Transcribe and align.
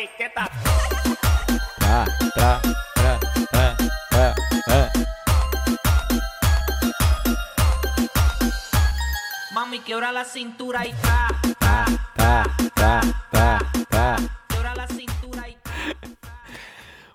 Ya 0.00 0.08
hace 0.08 0.08
morir. 0.08 0.10
¿Qué 0.16 0.30
tal? 0.34 0.48
Tra, 1.78 2.04
tra, 2.34 2.60
tra, 2.94 3.18
tra, 3.50 3.76
tra, 4.10 4.34
tra. 4.66 4.92
Mami, 9.52 9.80
quiebra 9.80 10.12
la 10.12 10.24
cintura 10.24 10.86
y 10.86 10.92
tra, 10.92 11.28
ta, 11.58 11.84
ta, 12.14 12.44
ta, 13.30 13.58
ta. 13.90 14.16
quiebra 14.48 14.74
la 14.74 14.86
cintura 14.86 15.48
y 15.48 15.56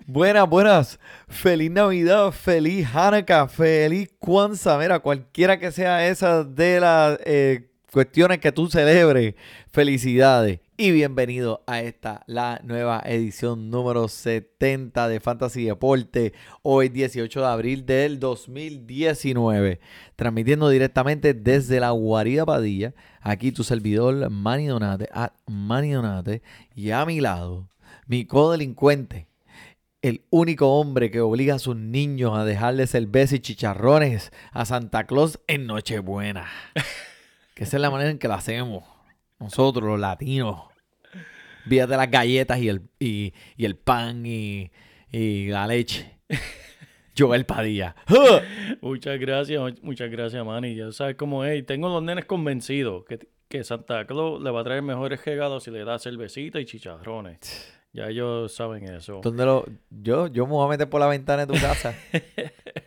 Buenas, 0.06 0.48
buenas. 0.48 1.00
Feliz 1.28 1.72
Navidad, 1.72 2.32
feliz 2.32 2.88
Hanukkah, 2.94 3.48
feliz 3.48 4.10
Kwanzaa. 4.20 4.78
Mira, 4.78 5.00
cualquiera 5.00 5.58
que 5.60 5.72
sea 5.72 6.08
esa 6.08 6.44
de 6.44 6.80
las 6.80 7.20
eh, 7.26 7.68
cuestiones 7.92 8.40
que 8.40 8.52
tú 8.52 8.68
celebres, 8.68 9.34
felicidades. 9.72 10.60
Y 10.78 10.92
bienvenido 10.92 11.64
a 11.68 11.80
esta, 11.80 12.24
la 12.28 12.60
nueva 12.62 13.02
edición 13.06 13.70
número 13.70 14.10
70 14.10 15.08
de 15.08 15.22
Fantasy 15.22 15.64
Deporte. 15.64 16.34
Hoy 16.64 16.90
18 16.90 17.40
de 17.40 17.48
abril 17.48 17.86
del 17.86 18.20
2019. 18.20 19.80
Transmitiendo 20.18 20.68
directamente 20.68 21.34
desde 21.34 21.80
la 21.80 21.92
Guarida 21.92 22.46
Padilla. 22.46 22.94
Aquí 23.22 23.54
tu 23.54 23.64
servidor 23.64 24.30
Manny 24.30 24.66
Donate, 24.66 25.08
at 25.14 25.32
Manny 25.48 25.92
Donate. 25.92 26.42
Y 26.76 26.92
a 26.92 27.06
mi 27.06 27.22
lado, 27.22 27.70
mi 28.06 28.26
codelincuente 28.26 29.28
el 30.02 30.26
único 30.30 30.78
hombre 30.78 31.10
que 31.10 31.22
obliga 31.22 31.56
a 31.56 31.60
sus 31.60 31.78
niños 31.78 32.38
a 32.38 32.44
dejarle 32.44 32.86
cerveza 32.86 33.38
y 33.38 33.40
chicharrones 33.40 34.34
a 34.52 34.66
Santa 34.66 35.06
Claus 35.06 35.40
en 35.48 35.68
Nochebuena. 35.68 36.48
que 37.56 37.64
esa 37.64 37.78
es 37.78 37.82
la 37.82 37.90
manera 37.90 38.12
en 38.12 38.20
que 38.20 38.28
lo 38.28 38.34
hacemos. 38.34 38.95
Nosotros, 39.40 39.84
los 39.86 40.00
latinos. 40.00 40.62
Víate 41.66 41.98
las 41.98 42.10
galletas 42.12 42.60
y 42.60 42.70
el, 42.70 42.82
y, 43.00 43.34
y 43.58 43.66
el 43.66 43.76
pan 43.76 44.26
y, 44.26 44.72
y 45.12 45.48
la 45.48 45.66
leche. 45.68 46.20
Joel 47.18 47.46
Padilla. 47.46 47.96
Muchas 48.82 49.20
gracias, 49.20 49.60
mu- 49.62 49.80
muchas 49.88 50.12
gracias, 50.12 50.46
Manny. 50.46 50.76
Ya 50.76 50.92
sabes 50.92 51.16
cómo 51.16 51.44
es. 51.46 51.60
Y 51.60 51.64
tengo 51.64 51.88
los 51.90 52.04
nenes 52.04 52.26
convencidos 52.26 53.06
que, 53.06 53.28
que 53.48 53.64
Santa 53.64 54.06
Claus 54.06 54.42
le 54.44 54.52
va 54.52 54.62
a 54.62 54.64
traer 54.64 54.82
mejores 54.82 55.24
regalos 55.26 55.64
si 55.64 55.72
le 55.72 55.84
da 55.86 55.98
cervecita 56.00 56.60
y 56.60 56.66
chicharrones. 56.66 57.72
Ya 57.96 58.10
ellos 58.10 58.54
saben 58.54 58.84
eso. 58.94 59.22
¿Dónde 59.24 59.46
lo, 59.46 59.66
yo, 59.90 60.28
yo 60.28 60.46
me 60.46 60.52
voy 60.52 60.66
a 60.66 60.70
meter 60.70 60.90
por 60.90 61.00
la 61.00 61.08
ventana 61.08 61.46
de 61.46 61.54
tu 61.54 61.58
casa. 61.62 61.96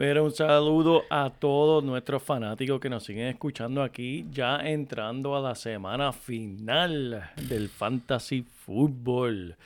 Mira, 0.00 0.22
un 0.22 0.30
saludo 0.32 1.02
a 1.10 1.28
todos 1.28 1.84
nuestros 1.84 2.22
fanáticos 2.22 2.80
que 2.80 2.88
nos 2.88 3.04
siguen 3.04 3.26
escuchando 3.26 3.82
aquí, 3.82 4.24
ya 4.32 4.56
entrando 4.66 5.36
a 5.36 5.40
la 5.40 5.54
semana 5.54 6.10
final 6.14 7.30
del 7.48 7.68
Fantasy 7.68 8.40
Football. 8.64 9.56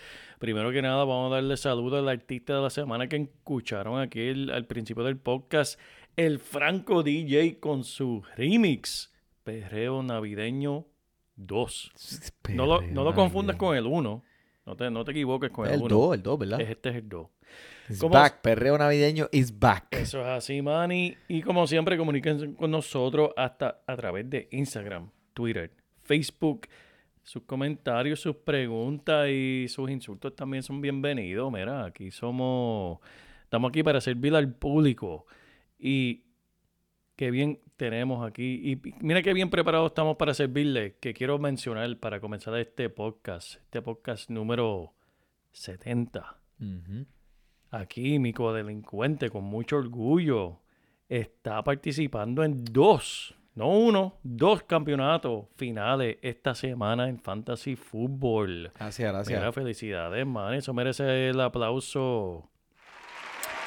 Primero 0.40 0.72
que 0.72 0.82
nada, 0.82 1.04
vamos 1.04 1.30
a 1.30 1.36
darle 1.36 1.56
saludo 1.56 1.98
al 1.98 2.08
artista 2.08 2.56
de 2.56 2.62
la 2.62 2.70
semana 2.70 3.06
que 3.08 3.14
escucharon 3.16 4.00
aquí 4.00 4.22
el- 4.22 4.50
al 4.50 4.64
principio 4.66 5.04
del 5.04 5.18
podcast, 5.18 5.78
el 6.16 6.40
Franco 6.40 7.04
DJ 7.04 7.60
con 7.60 7.84
su 7.84 8.24
remix, 8.36 9.12
Perreo 9.44 10.02
Navideño 10.02 10.84
2. 11.36 11.92
No 12.56 12.66
lo, 12.66 12.80
no 12.82 13.04
lo 13.04 13.14
confundas 13.14 13.54
con 13.54 13.76
el 13.76 13.86
1, 13.86 14.24
no 14.66 14.76
te, 14.76 14.90
no 14.90 15.04
te 15.04 15.12
equivoques 15.12 15.52
con 15.52 15.68
el 15.68 15.74
el 15.74 15.80
1. 15.82 15.88
2, 15.94 16.14
el 16.16 16.22
2, 16.24 16.38
¿verdad? 16.40 16.60
Este 16.60 16.88
es 16.88 16.96
el 16.96 17.08
2. 17.08 17.28
It's 17.88 18.00
¿Cómo- 18.00 18.14
back. 18.14 18.40
Perreo 18.40 18.78
navideño 18.78 19.28
is 19.32 19.58
back. 19.58 19.88
Eso 19.92 20.20
es 20.20 20.26
así, 20.26 20.62
Manny. 20.62 21.16
Y 21.28 21.42
como 21.42 21.66
siempre, 21.66 21.96
comuníquense 21.98 22.54
con 22.54 22.70
nosotros 22.70 23.30
hasta 23.36 23.82
a 23.86 23.96
través 23.96 24.28
de 24.30 24.48
Instagram, 24.52 25.10
Twitter, 25.34 25.70
Facebook. 26.02 26.66
Sus 27.22 27.42
comentarios, 27.44 28.20
sus 28.20 28.36
preguntas 28.36 29.28
y 29.30 29.66
sus 29.68 29.90
insultos 29.90 30.34
también 30.36 30.62
son 30.62 30.80
bienvenidos. 30.80 31.50
Mira, 31.52 31.84
aquí 31.86 32.10
somos. 32.10 32.98
Estamos 33.44 33.68
aquí 33.70 33.82
para 33.82 34.00
servir 34.00 34.34
al 34.34 34.54
público. 34.54 35.26
Y 35.78 36.24
qué 37.16 37.30
bien 37.30 37.60
tenemos 37.76 38.26
aquí. 38.26 38.60
Y 38.72 38.80
mira 39.00 39.22
qué 39.22 39.32
bien 39.32 39.48
preparados 39.50 39.90
estamos 39.90 40.16
para 40.16 40.34
servirle. 40.34 40.96
Que 41.00 41.14
quiero 41.14 41.38
mencionar 41.38 41.96
para 41.98 42.20
comenzar 42.20 42.56
este 42.58 42.88
podcast. 42.90 43.54
Este 43.56 43.80
podcast 43.82 44.28
número 44.30 44.92
70. 45.52 46.36
Ujú. 46.60 47.06
Aquí 47.76 48.18
mi 48.18 48.32
codelincuente 48.32 49.30
con 49.30 49.44
mucho 49.44 49.76
orgullo 49.78 50.60
está 51.08 51.62
participando 51.64 52.44
en 52.44 52.64
dos, 52.64 53.34
no 53.54 53.68
uno, 53.68 54.18
dos 54.22 54.62
campeonatos 54.62 55.46
finales 55.56 56.18
esta 56.22 56.54
semana 56.54 57.08
en 57.08 57.18
Fantasy 57.18 57.74
Football. 57.76 58.70
Gracias, 58.78 59.12
gracias. 59.12 59.40
Mira, 59.40 59.52
felicidades, 59.52 60.24
man. 60.26 60.54
Eso 60.54 60.72
merece 60.72 61.30
el 61.30 61.40
aplauso 61.40 62.48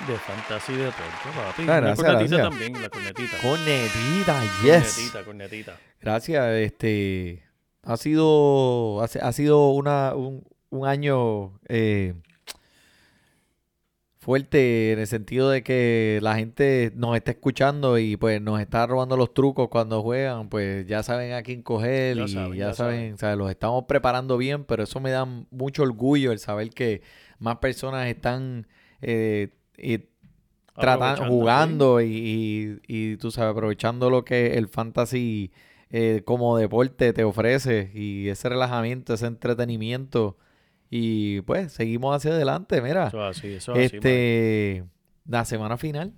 de 0.07 0.15
Fantasy 0.15 0.73
Deporte, 0.73 1.29
papi. 1.35 1.63
Ah, 1.63 1.65
la 1.65 1.79
gracias, 1.81 1.97
cornetita 2.07 2.37
gracias. 2.37 2.49
también, 2.49 2.81
la 2.81 2.89
cornetita. 2.89 3.37
Cornetita, 3.41 4.41
yes. 4.63 4.93
Cornetita, 4.95 5.25
cornetita. 5.25 5.77
Gracias, 5.99 6.45
este 6.55 7.43
ha 7.83 7.97
sido 7.97 9.01
ha, 9.01 9.07
si- 9.07 9.19
ha 9.19 9.31
sido 9.31 9.69
una, 9.71 10.13
un, 10.15 10.43
un 10.69 10.85
año 10.87 11.59
eh, 11.67 12.13
fuerte 14.27 14.91
en 14.91 14.99
el 14.99 15.07
sentido 15.07 15.49
de 15.49 15.63
que 15.63 16.19
la 16.21 16.35
gente 16.35 16.91
nos 16.97 17.15
está 17.15 17.31
escuchando 17.31 17.97
y 17.97 18.17
pues 18.17 18.41
nos 18.41 18.59
está 18.59 18.85
robando 18.85 19.15
los 19.15 19.33
trucos 19.33 19.69
cuando 19.69 20.01
juegan, 20.01 20.49
pues 20.49 20.85
ya 20.85 21.01
saben 21.01 21.31
a 21.31 21.43
quién 21.43 21.61
coger 21.61 22.17
Ya 22.17 22.25
y 22.25 22.27
saben, 22.27 22.51
ya, 22.51 22.67
ya 22.67 22.73
saben, 22.73 22.97
saben. 22.97 23.13
o 23.13 23.17
sea, 23.19 23.35
los 23.37 23.49
estamos 23.49 23.85
preparando 23.85 24.37
bien, 24.37 24.65
pero 24.65 24.83
eso 24.83 24.99
me 24.99 25.11
da 25.11 25.23
mucho 25.23 25.83
orgullo 25.83 26.33
el 26.33 26.39
saber 26.39 26.71
que 26.71 27.03
más 27.39 27.59
personas 27.59 28.05
están 28.07 28.67
eh, 29.01 29.51
y 29.77 30.01
Aprovechando, 30.75 31.25
jugando 31.27 32.01
y, 32.01 32.07
y, 32.07 32.79
y, 32.85 33.15
tú 33.15 33.31
sabes, 33.31 33.53
aprovechando 33.53 34.09
lo 34.09 34.25
que 34.25 34.57
el 34.57 34.67
fantasy 34.67 35.53
eh, 35.89 36.23
como 36.25 36.57
deporte 36.57 37.13
te 37.13 37.23
ofrece 37.23 37.91
y 37.93 38.27
ese 38.27 38.49
relajamiento, 38.49 39.13
ese 39.13 39.27
entretenimiento. 39.27 40.37
Y 40.89 41.41
pues 41.41 41.73
seguimos 41.73 42.15
hacia 42.15 42.31
adelante, 42.31 42.81
mira. 42.81 43.07
Eso 43.07 43.29
es 43.29 43.37
así, 43.37 43.47
eso 43.53 43.75
es 43.75 43.87
así, 43.87 43.95
este, 43.97 44.83
la 45.25 45.45
semana 45.45 45.77
final. 45.77 46.13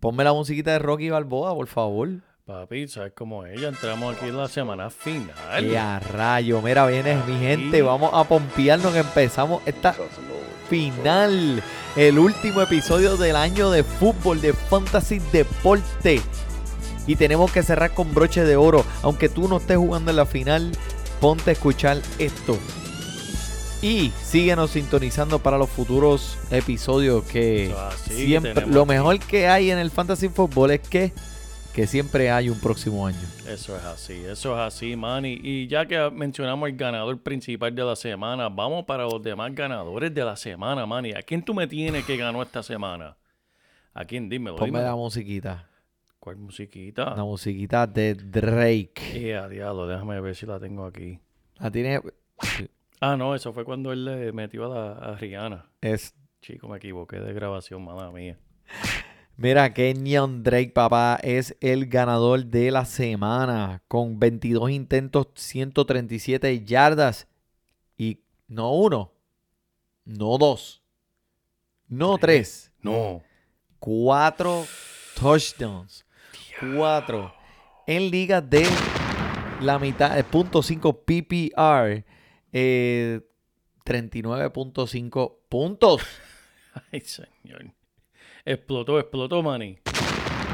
Ponme 0.00 0.24
la 0.24 0.32
musiquita 0.32 0.72
de 0.72 0.78
Rocky 0.78 1.10
Balboa, 1.10 1.54
por 1.54 1.66
favor. 1.66 2.08
Papi, 2.46 2.88
¿sabes 2.88 3.12
cómo 3.14 3.44
es? 3.44 3.60
Ya 3.60 3.68
entramos 3.68 4.16
aquí 4.16 4.30
en 4.30 4.36
la 4.38 4.48
semana 4.48 4.88
final. 4.88 5.66
Y 5.66 5.76
a 5.76 5.98
rayo, 5.98 6.62
mira, 6.62 6.86
viene 6.86 7.18
mi 7.26 7.38
gente, 7.38 7.82
vamos 7.82 8.10
a 8.14 8.24
pompearnos 8.24 8.92
que 8.94 9.00
empezamos 9.00 9.60
esta 9.66 9.94
final, 10.70 11.62
el 11.96 12.18
último 12.18 12.62
episodio 12.62 13.18
del 13.18 13.36
año 13.36 13.70
de 13.70 13.82
fútbol, 13.82 14.40
de 14.40 14.54
fantasy 14.54 15.18
deporte. 15.30 16.22
Y 17.06 17.16
tenemos 17.16 17.52
que 17.52 17.62
cerrar 17.62 17.92
con 17.92 18.14
broche 18.14 18.44
de 18.44 18.56
oro, 18.56 18.82
aunque 19.02 19.28
tú 19.28 19.46
no 19.46 19.58
estés 19.58 19.76
jugando 19.76 20.10
en 20.10 20.16
la 20.16 20.24
final, 20.24 20.72
ponte 21.20 21.50
a 21.50 21.52
escuchar 21.52 21.98
esto. 22.18 22.58
Y 23.80 24.10
síguenos 24.22 24.70
sintonizando 24.72 25.38
para 25.38 25.56
los 25.56 25.70
futuros 25.70 26.36
episodios 26.50 27.24
que 27.24 27.66
Eso 27.66 27.88
es 27.88 27.94
así, 27.94 28.10
que 28.10 28.26
siempre 28.26 28.54
tenemos 28.54 28.74
lo 28.74 28.86
mejor 28.86 29.18
que 29.20 29.46
hay 29.46 29.70
en 29.70 29.78
el 29.78 29.90
fantasy 29.90 30.28
fútbol 30.28 30.72
es 30.72 30.80
que 30.80 31.12
que 31.78 31.86
siempre 31.86 32.28
hay 32.28 32.50
un 32.50 32.58
próximo 32.58 33.06
año. 33.06 33.20
Eso 33.46 33.76
es 33.76 33.84
así, 33.84 34.14
eso 34.24 34.52
es 34.54 34.58
así, 34.58 34.96
Manny. 34.96 35.38
Y 35.40 35.68
ya 35.68 35.86
que 35.86 36.10
mencionamos 36.10 36.68
el 36.68 36.76
ganador 36.76 37.22
principal 37.22 37.72
de 37.72 37.84
la 37.84 37.94
semana, 37.94 38.48
vamos 38.48 38.84
para 38.84 39.04
los 39.04 39.22
demás 39.22 39.54
ganadores 39.54 40.12
de 40.12 40.24
la 40.24 40.34
semana, 40.34 40.86
Manny. 40.86 41.12
¿A 41.12 41.22
quién 41.22 41.44
tú 41.44 41.54
me 41.54 41.68
tienes 41.68 42.04
que 42.04 42.16
ganó 42.16 42.42
esta 42.42 42.64
semana? 42.64 43.16
¿A 43.94 44.04
quién? 44.04 44.28
Dímelo. 44.28 44.56
Ponme 44.56 44.70
dímelo. 44.70 44.86
la 44.86 44.96
musiquita. 44.96 45.68
¿Cuál 46.18 46.38
musiquita? 46.38 47.14
La 47.14 47.22
musiquita 47.22 47.86
de 47.86 48.14
Drake. 48.14 48.92
Eh, 49.14 49.40
diablo, 49.48 49.86
déjame 49.86 50.20
ver 50.20 50.34
si 50.34 50.46
la 50.46 50.58
tengo 50.58 50.84
aquí. 50.84 51.20
La 51.60 51.70
tiene. 51.70 52.00
Ah, 53.00 53.16
no, 53.16 53.34
eso 53.34 53.52
fue 53.52 53.64
cuando 53.64 53.92
él 53.92 54.04
le 54.04 54.32
metió 54.32 54.64
a, 54.64 54.68
la, 54.68 54.92
a 55.12 55.16
Rihanna. 55.16 55.66
Es, 55.80 56.14
Chico, 56.40 56.68
me 56.68 56.78
equivoqué 56.78 57.20
de 57.20 57.32
grabación, 57.32 57.84
mala 57.84 58.10
mía. 58.10 58.38
mira, 59.36 59.72
Kenyon 59.72 60.42
Drake, 60.42 60.70
papá, 60.70 61.18
es 61.22 61.56
el 61.60 61.86
ganador 61.86 62.44
de 62.44 62.70
la 62.70 62.84
semana 62.84 63.82
con 63.88 64.18
22 64.18 64.70
intentos, 64.70 65.28
137 65.34 66.64
yardas 66.64 67.28
y 67.96 68.20
no 68.48 68.72
uno, 68.72 69.12
no 70.04 70.38
dos, 70.38 70.82
no 71.88 72.18
tres, 72.18 72.72
No. 72.82 73.22
cuatro 73.78 74.64
touchdowns. 75.14 76.04
Cuatro. 76.74 77.32
En 77.86 78.10
ligas 78.10 78.48
de 78.50 78.66
la 79.60 79.78
mitad, 79.78 80.14
de 80.16 80.24
.5 80.24 81.04
PPR, 81.04 82.04
eh, 82.52 83.20
39.5 83.84 85.36
puntos. 85.48 86.02
Ay, 86.92 87.00
señor. 87.00 87.64
Explotó, 88.44 88.98
explotó, 88.98 89.42
Manny. 89.42 89.78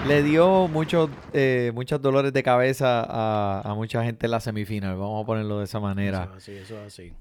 Le 0.06 0.22
dio 0.22 0.68
muchos 0.68 1.08
eh, 1.32 1.70
muchos 1.74 2.00
dolores 2.02 2.32
de 2.32 2.42
cabeza 2.42 3.02
a, 3.08 3.62
a 3.64 3.74
mucha 3.74 4.04
gente 4.04 4.26
en 4.26 4.32
la 4.32 4.40
semifinal. 4.40 4.96
Vamos 4.96 5.22
a 5.22 5.26
ponerlo 5.26 5.58
de 5.58 5.64
esa 5.64 5.80
manera. 5.80 6.24
Eso 6.24 6.32
es 6.32 6.36
así, 6.36 6.52
eso 6.52 6.80
es 6.80 6.86
así. 6.86 7.12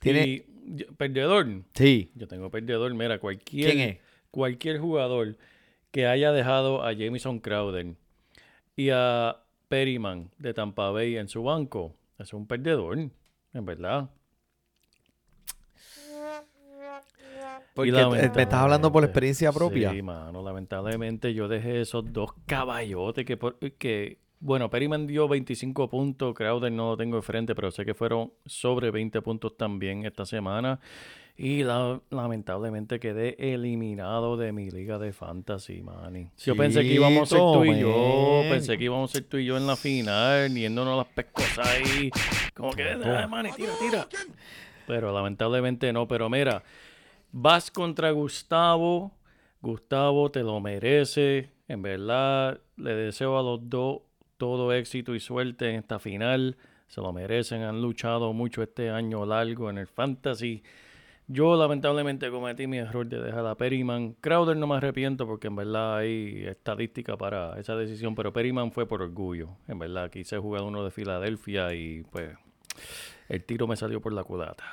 Tiene- 0.00 0.26
Y, 0.26 0.44
yo- 0.76 0.86
perdedor. 0.96 1.46
Sí. 1.74 2.10
Yo 2.14 2.26
tengo 2.26 2.50
perdedor. 2.50 2.92
Mira, 2.94 3.18
cualquier, 3.20 3.70
¿Quién 3.72 3.88
es? 3.90 3.98
cualquier 4.30 4.78
jugador 4.80 5.36
que 5.92 6.06
haya 6.06 6.32
dejado 6.32 6.82
a 6.84 6.92
Jamison 6.94 7.38
Crowder 7.38 7.94
y 8.74 8.90
a 8.92 9.36
Perryman 9.68 10.30
de 10.38 10.54
Tampa 10.54 10.90
Bay 10.90 11.16
en 11.16 11.28
su 11.28 11.42
banco, 11.44 11.94
es 12.18 12.32
un 12.32 12.46
perdedor, 12.46 13.10
en 13.56 13.64
verdad. 13.66 14.10
Porque 17.74 17.90
te- 17.92 18.06
me 18.36 18.42
estás 18.42 18.60
hablando 18.60 18.90
por 18.92 19.04
experiencia 19.04 19.52
propia. 19.52 19.90
Sí, 19.92 20.02
mano, 20.02 20.42
lamentablemente 20.42 21.34
yo 21.34 21.46
dejé 21.48 21.82
esos 21.82 22.10
dos 22.12 22.30
caballotes 22.46 23.24
que, 23.26 23.36
por- 23.36 23.58
que 23.58 24.18
bueno, 24.46 24.70
Perryman 24.70 25.06
dio 25.08 25.26
25 25.26 25.88
puntos, 25.90 26.32
Crowder 26.34 26.70
no 26.70 26.90
lo 26.90 26.96
tengo 26.96 27.16
de 27.16 27.22
frente, 27.22 27.54
pero 27.56 27.70
sé 27.72 27.84
que 27.84 27.94
fueron 27.94 28.32
sobre 28.44 28.90
20 28.92 29.20
puntos 29.20 29.56
también 29.56 30.04
esta 30.06 30.24
semana. 30.24 30.78
Y 31.36 31.64
la- 31.64 32.00
lamentablemente 32.10 32.98
quedé 33.00 33.36
eliminado 33.54 34.36
de 34.36 34.52
mi 34.52 34.70
liga 34.70 34.98
de 34.98 35.12
fantasy, 35.12 35.82
manny. 35.82 36.30
Yo 36.38 36.56
pensé 36.56 36.82
que 36.82 36.94
íbamos 36.94 37.30
a 37.30 37.36
ser 37.36 37.44
tú 37.52 37.64
y 37.64 37.80
yo, 37.80 37.88
man. 38.42 38.50
pensé 38.50 38.78
que 38.78 38.84
íbamos 38.84 39.10
a 39.10 39.12
ser 39.14 39.24
tú 39.24 39.36
y 39.36 39.44
yo 39.44 39.56
en 39.56 39.66
la 39.66 39.76
final, 39.76 40.54
yéndonos 40.54 40.96
las 40.96 41.06
pescosas 41.08 41.66
ahí. 41.66 42.10
Como 42.54 42.70
que, 42.70 42.84
"Ah, 43.04 43.26
manny, 43.28 43.50
tira, 43.52 43.72
tira. 43.80 44.08
Pero 44.86 45.12
lamentablemente 45.12 45.92
no, 45.92 46.06
pero 46.06 46.30
mira, 46.30 46.62
vas 47.32 47.70
contra 47.70 48.12
Gustavo. 48.12 49.10
Gustavo 49.60 50.30
te 50.30 50.42
lo 50.44 50.60
merece. 50.60 51.50
En 51.68 51.82
verdad, 51.82 52.60
le 52.76 52.94
deseo 52.94 53.36
a 53.38 53.42
los 53.42 53.68
dos 53.68 54.02
todo 54.36 54.72
éxito 54.72 55.14
y 55.14 55.20
suerte 55.20 55.70
en 55.70 55.76
esta 55.76 55.98
final. 55.98 56.56
Se 56.88 57.00
lo 57.00 57.12
merecen. 57.12 57.62
Han 57.62 57.82
luchado 57.82 58.32
mucho 58.32 58.62
este 58.62 58.90
año 58.90 59.26
largo 59.26 59.70
en 59.70 59.78
el 59.78 59.86
fantasy. 59.86 60.62
Yo 61.28 61.56
lamentablemente 61.56 62.30
cometí 62.30 62.68
mi 62.68 62.78
error 62.78 63.04
de 63.06 63.20
dejar 63.20 63.44
a 63.46 63.56
Perryman. 63.56 64.12
Crowder 64.20 64.56
no 64.56 64.68
me 64.68 64.76
arrepiento 64.76 65.26
porque 65.26 65.48
en 65.48 65.56
verdad 65.56 65.96
hay 65.96 66.44
estadística 66.46 67.16
para 67.16 67.58
esa 67.58 67.74
decisión, 67.74 68.14
pero 68.14 68.32
Perryman 68.32 68.70
fue 68.70 68.86
por 68.86 69.02
orgullo. 69.02 69.48
En 69.66 69.80
verdad, 69.80 70.08
quise 70.08 70.38
jugar 70.38 70.62
uno 70.62 70.84
de 70.84 70.92
Filadelfia 70.92 71.74
y 71.74 72.04
pues 72.04 72.30
el 73.28 73.42
tiro 73.44 73.66
me 73.66 73.76
salió 73.76 74.00
por 74.00 74.12
la 74.12 74.22
culata. 74.22 74.64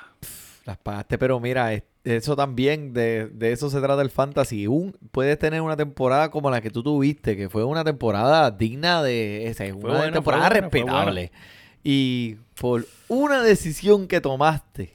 Las 0.64 0.78
pagaste, 0.78 1.18
pero 1.18 1.40
mira, 1.40 1.72
es- 1.74 1.82
eso 2.04 2.36
también, 2.36 2.92
de, 2.92 3.26
de 3.28 3.52
eso 3.52 3.70
se 3.70 3.80
trata 3.80 4.02
el 4.02 4.10
fantasy. 4.10 4.66
Un, 4.66 4.96
puedes 5.10 5.38
tener 5.38 5.60
una 5.62 5.76
temporada 5.76 6.30
como 6.30 6.50
la 6.50 6.60
que 6.60 6.70
tú 6.70 6.82
tuviste, 6.82 7.36
que 7.36 7.48
fue 7.48 7.64
una 7.64 7.82
temporada 7.84 8.50
digna 8.50 9.02
de... 9.02 9.46
esa, 9.46 9.64
una 9.64 9.98
buena, 9.98 10.12
temporada 10.12 10.48
buena, 10.48 10.60
respetable. 10.60 11.32
Y 11.82 12.36
por 12.60 12.86
una 13.08 13.42
decisión 13.42 14.06
que 14.06 14.20
tomaste 14.20 14.94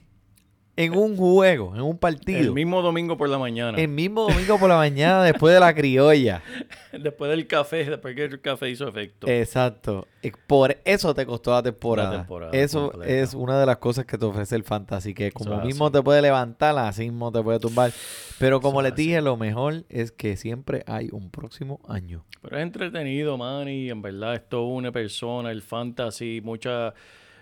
en 0.84 0.96
un 0.96 1.16
juego, 1.16 1.74
en 1.74 1.82
un 1.82 1.98
partido, 1.98 2.38
El 2.38 2.52
mismo 2.52 2.80
domingo 2.82 3.16
por 3.16 3.28
la 3.28 3.38
mañana. 3.38 3.78
el 3.78 3.88
mismo 3.88 4.22
domingo 4.28 4.58
por 4.58 4.68
la 4.68 4.76
mañana 4.76 5.22
después 5.22 5.52
de 5.52 5.60
la 5.60 5.74
criolla. 5.74 6.42
Después 6.92 7.30
del 7.30 7.46
café, 7.46 7.84
después 7.84 8.16
que 8.16 8.24
el 8.24 8.40
café 8.40 8.68
hizo 8.68 8.88
efecto. 8.88 9.28
Exacto. 9.28 10.08
Por 10.48 10.76
eso 10.84 11.14
te 11.14 11.24
costó 11.24 11.52
la 11.52 11.62
temporada. 11.62 12.18
temporada 12.18 12.50
eso 12.52 12.90
completa. 12.90 13.12
es 13.14 13.32
una 13.32 13.60
de 13.60 13.64
las 13.66 13.76
cosas 13.76 14.04
que 14.06 14.18
te 14.18 14.26
ofrece 14.26 14.56
el 14.56 14.64
fantasy, 14.64 15.14
que 15.14 15.30
como 15.30 15.54
es 15.60 15.64
mismo 15.64 15.90
te 15.92 16.02
puede 16.02 16.20
levantar, 16.20 16.76
así 16.78 17.02
mismo 17.04 17.30
te 17.30 17.42
puede 17.42 17.60
tumbar. 17.60 17.92
Pero 18.40 18.60
como 18.60 18.80
Eso 18.80 18.88
les 18.88 18.96
dije, 18.96 19.20
lo 19.20 19.36
mejor 19.36 19.84
es 19.88 20.10
que 20.10 20.36
siempre 20.36 20.82
hay 20.86 21.10
un 21.12 21.30
próximo 21.30 21.78
año. 21.88 22.24
Pero 22.42 22.56
es 22.56 22.62
entretenido, 22.64 23.36
man, 23.38 23.68
y 23.68 23.88
en 23.88 24.02
verdad 24.02 24.34
esto 24.34 24.64
une 24.64 24.90
persona, 24.90 25.52
el 25.52 25.62
fantasy, 25.62 26.40
mucha, 26.42 26.92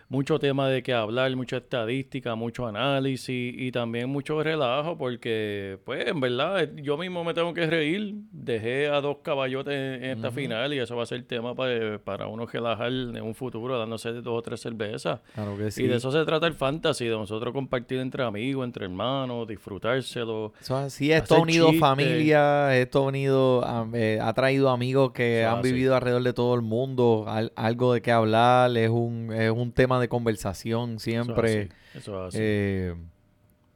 mucho 0.09 0.39
tema 0.39 0.69
de 0.69 0.83
qué 0.83 0.95
hablar, 0.95 1.35
mucha 1.37 1.59
estadística, 1.59 2.35
mucho 2.35 2.67
análisis 2.67 3.55
y 3.57 3.71
también 3.73 4.09
mucho 4.09 4.43
relajo 4.43 4.97
porque, 4.97 5.79
pues, 5.85 6.07
en 6.07 6.19
verdad, 6.21 6.69
yo 6.77 6.97
mismo 6.97 7.25
me 7.25 7.35
tengo 7.35 7.53
que 7.53 7.67
reír. 7.67 8.15
Dejé 8.33 8.89
a 8.89 9.01
dos 9.03 9.19
caballotes 9.23 9.75
en 9.75 10.05
esta 10.05 10.31
final 10.31 10.73
y 10.73 10.79
eso 10.79 10.97
va 10.97 11.03
a 11.03 11.07
ser 11.07 11.23
tema 11.25 11.55
pa- 11.55 11.99
para 12.03 12.27
uno 12.27 12.47
relajar 12.47 12.89
en 12.91 13.21
un 13.21 13.35
futuro 13.35 13.79
dándose 13.79 14.13
dos 14.15 14.39
o 14.39 14.43
tres 14.43 14.61
cervezas. 14.61 15.21
Claro 15.35 15.57
que 15.59 15.71
sí. 15.71 15.83
Y 15.83 15.87
de 15.89 15.97
eso 15.97 16.11
se 16.11 16.25
trata 16.25 16.47
el 16.47 16.55
fantasy, 16.55 17.05
de 17.05 17.11
nosotros 17.17 17.53
compartir 17.53 17.99
entre 17.99 18.23
amigos, 18.25 18.65
entre 18.65 18.87
hermanos, 18.87 19.47
disfrutárselo. 19.47 20.53
Eso 20.61 20.79
es 20.81 20.87
así, 20.87 21.13
esto 21.13 21.37
ha 21.37 21.41
unido 21.41 21.67
chistes. 21.67 21.81
familia, 21.81 22.77
esto 22.77 23.01
ha 23.01 23.03
unido, 23.09 23.65
eh, 23.95 24.19
ha 24.23 24.33
traído 24.33 24.71
amigos 24.71 25.13
que 25.13 25.45
han 25.45 25.59
así. 25.59 25.73
vivido 25.73 25.95
alrededor 25.95 26.23
de 26.23 26.33
todo 26.33 26.55
el 26.55 26.63
mundo, 26.63 27.25
al- 27.29 27.53
algo 27.57 27.93
de 27.93 28.01
qué 28.03 28.13
hablar, 28.13 28.77
es 28.77 28.91
un, 28.91 29.33
es 29.33 29.51
un 29.51 29.73
tema 29.73 29.98
de 30.01 30.09
conversación 30.09 30.97
Eso 30.97 31.05
siempre. 31.05 31.69
Eso 31.95 32.27
es 32.27 32.35
así. 32.35 32.39
Eh, 32.41 32.95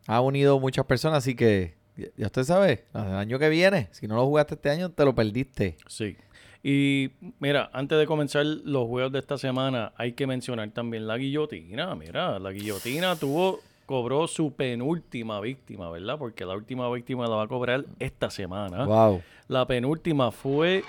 ha 0.06 0.20
unido 0.20 0.58
muchas 0.58 0.84
personas, 0.86 1.18
así 1.18 1.34
que 1.34 1.74
ya 2.16 2.26
usted 2.26 2.44
sabe, 2.44 2.84
el 2.94 3.00
año 3.00 3.38
que 3.38 3.48
viene, 3.48 3.88
si 3.92 4.06
no 4.06 4.16
lo 4.16 4.24
jugaste 4.26 4.54
este 4.54 4.70
año, 4.70 4.90
te 4.90 5.04
lo 5.04 5.14
perdiste. 5.14 5.76
Sí. 5.86 6.16
Y 6.62 7.10
mira, 7.40 7.70
antes 7.72 7.98
de 7.98 8.06
comenzar 8.06 8.46
los 8.46 8.86
juegos 8.86 9.12
de 9.12 9.18
esta 9.18 9.36
semana, 9.36 9.92
hay 9.96 10.12
que 10.12 10.26
mencionar 10.26 10.70
también 10.70 11.06
la 11.06 11.18
guillotina. 11.18 11.94
Mira, 11.94 12.38
la 12.38 12.52
guillotina 12.52 13.16
tuvo, 13.16 13.60
cobró 13.84 14.28
su 14.28 14.52
penúltima 14.52 15.40
víctima, 15.40 15.90
¿verdad? 15.90 16.18
Porque 16.18 16.44
la 16.44 16.54
última 16.54 16.90
víctima 16.90 17.26
la 17.26 17.36
va 17.36 17.42
a 17.44 17.48
cobrar 17.48 17.84
esta 17.98 18.30
semana. 18.30 18.84
Wow. 18.84 19.22
La 19.48 19.66
penúltima 19.66 20.30
fue 20.30 20.84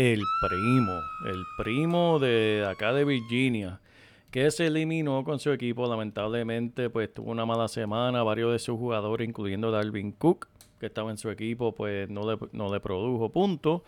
el 0.00 0.22
primo, 0.40 1.02
el 1.26 1.44
primo 1.58 2.18
de 2.18 2.66
acá 2.66 2.94
de 2.94 3.04
Virginia, 3.04 3.82
que 4.30 4.50
se 4.50 4.68
eliminó 4.68 5.24
con 5.24 5.38
su 5.38 5.52
equipo. 5.52 5.86
Lamentablemente, 5.86 6.88
pues 6.88 7.12
tuvo 7.12 7.30
una 7.30 7.44
mala 7.44 7.68
semana. 7.68 8.22
Varios 8.22 8.50
de 8.52 8.58
sus 8.60 8.78
jugadores, 8.78 9.28
incluyendo 9.28 9.70
Darwin 9.70 10.12
Cook, 10.12 10.48
que 10.78 10.86
estaba 10.86 11.10
en 11.10 11.18
su 11.18 11.28
equipo, 11.28 11.74
pues 11.74 12.08
no 12.08 12.22
le, 12.30 12.38
no 12.52 12.72
le 12.72 12.80
produjo 12.80 13.28
puntos. 13.30 13.82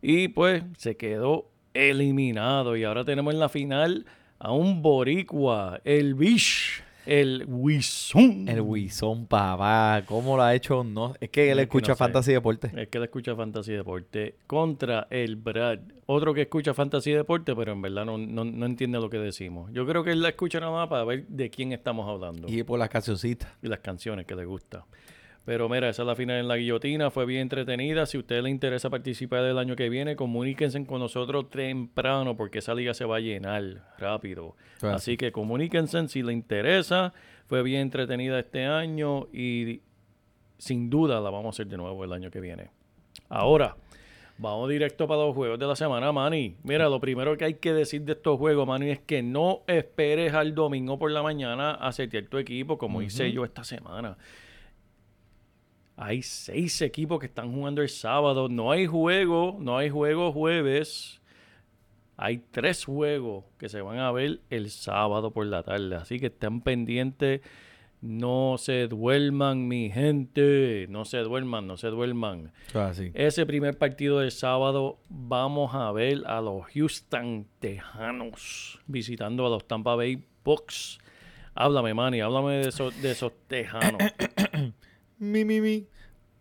Y 0.00 0.26
pues 0.26 0.64
se 0.78 0.96
quedó 0.96 1.46
eliminado. 1.74 2.76
Y 2.76 2.82
ahora 2.82 3.04
tenemos 3.04 3.32
en 3.32 3.38
la 3.38 3.48
final 3.48 4.04
a 4.40 4.50
un 4.50 4.82
boricua, 4.82 5.80
el 5.84 6.16
Bish, 6.16 6.82
el 7.06 7.44
Wison. 7.48 8.48
El 8.48 8.60
Wison, 8.60 9.26
papá, 9.26 10.02
¿cómo 10.06 10.36
lo 10.36 10.42
ha 10.42 10.54
hecho? 10.54 10.84
No, 10.84 11.14
es 11.20 11.30
que 11.30 11.44
él 11.50 11.50
Es 11.50 11.56
que 11.56 11.62
escucha 11.62 11.94
sé. 11.94 11.98
Fantasy 11.98 12.32
Deporte. 12.32 12.70
Es 12.76 12.88
que 12.88 12.98
él 12.98 13.04
escucha 13.04 13.34
Fantasy 13.34 13.72
Deporte 13.72 14.36
contra 14.46 15.06
el 15.10 15.36
Brad. 15.36 15.78
Otro 16.06 16.34
que 16.34 16.42
escucha 16.42 16.74
Fantasy 16.74 17.12
Deporte, 17.12 17.54
pero 17.56 17.72
en 17.72 17.82
verdad 17.82 18.04
no, 18.04 18.18
no, 18.18 18.44
no 18.44 18.66
entiende 18.66 18.98
lo 18.98 19.08
que 19.10 19.18
decimos. 19.18 19.70
Yo 19.72 19.86
creo 19.86 20.04
que 20.04 20.10
él 20.12 20.22
la 20.22 20.30
escucha 20.30 20.60
nada 20.60 20.72
más 20.72 20.88
para 20.88 21.04
ver 21.04 21.26
de 21.26 21.50
quién 21.50 21.72
estamos 21.72 22.08
hablando 22.08 22.48
y, 22.48 22.60
Y 22.60 22.62
por 22.62 22.78
las 22.78 22.88
cancioncitas. 22.88 23.50
las 23.62 23.80
canciones 23.80 24.26
que 24.26 24.34
le 24.34 24.44
gusta. 24.44 24.84
Pero 25.44 25.68
mira, 25.68 25.88
esa 25.88 26.02
es 26.02 26.06
la 26.06 26.14
final 26.14 26.38
en 26.38 26.48
la 26.48 26.56
guillotina. 26.56 27.10
Fue 27.10 27.26
bien 27.26 27.42
entretenida. 27.42 28.06
Si 28.06 28.16
a 28.16 28.20
usted 28.20 28.42
le 28.42 28.50
interesa 28.50 28.90
participar 28.90 29.44
el 29.44 29.58
año 29.58 29.74
que 29.74 29.88
viene, 29.88 30.14
comuníquense 30.14 30.84
con 30.86 31.00
nosotros 31.00 31.50
temprano 31.50 32.36
porque 32.36 32.60
esa 32.60 32.74
liga 32.74 32.94
se 32.94 33.04
va 33.04 33.16
a 33.16 33.20
llenar 33.20 33.92
rápido. 33.98 34.54
Así 34.82 35.16
que 35.16 35.32
comuníquense 35.32 36.06
si 36.08 36.22
le 36.22 36.32
interesa. 36.32 37.12
Fue 37.46 37.62
bien 37.62 37.80
entretenida 37.80 38.38
este 38.38 38.64
año 38.64 39.26
y 39.32 39.80
sin 40.58 40.88
duda 40.88 41.20
la 41.20 41.30
vamos 41.30 41.46
a 41.46 41.50
hacer 41.50 41.66
de 41.66 41.76
nuevo 41.76 42.04
el 42.04 42.12
año 42.12 42.30
que 42.30 42.40
viene. 42.40 42.70
Ahora, 43.28 43.76
vamos 44.38 44.70
directo 44.70 45.08
para 45.08 45.22
los 45.22 45.34
juegos 45.34 45.58
de 45.58 45.66
la 45.66 45.74
semana, 45.74 46.12
Manny. 46.12 46.56
Mira, 46.62 46.88
lo 46.88 47.00
primero 47.00 47.36
que 47.36 47.46
hay 47.46 47.54
que 47.54 47.72
decir 47.72 48.02
de 48.02 48.12
estos 48.12 48.38
juegos, 48.38 48.66
Manny, 48.66 48.90
es 48.90 49.00
que 49.00 49.22
no 49.22 49.62
esperes 49.66 50.34
al 50.34 50.54
domingo 50.54 51.00
por 51.00 51.10
la 51.10 51.22
mañana 51.22 51.72
a 51.72 51.90
setear 51.90 52.26
tu 52.26 52.38
equipo 52.38 52.78
como 52.78 53.02
hice 53.02 53.32
yo 53.32 53.44
esta 53.44 53.64
semana. 53.64 54.16
Hay 55.96 56.22
seis 56.22 56.80
equipos 56.82 57.20
que 57.20 57.26
están 57.26 57.52
jugando 57.52 57.82
el 57.82 57.88
sábado. 57.88 58.48
No 58.48 58.70
hay 58.70 58.86
juego, 58.86 59.56
no 59.60 59.76
hay 59.76 59.90
juego 59.90 60.32
jueves. 60.32 61.20
Hay 62.16 62.38
tres 62.50 62.84
juegos 62.84 63.44
que 63.58 63.68
se 63.68 63.80
van 63.80 63.98
a 63.98 64.12
ver 64.12 64.40
el 64.50 64.70
sábado 64.70 65.32
por 65.32 65.46
la 65.46 65.62
tarde, 65.62 65.96
así 65.96 66.20
que 66.20 66.26
estén 66.26 66.60
pendientes. 66.60 67.40
No 68.00 68.56
se 68.58 68.88
duerman, 68.88 69.68
mi 69.68 69.90
gente. 69.90 70.86
No 70.88 71.04
se 71.04 71.18
duerman, 71.18 71.66
no 71.68 71.76
se 71.76 71.88
duerman. 71.88 72.52
Ese 73.14 73.46
primer 73.46 73.78
partido 73.78 74.18
del 74.18 74.32
sábado 74.32 74.98
vamos 75.08 75.74
a 75.74 75.90
ver 75.92 76.22
a 76.26 76.40
los 76.40 76.66
Houston 76.74 77.46
Tejanos 77.60 78.80
visitando 78.86 79.46
a 79.46 79.50
los 79.50 79.66
Tampa 79.68 79.94
Bay 79.94 80.24
Bucks. 80.44 80.98
Háblame, 81.54 81.94
Manny, 81.94 82.20
háblame 82.20 82.54
de 82.54 82.68
esos, 82.70 83.00
de 83.00 83.12
esos 83.12 83.32
Tejanos. 83.46 84.02
Mi, 85.22 85.44
mi, 85.44 85.60
mi. 85.60 85.86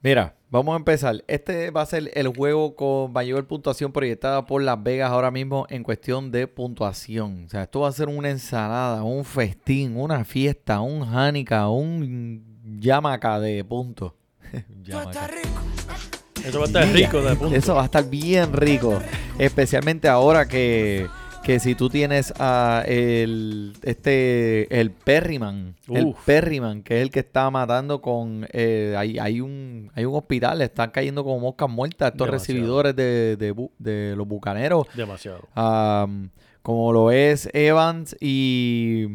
Mira, 0.02 0.34
vamos 0.50 0.74
a 0.74 0.78
empezar. 0.78 1.24
Este 1.28 1.70
va 1.70 1.84
a 1.84 1.86
ser 1.86 2.10
el 2.16 2.30
juego 2.30 2.76
con 2.76 3.14
mayor 3.14 3.46
puntuación 3.46 3.92
proyectada 3.92 4.48
por 4.48 4.64
Las 4.64 4.82
Vegas 4.82 5.12
ahora 5.12 5.30
mismo 5.30 5.68
en 5.70 5.84
cuestión 5.84 6.32
de 6.32 6.48
puntuación. 6.48 7.44
O 7.46 7.50
sea, 7.50 7.62
esto 7.62 7.82
va 7.82 7.90
a 7.90 7.92
ser 7.92 8.08
una 8.08 8.32
ensalada, 8.32 9.04
un 9.04 9.24
festín, 9.24 9.96
una 9.96 10.26
fiesta, 10.26 10.82
un 10.82 11.04
Hanukkah, 11.04 11.70
un 11.70 12.80
yamaca 12.80 13.40
de 13.40 13.64
puntos. 13.64 14.14
Yamaca. 14.82 15.30
Eso 16.44 16.58
va 16.58 16.64
a 16.64 16.68
estar 16.68 16.88
rico 16.92 17.22
de 17.22 17.36
punto. 17.36 17.56
Eso 17.56 17.76
va 17.76 17.84
a 17.84 17.86
estar 17.86 18.10
bien 18.10 18.52
rico. 18.52 19.00
Especialmente 19.38 20.10
ahora 20.10 20.48
que, 20.48 21.08
que 21.44 21.60
si 21.60 21.74
tú 21.74 21.90
tienes 21.90 22.34
a 22.40 22.84
el 22.86 23.74
este 23.82 24.80
el 24.80 24.92
Perryman, 24.92 25.76
el. 25.90 26.14
Perryman, 26.26 26.84
que 26.84 26.98
es 26.98 27.02
el 27.02 27.10
que 27.10 27.22
está 27.22 27.50
matando 27.50 28.00
con 28.02 28.48
eh, 28.54 28.94
hay, 28.98 29.18
hay 29.18 29.42
un 29.42 29.92
hay 29.96 30.06
un 30.06 30.16
hospital, 30.16 30.60
le 30.60 30.66
están 30.66 30.92
cayendo 30.92 31.24
como 31.24 31.40
moscas 31.40 31.68
muertas 31.70 32.12
estos 32.12 32.28
Demasiado. 32.28 32.58
recibidores 32.60 32.96
de, 32.96 33.38
de 33.38 33.56
bu- 33.56 33.72
de 33.80 34.14
los 34.16 34.28
bucaneros. 34.28 34.86
Demasiado. 34.96 35.48
Como 36.62 36.94
lo 36.94 37.10
es 37.10 37.50
Evans 37.54 38.16
y 38.22 39.08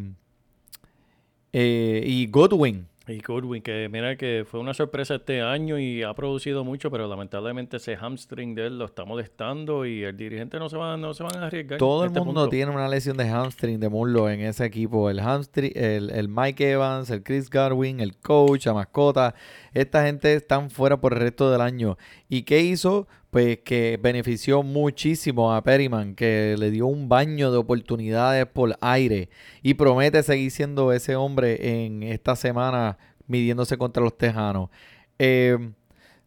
eh, 1.52 2.02
y 2.04 2.26
Godwin. 2.26 2.88
Y 3.08 3.20
Goodwin, 3.20 3.62
que 3.62 3.88
mira 3.88 4.16
que 4.16 4.44
fue 4.50 4.58
una 4.58 4.74
sorpresa 4.74 5.14
este 5.14 5.40
año 5.40 5.78
y 5.78 6.02
ha 6.02 6.12
producido 6.14 6.64
mucho, 6.64 6.90
pero 6.90 7.06
lamentablemente 7.06 7.76
ese 7.76 7.96
hamstring 7.96 8.56
de 8.56 8.66
él 8.66 8.78
lo 8.78 8.86
está 8.86 9.04
molestando 9.04 9.86
y 9.86 10.02
el 10.02 10.16
dirigente 10.16 10.58
no 10.58 10.68
se 10.68 10.76
va, 10.76 10.96
no 10.96 11.14
se 11.14 11.22
van 11.22 11.36
a 11.36 11.46
arriesgar. 11.46 11.78
Todo 11.78 12.02
el 12.02 12.08
este 12.08 12.18
mundo 12.18 12.40
punto. 12.42 12.50
tiene 12.50 12.72
una 12.72 12.88
lesión 12.88 13.16
de 13.16 13.28
hamstring 13.28 13.78
de 13.78 13.88
muslo 13.88 14.28
en 14.28 14.40
ese 14.40 14.64
equipo. 14.64 15.08
El 15.08 15.20
hamstring, 15.20 15.70
el, 15.76 16.10
el 16.10 16.28
Mike 16.28 16.72
Evans, 16.72 17.08
el 17.10 17.22
Chris 17.22 17.48
Garwin, 17.48 18.00
el 18.00 18.16
coach, 18.16 18.66
la 18.66 18.74
mascota. 18.74 19.36
Esta 19.76 20.06
gente 20.06 20.32
están 20.32 20.70
fuera 20.70 20.98
por 20.98 21.12
el 21.12 21.20
resto 21.20 21.50
del 21.50 21.60
año. 21.60 21.98
¿Y 22.30 22.44
qué 22.44 22.62
hizo? 22.62 23.06
Pues 23.30 23.58
que 23.58 23.98
benefició 24.02 24.62
muchísimo 24.62 25.54
a 25.54 25.62
Perryman, 25.62 26.14
que 26.14 26.56
le 26.58 26.70
dio 26.70 26.86
un 26.86 27.10
baño 27.10 27.52
de 27.52 27.58
oportunidades 27.58 28.46
por 28.46 28.78
aire. 28.80 29.28
Y 29.62 29.74
promete 29.74 30.22
seguir 30.22 30.50
siendo 30.50 30.92
ese 30.92 31.14
hombre 31.14 31.84
en 31.84 32.02
esta 32.02 32.36
semana 32.36 32.96
midiéndose 33.26 33.76
contra 33.76 34.02
los 34.02 34.16
Tejanos. 34.16 34.70
Eh, 35.18 35.72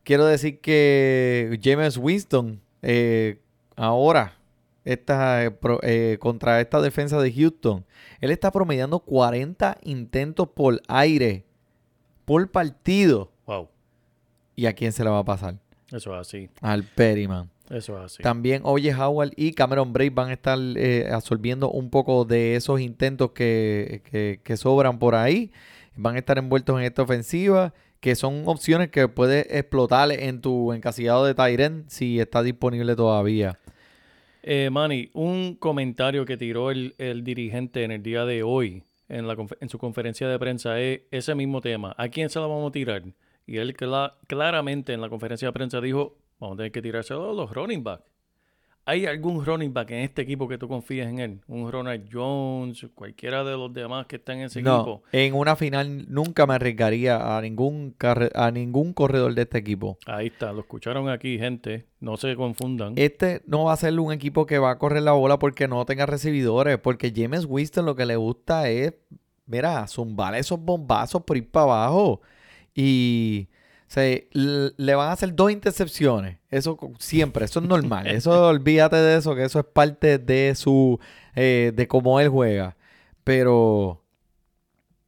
quiero 0.03 0.27
decir 0.27 0.61
que 0.61 1.59
James 1.63 1.97
Winston 1.97 2.61
eh, 2.83 3.39
ahora 3.75 4.37
eh, 4.85 5.03
eh, 5.81 6.17
contra 6.19 6.61
esta 6.61 6.81
defensa 6.81 7.19
de 7.19 7.33
Houston, 7.33 7.83
él 8.21 8.29
está 8.29 8.51
promediando 8.51 8.99
40 8.99 9.79
intentos 9.85 10.49
por 10.49 10.83
aire 10.87 11.45
por 12.29 12.47
partido. 12.51 13.31
¿Y 14.59 14.65
a 14.65 14.73
quién 14.73 14.91
se 14.91 15.03
le 15.03 15.09
va 15.09 15.19
a 15.19 15.23
pasar? 15.25 15.55
eso 15.91 16.13
es 16.13 16.19
así, 16.27 16.49
Al 16.61 16.83
Perryman. 16.83 17.49
eso 17.69 17.97
es 17.97 18.03
así. 18.05 18.21
También 18.23 18.61
Oye 18.65 18.93
Howard 18.93 19.31
y 19.35 19.53
Cameron 19.53 19.91
Braid 19.93 20.11
van 20.13 20.29
a 20.29 20.33
estar 20.33 20.59
eh, 20.75 21.07
absorbiendo 21.11 21.69
un 21.71 21.89
poco 21.89 22.25
de 22.25 22.55
esos 22.55 22.79
intentos 22.81 23.31
que, 23.31 24.01
que- 24.11 24.39
que 24.43 24.57
sobran 24.57 24.99
por 24.99 25.15
ahí. 25.15 25.51
Van 25.95 26.15
a 26.15 26.19
estar 26.19 26.37
envueltos 26.37 26.77
en 26.79 26.85
esta 26.85 27.01
ofensiva, 27.01 27.73
que 28.01 28.15
son 28.15 28.43
opciones 28.47 28.89
que 28.89 29.07
puedes 29.07 29.47
explotar 29.49 30.11
en 30.11 30.41
tu 30.41 30.73
encasillado 30.73 31.25
de 31.25 31.33
Tyren 31.33 31.85
si 31.87 32.19
está 32.19 32.43
disponible 32.43 32.95
todavía. 32.95 33.57
Eh, 34.43 34.69
Manny, 34.71 35.09
un 35.13 35.55
comentario 35.55 36.25
que 36.25 36.37
tiró 36.37 36.71
el, 36.71 36.95
el 36.97 37.23
dirigente 37.23 37.83
en 37.83 37.91
el 37.91 38.03
día 38.03 38.25
de 38.25 38.43
hoy 38.43 38.83
en, 39.09 39.27
la, 39.27 39.35
en 39.59 39.69
su 39.69 39.77
conferencia 39.79 40.27
de 40.29 40.37
prensa 40.39 40.79
es 40.79 41.01
ese 41.11 41.33
mismo 41.35 41.61
tema. 41.61 41.93
¿A 41.97 42.07
quién 42.09 42.29
se 42.29 42.39
la 42.39 42.45
vamos 42.47 42.69
a 42.69 42.71
tirar? 42.71 43.03
Y 43.49 43.57
él 43.57 43.75
cla- 43.75 44.13
claramente 44.27 44.93
en 44.93 45.01
la 45.01 45.09
conferencia 45.09 45.47
de 45.47 45.53
prensa 45.53 45.81
dijo, 45.81 46.15
vamos 46.39 46.53
a 46.53 46.57
tener 46.57 46.71
que 46.71 46.81
tirárselo 46.83 47.31
a 47.31 47.33
los 47.33 47.51
running 47.51 47.83
back. 47.83 48.01
¿Hay 48.85 49.05
algún 49.05 49.43
running 49.45 49.73
back 49.73 49.91
en 49.91 49.99
este 49.99 50.21
equipo 50.23 50.47
que 50.47 50.57
tú 50.57 50.67
confíes 50.67 51.07
en 51.07 51.19
él? 51.19 51.39
Un 51.47 51.71
Ronald 51.71 52.07
Jones, 52.11 52.87
cualquiera 52.95 53.43
de 53.43 53.51
los 53.57 53.71
demás 53.73 54.05
que 54.07 54.15
están 54.17 54.37
en 54.37 54.43
ese 54.45 54.61
No, 54.61 54.75
equipo. 54.77 55.03
en 55.11 55.33
una 55.35 55.55
final 55.55 56.05
nunca 56.11 56.45
me 56.47 56.53
arriesgaría 56.55 57.37
a 57.37 57.41
ningún, 57.41 57.95
a 58.35 58.51
ningún 58.51 58.93
corredor 58.93 59.33
de 59.35 59.41
este 59.43 59.57
equipo. 59.59 59.97
Ahí 60.07 60.27
está, 60.27 60.53
lo 60.53 60.61
escucharon 60.61 61.09
aquí, 61.09 61.37
gente. 61.39 61.85
No 61.99 62.17
se 62.17 62.35
confundan. 62.35 62.93
Este 62.97 63.41
no 63.47 63.65
va 63.65 63.73
a 63.73 63.77
ser 63.77 63.99
un 63.99 64.11
equipo 64.11 64.45
que 64.45 64.57
va 64.59 64.71
a 64.71 64.77
correr 64.79 65.01
la 65.03 65.11
bola 65.13 65.37
porque 65.39 65.67
no 65.67 65.85
tenga 65.85 66.05
recibidores, 66.07 66.77
porque 66.79 67.11
James 67.15 67.45
Winston 67.47 67.85
lo 67.85 67.95
que 67.95 68.05
le 68.07 68.15
gusta 68.15 68.69
es, 68.69 68.93
mira, 69.45 69.85
zumbar 69.87 70.33
esos 70.35 70.59
bombazos 70.59 71.21
por 71.23 71.35
ir 71.37 71.49
para 71.49 71.63
abajo. 71.65 72.21
Y 72.75 73.49
se, 73.87 74.29
le 74.33 74.95
van 74.95 75.09
a 75.09 75.13
hacer 75.13 75.33
dos 75.35 75.51
intercepciones. 75.51 76.37
Eso 76.49 76.77
siempre, 76.99 77.45
eso 77.45 77.59
es 77.59 77.65
normal. 77.67 78.07
Eso 78.15 78.47
olvídate 78.47 78.95
de 78.97 79.17
eso, 79.17 79.35
que 79.35 79.43
eso 79.43 79.59
es 79.59 79.65
parte 79.65 80.17
de 80.19 80.53
su, 80.55 80.99
eh, 81.35 81.71
de 81.75 81.87
cómo 81.87 82.19
él 82.19 82.29
juega. 82.29 82.75
Pero 83.23 84.03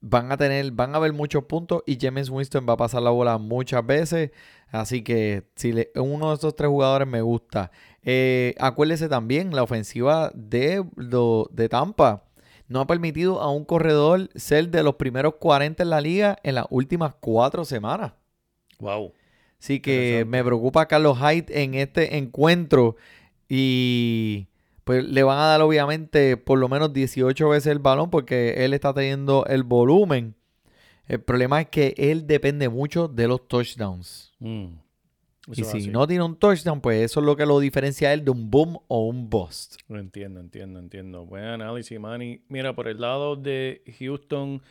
van 0.03 0.31
a 0.31 0.37
tener, 0.37 0.71
van 0.71 0.93
a 0.93 0.97
haber 0.97 1.13
muchos 1.13 1.43
puntos 1.43 1.83
y 1.85 1.97
James 2.01 2.29
Winston 2.29 2.65
va 2.67 2.73
a 2.73 2.77
pasar 2.77 3.03
la 3.03 3.11
bola 3.11 3.37
muchas 3.37 3.85
veces. 3.85 4.31
Así 4.71 5.03
que 5.03 5.43
si 5.55 5.73
le- 5.73 5.91
uno 5.95 6.29
de 6.29 6.35
estos 6.35 6.55
tres 6.55 6.69
jugadores 6.69 7.07
me 7.07 7.21
gusta. 7.21 7.71
Eh, 8.03 8.55
acuérdese 8.59 9.09
también, 9.09 9.53
la 9.55 9.63
ofensiva 9.63 10.31
de, 10.33 10.83
lo- 10.95 11.47
de 11.51 11.69
Tampa 11.69 12.23
no 12.71 12.79
ha 12.79 12.87
permitido 12.87 13.41
a 13.41 13.51
un 13.51 13.65
corredor 13.65 14.29
ser 14.35 14.69
de 14.69 14.81
los 14.81 14.95
primeros 14.95 15.35
40 15.35 15.83
en 15.83 15.89
la 15.89 15.99
liga 15.99 16.37
en 16.43 16.55
las 16.55 16.65
últimas 16.69 17.13
cuatro 17.19 17.65
semanas. 17.65 18.13
Wow. 18.79 19.13
Así 19.59 19.79
que 19.79 20.25
me 20.25 20.43
preocupa 20.43 20.87
Carlos 20.87 21.19
Hyde 21.19 21.63
en 21.63 21.75
este 21.75 22.17
encuentro 22.17 22.95
y 23.47 24.47
pues 24.85 25.03
le 25.03 25.21
van 25.21 25.37
a 25.37 25.47
dar 25.47 25.61
obviamente 25.61 26.37
por 26.37 26.57
lo 26.57 26.69
menos 26.69 26.93
18 26.93 27.49
veces 27.49 27.67
el 27.67 27.79
balón 27.79 28.09
porque 28.09 28.65
él 28.65 28.73
está 28.73 28.93
teniendo 28.93 29.45
el 29.45 29.63
volumen. 29.63 30.35
El 31.07 31.19
problema 31.21 31.61
es 31.61 31.67
que 31.67 31.93
él 31.97 32.25
depende 32.25 32.69
mucho 32.69 33.09
de 33.09 33.27
los 33.27 33.47
touchdowns. 33.47 34.31
Mm. 34.39 34.67
Y 35.47 35.61
Eso 35.61 35.71
si 35.71 35.87
no 35.89 36.05
tiene 36.07 36.23
un 36.23 36.35
touchdown, 36.35 36.81
pues 36.81 37.01
eso 37.01 37.19
es 37.19 37.25
lo 37.25 37.35
que 37.35 37.45
lo 37.45 37.59
diferencia 37.59 38.09
a 38.09 38.13
él 38.13 38.23
de 38.23 38.31
un 38.31 38.51
boom 38.51 38.77
o 38.87 39.07
un 39.07 39.29
bust. 39.29 39.81
Lo 39.87 39.99
entiendo, 39.99 40.39
entiendo, 40.39 40.79
entiendo. 40.79 41.25
Buen 41.25 41.43
análisis, 41.45 41.99
Manny. 41.99 42.41
Mira, 42.47 42.73
por 42.75 42.87
el 42.87 43.01
lado 43.01 43.35
de 43.35 43.81
Houston, 43.99 44.61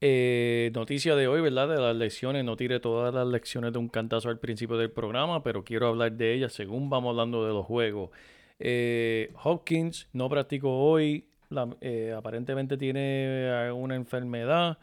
eh, 0.00 0.70
noticia 0.74 1.14
de 1.14 1.28
hoy, 1.28 1.40
¿verdad? 1.40 1.68
De 1.68 1.76
las 1.80 1.94
lecciones. 1.96 2.44
No 2.44 2.56
tire 2.56 2.80
todas 2.80 3.14
las 3.14 3.26
lecciones 3.28 3.72
de 3.72 3.78
un 3.78 3.88
cantazo 3.88 4.28
al 4.28 4.38
principio 4.38 4.76
del 4.76 4.90
programa, 4.90 5.42
pero 5.42 5.64
quiero 5.64 5.86
hablar 5.88 6.12
de 6.12 6.34
ellas 6.34 6.52
según 6.52 6.90
vamos 6.90 7.10
hablando 7.10 7.46
de 7.46 7.52
los 7.52 7.64
juegos. 7.64 8.10
Eh, 8.58 9.32
Hopkins 9.44 10.08
no 10.12 10.28
practicó 10.28 10.78
hoy. 10.78 11.26
La- 11.48 11.68
eh, 11.80 12.12
aparentemente 12.16 12.76
tiene 12.76 13.48
alguna 13.50 13.94
enfermedad. 13.94 14.78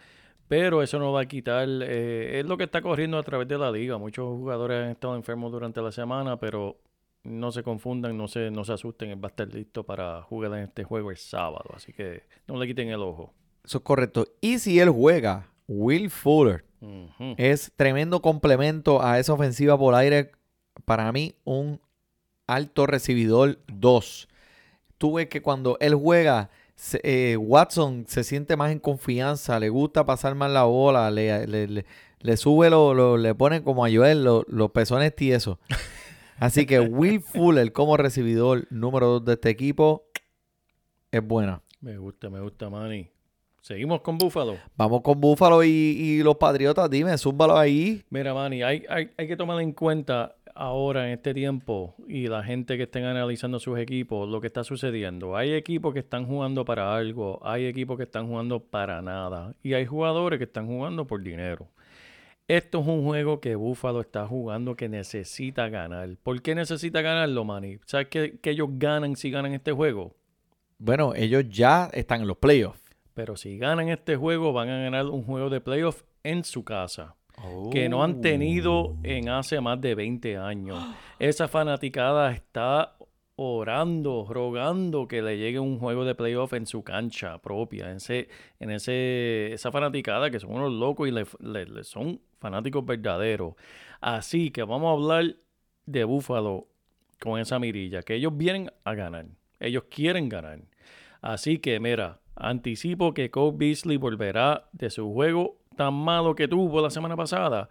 Pero 0.54 0.84
eso 0.84 1.00
no 1.00 1.12
va 1.12 1.22
a 1.22 1.26
quitar, 1.26 1.68
eh, 1.68 2.40
es 2.40 2.46
lo 2.46 2.58
que 2.58 2.66
está 2.66 2.80
corriendo 2.80 3.18
a 3.18 3.24
través 3.24 3.48
de 3.48 3.58
la 3.58 3.72
liga. 3.72 3.98
Muchos 3.98 4.28
jugadores 4.38 4.84
han 4.84 4.92
estado 4.92 5.16
enfermos 5.16 5.52
durante 5.52 5.82
la 5.82 5.92
semana, 5.92 6.38
pero 6.38 6.78
no 7.24 7.52
se 7.52 7.64
confundan, 7.64 8.16
no 8.16 8.28
se, 8.28 8.52
no 8.52 8.64
se 8.64 8.74
asusten, 8.74 9.10
él 9.10 9.24
va 9.24 9.30
a 9.30 9.32
estar 9.32 9.52
listo 9.52 9.84
para 9.84 10.22
jugar 10.22 10.54
en 10.54 10.66
este 10.66 10.84
juego 10.84 11.10
el 11.10 11.18
sábado, 11.18 11.72
así 11.74 11.92
que 11.92 12.28
no 12.46 12.56
le 12.58 12.68
quiten 12.68 12.90
el 12.90 13.02
ojo. 13.02 13.34
Eso 13.66 13.80
es 13.80 13.84
correcto. 13.84 14.28
Y 14.42 14.60
si 14.60 14.80
él 14.80 14.92
juega, 14.92 15.50
Will 15.68 16.12
Fuller 16.12 16.64
es 17.38 17.72
tremendo 17.76 18.22
complemento 18.22 19.02
a 19.02 19.18
esa 19.18 19.34
ofensiva 19.34 19.76
por 19.76 19.96
aire. 19.96 20.34
Para 20.86 21.12
mí, 21.12 21.34
un 21.46 21.82
alto 22.46 22.86
recibidor 22.86 23.58
2. 23.74 24.28
Tú 25.00 25.14
ves 25.14 25.30
que 25.30 25.42
cuando 25.42 25.78
él 25.80 25.96
juega, 25.96 26.52
se- 26.84 27.00
eh, 27.04 27.38
Watson 27.38 28.04
se 28.08 28.24
siente 28.26 28.58
más 28.58 28.72
en 28.72 28.80
confianza, 28.80 29.58
le 29.60 29.70
gusta 29.70 30.06
pasar 30.06 30.36
más 30.36 30.52
la 30.52 30.64
bola, 30.64 31.10
le, 31.10 31.48
le- 31.48 31.68
le- 31.68 31.86
le 32.20 32.38
sube, 32.38 32.70
lo, 32.70 32.94
lo- 32.94 33.18
le 33.18 33.34
pone 33.36 33.64
como 33.64 33.86
a 33.86 33.90
Joel 33.90 34.24
lo- 34.24 34.44
los 34.50 34.72
pezones 34.72 35.16
tiesos. 35.16 35.58
Así 36.40 36.66
que 36.66 36.80
Will 36.82 37.22
Fuller 37.22 37.72
como 37.72 37.96
recibidor 37.96 38.68
número 38.70 39.08
2 39.08 39.26
de 39.26 39.34
este 39.34 39.50
equipo 39.50 40.04
es 41.12 41.26
buena. 41.26 41.62
Me 41.80 41.98
gusta, 41.98 42.30
me 42.30 42.40
gusta, 42.42 42.70
Manny. 42.70 43.10
Seguimos 43.62 44.02
con 44.02 44.18
Buffalo. 44.18 44.58
Vamos 44.76 45.02
con 45.02 45.22
Búfalo 45.22 45.64
y, 45.64 45.70
y 45.70 46.22
los 46.24 46.36
Patriotas. 46.36 46.90
Dime, 46.90 47.18
zúmbalo 47.18 47.58
ahí. 47.58 48.04
Mira, 48.10 48.34
Manny, 48.34 48.62
hay, 48.62 48.84
hay, 48.90 49.12
hay 49.18 49.28
que 49.28 49.38
tomar 49.38 49.62
en 49.62 49.72
cuenta 49.72 50.36
ahora 50.56 51.08
en 51.08 51.14
este 51.14 51.34
tiempo 51.34 51.96
y 52.08 52.28
la 52.28 52.44
gente 52.44 52.78
que 52.78 52.84
estén 52.84 53.06
analizando 53.06 53.60
sus 53.60 53.80
equipos, 53.80 54.30
lo 54.30 54.42
que 54.42 54.48
está 54.48 54.64
sucediendo. 54.64 55.36
Hay 55.36 55.54
equipos 55.54 55.94
que 55.94 56.00
están 56.00 56.26
jugando 56.26 56.66
para 56.66 56.96
algo, 56.96 57.40
hay 57.44 57.66
equipos 57.66 57.98
que 57.98 58.04
están 58.04 58.28
jugando 58.28 58.60
para 58.60 59.02
nada 59.02 59.56
y 59.64 59.74
hay 59.74 59.86
jugadores 59.86 60.38
que 60.38 60.46
están 60.46 60.68
jugando 60.68 61.06
por 61.06 61.22
dinero. 61.22 61.68
Esto 62.48 62.82
es 62.82 62.88
un 62.88 63.06
juego 63.06 63.40
que 63.40 63.56
Buffalo 63.56 64.02
está 64.02 64.28
jugando 64.28 64.76
que 64.76 64.90
necesita 64.90 65.70
ganar. 65.70 66.18
¿Por 66.22 66.42
qué 66.42 66.56
necesita 66.56 67.02
ganarlo, 67.02 67.46
Manny? 67.46 67.80
¿Sabes 67.86 68.08
que, 68.08 68.40
que 68.40 68.50
ellos 68.52 68.70
ganan 68.74 69.16
si 69.16 69.32
ganan 69.32 69.54
este 69.54 69.72
juego? 69.72 70.14
Bueno, 70.78 71.14
ellos 71.16 71.46
ya 71.48 71.90
están 71.94 72.22
en 72.22 72.28
los 72.28 72.38
playoffs. 72.38 72.84
Pero 73.14 73.38
si 73.38 73.58
ganan 73.58 73.90
este 73.90 74.16
juego, 74.16 74.52
van 74.52 74.70
a 74.70 74.84
ganar 74.84 75.06
un 75.06 75.24
juego 75.24 75.50
de 75.50 75.62
playoff 75.62 76.04
en 76.24 76.44
su 76.44 76.64
casa. 76.64 77.16
Que 77.72 77.90
no 77.90 78.04
han 78.04 78.22
tenido 78.22 78.96
en 79.04 79.30
hace 79.30 79.60
más 79.62 79.80
de 79.82 79.96
20 79.96 80.38
años. 80.38 80.78
Esa 81.20 81.48
fanaticada 81.48 82.32
está 82.32 82.96
orando, 83.36 84.28
rogando 84.30 85.08
que 85.08 85.22
le 85.22 85.38
llegue 85.38 85.60
un 85.60 85.80
juego 85.80 86.06
de 86.06 86.16
playoff 86.16 86.54
en 86.54 86.66
su 86.68 86.84
cancha 86.84 87.40
propia. 87.40 87.90
En, 87.90 87.98
ese, 87.98 88.30
en 88.60 88.72
ese, 88.72 89.52
esa 89.54 89.72
fanaticada 89.72 90.30
que 90.30 90.40
son 90.40 90.52
unos 90.54 90.72
locos 90.72 91.08
y 91.08 91.12
le, 91.12 91.26
le- 91.40 91.66
le 91.66 91.84
son 91.84 92.20
fanáticos 92.40 92.86
verdaderos. 92.86 93.56
Así 94.02 94.52
que 94.52 94.64
vamos 94.64 94.90
a 94.90 94.94
hablar 94.94 95.36
de 95.86 96.04
Búfalo 96.04 96.68
con 97.20 97.40
esa 97.40 97.58
mirilla, 97.60 98.04
que 98.04 98.16
ellos 98.16 98.36
vienen 98.38 98.72
a 98.84 98.94
ganar. 98.94 99.26
Ellos 99.60 99.84
quieren 99.90 100.30
ganar. 100.30 100.60
Así 101.22 101.58
que, 101.60 101.80
mira, 101.80 102.20
anticipo 102.36 103.14
que 103.14 103.32
Cole 103.32 103.56
Beasley 103.58 103.98
volverá 103.98 104.68
de 104.74 104.90
su 104.90 105.12
juego 105.14 105.58
tan 105.76 105.94
malo 105.94 106.36
que 106.36 106.48
tuvo 106.48 106.82
la 106.82 106.90
semana 106.90 107.16
pasada 107.16 107.70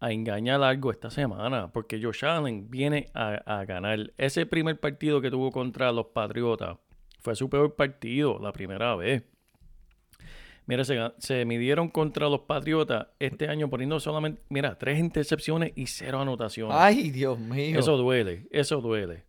a 0.00 0.12
engañar 0.12 0.62
algo 0.62 0.90
esta 0.90 1.10
semana, 1.10 1.70
porque 1.72 2.02
Josh 2.02 2.24
Allen 2.24 2.70
viene 2.70 3.10
a, 3.14 3.60
a 3.60 3.64
ganar. 3.64 4.12
Ese 4.16 4.46
primer 4.46 4.80
partido 4.80 5.20
que 5.20 5.30
tuvo 5.30 5.50
contra 5.50 5.92
los 5.92 6.06
Patriotas 6.06 6.78
fue 7.20 7.36
su 7.36 7.50
peor 7.50 7.74
partido 7.76 8.38
la 8.38 8.52
primera 8.52 8.96
vez. 8.96 9.22
Mira, 10.66 10.84
se, 10.84 10.98
se 11.18 11.44
midieron 11.44 11.88
contra 11.88 12.28
los 12.28 12.42
Patriotas 12.42 13.08
este 13.18 13.48
año 13.48 13.68
poniendo 13.68 13.98
solamente, 13.98 14.40
mira, 14.48 14.78
tres 14.78 14.98
intercepciones 14.98 15.72
y 15.74 15.86
cero 15.86 16.20
anotaciones. 16.20 16.76
Ay, 16.78 17.10
Dios 17.10 17.38
mío. 17.38 17.78
Eso 17.78 17.96
duele, 17.96 18.46
eso 18.50 18.80
duele. 18.80 19.24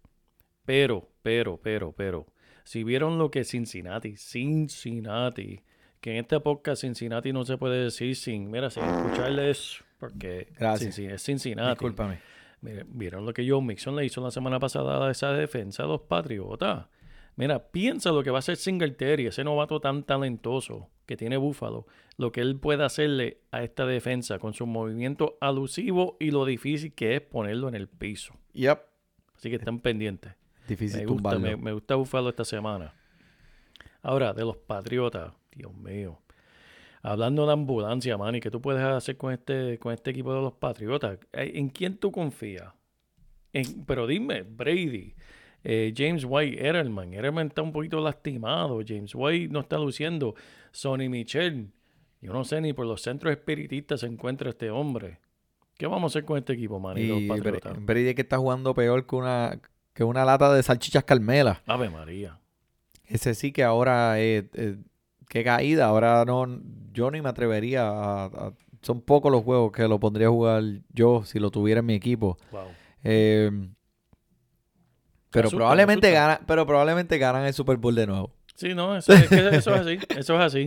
Pero, 0.66 1.10
pero, 1.24 1.58
pero, 1.58 1.92
pero, 1.94 2.28
si 2.64 2.84
vieron 2.84 3.18
lo 3.18 3.32
que 3.32 3.44
Cincinnati, 3.44 4.16
Cincinnati, 4.18 5.64
que 6.02 6.12
en 6.12 6.18
este 6.18 6.40
podcast 6.40 6.82
Cincinnati 6.82 7.32
no 7.32 7.46
se 7.46 7.58
puede 7.58 7.84
decir 7.84 8.16
sin, 8.16 8.50
mira, 8.50 8.70
sin 8.72 8.84
escucharles, 8.84 9.84
porque 10.00 10.48
Gracias. 10.58 10.98
Es 10.98 11.24
Cincinnati. 11.24 11.70
Discúlpame. 11.70 12.20
Mira, 12.62 12.86
Vieron 12.88 13.26
lo 13.26 13.34
que 13.34 13.48
Joe 13.48 13.62
Mixon 13.62 13.96
le 13.96 14.06
hizo 14.06 14.22
la 14.22 14.32
semana 14.32 14.60
pasada 14.60 15.08
a 15.08 15.12
esa 15.12 15.32
defensa 15.32 15.84
de 15.84 15.90
los 15.90 16.02
Patriotas. 16.02 16.88
Mira, 17.36 17.72
piensa 17.72 18.12
lo 18.12 18.24
que 18.24 18.32
va 18.32 18.38
a 18.38 18.40
hacer 18.40 18.58
Singletary, 18.58 19.28
ese 19.28 19.44
novato 19.44 19.80
tan 19.80 20.04
talentoso 20.04 20.90
que 21.06 21.16
tiene 21.16 21.38
Buffalo, 21.38 21.86
lo 22.18 22.32
que 22.32 22.42
él 22.42 22.60
puede 22.60 22.84
hacerle 22.84 23.42
a 23.52 23.64
esta 23.64 23.86
defensa 23.86 24.38
con 24.38 24.54
su 24.54 24.66
movimiento 24.66 25.38
alusivo 25.40 26.18
y 26.20 26.32
lo 26.32 26.46
difícil 26.46 26.94
que 26.94 27.16
es 27.16 27.22
ponerlo 27.22 27.70
en 27.70 27.76
el 27.76 27.88
piso. 27.88 28.34
Yep. 28.54 28.80
Así 29.36 29.50
que 29.50 29.56
están 29.56 29.80
pendientes. 29.80 30.34
Difícil 30.68 31.02
Me 31.02 31.06
gusta, 31.06 31.40
me, 31.40 31.56
me 31.56 31.72
gusta 31.72 31.96
Buffalo 31.96 32.30
esta 32.30 32.46
semana. 32.46 32.94
Ahora, 34.04 34.34
de 34.34 34.44
los 34.44 34.58
Patriotas, 34.58 35.32
Dios 35.56 35.74
mío. 35.76 36.20
Hablando 37.04 37.46
de 37.48 37.54
ambulancia, 37.54 38.18
Manny, 38.18 38.40
¿qué 38.40 38.52
tú 38.52 38.62
puedes 38.62 38.84
hacer 38.84 39.18
con 39.18 39.34
este, 39.34 39.80
con 39.80 39.92
este 39.94 40.12
equipo 40.12 40.34
de 40.36 40.42
los 40.42 40.54
Patriotas? 40.54 41.18
Eh, 41.34 41.52
¿En 41.56 41.70
quién 41.70 41.98
tú 41.98 42.12
confías? 42.12 42.74
En- 43.54 43.84
pero 43.86 44.06
dime, 44.06 44.44
Brady, 44.44 45.16
eh, 45.64 45.94
James 45.98 46.24
White, 46.28 46.68
Edelman. 46.68 47.14
Edelman 47.14 47.48
está 47.48 47.64
un 47.64 47.72
poquito 47.72 48.00
lastimado. 48.02 48.82
James 48.88 49.14
White 49.16 49.52
no 49.52 49.62
está 49.62 49.78
luciendo. 49.78 50.36
Sonny 50.72 51.10
Michel. 51.10 51.72
Yo 52.22 52.34
no 52.34 52.44
sé 52.44 52.62
ni 52.62 52.72
por 52.74 52.86
los 52.86 53.02
centros 53.02 53.32
espiritistas 53.32 54.02
se 54.02 54.06
encuentra 54.06 54.52
este 54.52 54.70
hombre. 54.70 55.20
¿Qué 55.78 55.88
vamos 55.88 56.04
a 56.04 56.20
hacer 56.20 56.26
con 56.26 56.38
este 56.38 56.54
equipo, 56.54 56.80
Manny? 56.80 57.02
de 57.02 57.08
Y 57.20 57.28
los? 57.28 57.86
Brady 57.86 58.14
que 58.14 58.22
está 58.22 58.38
jugando 58.38 58.76
peor 58.76 59.08
que 59.08 59.16
una, 59.16 59.60
que 59.96 60.04
una 60.04 60.24
lata 60.24 60.54
de 60.54 60.62
salchichas 60.62 61.04
Carmela. 61.04 61.64
Ave 61.66 61.90
María. 61.90 62.38
Ese 63.08 63.34
sí 63.34 63.52
que 63.52 63.64
ahora, 63.64 64.20
eh, 64.22 64.48
eh, 64.54 64.78
qué 65.32 65.46
caída. 65.46 65.86
Ahora 65.86 66.26
no, 66.26 66.46
yo 66.92 67.10
ni 67.10 67.22
me 67.22 67.30
atrevería 67.30 67.88
a, 67.88 68.26
a- 68.26 68.54
Son 68.82 69.00
pocos 69.02 69.32
los 69.32 69.44
juegos 69.44 69.72
que 69.72 69.88
lo 69.88 69.98
pondría 70.00 70.28
a 70.28 70.32
jugar 70.32 70.62
yo 70.94 71.24
si 71.24 71.40
lo 71.40 71.50
tuviera 71.52 71.80
en 71.80 71.86
mi 71.86 71.94
equipo. 71.94 72.38
Wow. 72.52 72.68
Eh, 73.04 73.50
pero 75.30 75.48
asusta, 75.48 75.58
probablemente 75.58 76.12
ganan, 76.12 76.40
pero 76.46 76.66
probablemente 76.68 77.18
ganan 77.18 77.46
el 77.46 77.54
Super 77.54 77.78
Bowl 77.78 77.96
de 77.96 78.06
nuevo. 78.08 78.34
Sí, 78.56 78.76
no, 78.76 78.96
eso, 78.98 79.14
es 79.14 79.30
que 79.30 79.56
eso 79.56 79.74
es 79.74 79.82
así, 79.82 79.98
eso 80.10 80.36
es 80.36 80.42
así. 80.42 80.60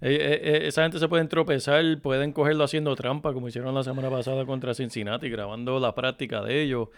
Eh, 0.00 0.18
eh, 0.20 0.40
eh, 0.42 0.60
esa 0.66 0.82
gente 0.82 0.98
se 0.98 1.08
pueden 1.08 1.28
tropezar, 1.28 1.82
pueden 2.02 2.32
cogerlo 2.32 2.64
haciendo 2.64 2.94
trampa, 2.96 3.32
como 3.32 3.46
hicieron 3.48 3.72
la 3.74 3.84
semana 3.84 4.10
pasada 4.10 4.44
contra 4.44 4.74
Cincinnati, 4.74 5.30
grabando 5.30 5.78
la 5.78 5.94
práctica 5.94 6.42
de 6.42 6.62
ellos. 6.62 6.88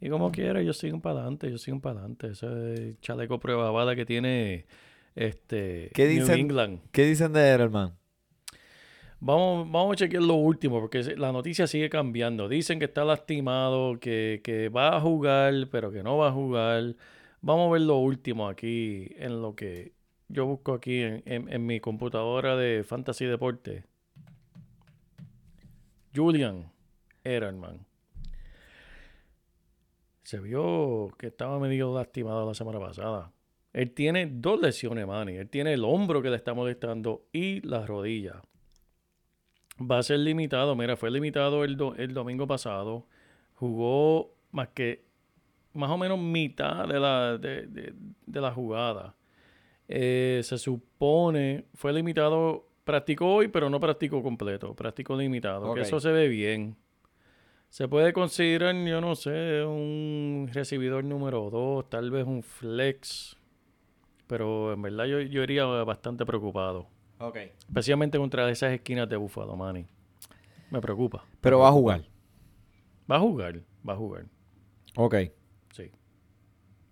Y 0.00 0.10
como 0.10 0.30
quiera, 0.30 0.60
ellos 0.60 0.76
siguen 0.76 1.00
para 1.00 1.20
adelante, 1.20 1.46
ellos 1.48 1.62
siguen 1.62 1.80
para 1.80 2.00
adelante. 2.00 2.28
Ese 2.32 2.96
chaleco 3.00 3.40
prueba 3.40 3.70
bala 3.70 3.96
que 3.96 4.04
tiene 4.04 4.66
este 5.16 5.90
¿Qué 5.94 6.04
New 6.06 6.20
dicen? 6.20 6.38
England. 6.38 6.80
¿Qué 6.92 7.04
dicen 7.06 7.32
de 7.32 7.40
Edelman? 7.50 7.96
Vamos, 9.18 9.70
vamos 9.72 9.94
a 9.94 9.96
chequear 9.96 10.22
lo 10.22 10.34
último, 10.34 10.78
porque 10.78 11.02
la 11.16 11.32
noticia 11.32 11.66
sigue 11.66 11.88
cambiando. 11.88 12.48
Dicen 12.48 12.78
que 12.78 12.84
está 12.84 13.02
lastimado, 13.04 13.98
que, 13.98 14.40
que 14.44 14.68
va 14.68 14.94
a 14.96 15.00
jugar, 15.00 15.54
pero 15.72 15.90
que 15.90 16.02
no 16.02 16.18
va 16.18 16.28
a 16.28 16.32
jugar. 16.32 16.94
Vamos 17.40 17.68
a 17.68 17.72
ver 17.72 17.80
lo 17.82 17.96
último 17.96 18.46
aquí 18.46 19.08
en 19.16 19.40
lo 19.40 19.54
que 19.56 19.92
yo 20.28 20.44
busco 20.46 20.74
aquí 20.74 21.00
en, 21.00 21.22
en- 21.24 21.52
en 21.52 21.64
mi 21.66 21.80
computadora 21.80 22.56
de 22.56 22.84
Fantasy 22.84 23.24
Deporte. 23.24 23.84
Julian 26.14 26.70
Edelman. 27.24 27.86
Se 30.24 30.40
vio 30.40 31.08
que 31.18 31.28
estaba 31.28 31.58
medio 31.58 31.94
lastimado 31.94 32.46
la 32.46 32.54
semana 32.54 32.80
pasada. 32.80 33.32
Él 33.76 33.90
tiene 33.92 34.26
dos 34.26 34.58
lesiones, 34.60 35.06
Manny. 35.06 35.36
Él 35.36 35.48
tiene 35.50 35.74
el 35.74 35.84
hombro 35.84 36.22
que 36.22 36.30
le 36.30 36.36
está 36.36 36.54
molestando 36.54 37.26
y 37.32 37.60
la 37.60 37.84
rodilla. 37.84 38.40
Va 39.78 39.98
a 39.98 40.02
ser 40.02 40.20
limitado. 40.20 40.74
Mira, 40.74 40.96
fue 40.96 41.10
limitado 41.10 41.62
el, 41.62 41.76
do- 41.76 41.94
el 41.96 42.14
domingo 42.14 42.46
pasado. 42.46 43.06
Jugó 43.54 44.34
más 44.52 44.68
que 44.68 45.04
más 45.74 45.90
o 45.90 45.98
menos 45.98 46.18
mitad 46.18 46.88
de 46.88 46.98
la, 46.98 47.36
de, 47.36 47.66
de- 47.66 47.92
de 48.26 48.40
la 48.40 48.50
jugada. 48.50 49.14
Eh, 49.88 50.40
se 50.42 50.56
supone, 50.56 51.66
fue 51.74 51.92
limitado, 51.92 52.66
practicó 52.84 53.26
hoy, 53.34 53.48
pero 53.48 53.68
no 53.68 53.78
practicó 53.78 54.22
completo, 54.22 54.74
practicó 54.74 55.14
limitado, 55.16 55.66
que 55.74 55.80
eso 55.82 56.00
se 56.00 56.10
ve 56.12 56.28
bien. 56.28 56.76
Se 57.68 57.86
puede 57.88 58.14
considerar, 58.14 58.74
yo 58.86 59.02
no 59.02 59.14
sé, 59.14 59.62
un 59.64 60.48
recibidor 60.52 61.04
número 61.04 61.50
2, 61.50 61.90
tal 61.90 62.10
vez 62.10 62.24
un 62.26 62.42
flex, 62.42 63.36
pero 64.26 64.72
en 64.72 64.82
verdad 64.82 65.04
yo, 65.06 65.20
yo 65.20 65.42
iría 65.42 65.64
bastante 65.64 66.24
preocupado. 66.26 66.86
Ok. 67.18 67.36
Especialmente 67.68 68.18
contra 68.18 68.48
esas 68.50 68.72
esquinas 68.72 69.08
de 69.08 69.16
Búfalo, 69.16 69.56
Manny. 69.56 69.86
Me 70.70 70.80
preocupa. 70.80 71.24
Pero 71.40 71.60
va 71.60 71.68
a 71.68 71.72
jugar. 71.72 72.04
Va 73.10 73.16
a 73.16 73.20
jugar, 73.20 73.62
va 73.88 73.92
a 73.92 73.96
jugar. 73.96 74.26
Ok. 74.96 75.14
Sí. 75.72 75.90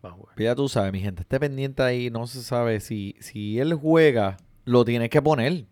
Va 0.05 0.11
a 0.11 0.13
jugar. 0.13 0.35
Pues 0.37 0.45
Ya 0.45 0.55
tú 0.55 0.69
sabes, 0.69 0.93
mi 0.93 1.01
gente, 1.01 1.23
esté 1.23 1.41
pendiente 1.41 1.83
ahí. 1.83 2.11
No 2.11 2.27
se 2.27 2.43
sabe 2.43 2.81
si, 2.81 3.17
si 3.21 3.59
él 3.59 3.75
juega, 3.75 4.37
lo 4.65 4.85
tienes 4.85 5.11
que 5.11 5.21
poner. 5.21 5.65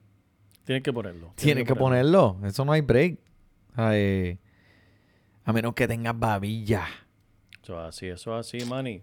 Tienes 0.64 0.82
que 0.82 0.92
ponerlo. 0.92 1.32
Tienes 1.36 1.64
que 1.64 1.74
ponerlo. 1.74 2.38
Eso 2.44 2.64
no 2.64 2.72
hay 2.72 2.80
break. 2.80 3.18
A 3.74 5.52
menos 5.52 5.74
que 5.74 5.88
tengas 5.88 6.18
babilla. 6.18 6.86
Eso 7.62 7.80
es 7.80 7.88
así, 7.88 8.06
eso 8.08 8.38
es 8.38 8.46
así, 8.46 8.64
Manny. 8.68 9.02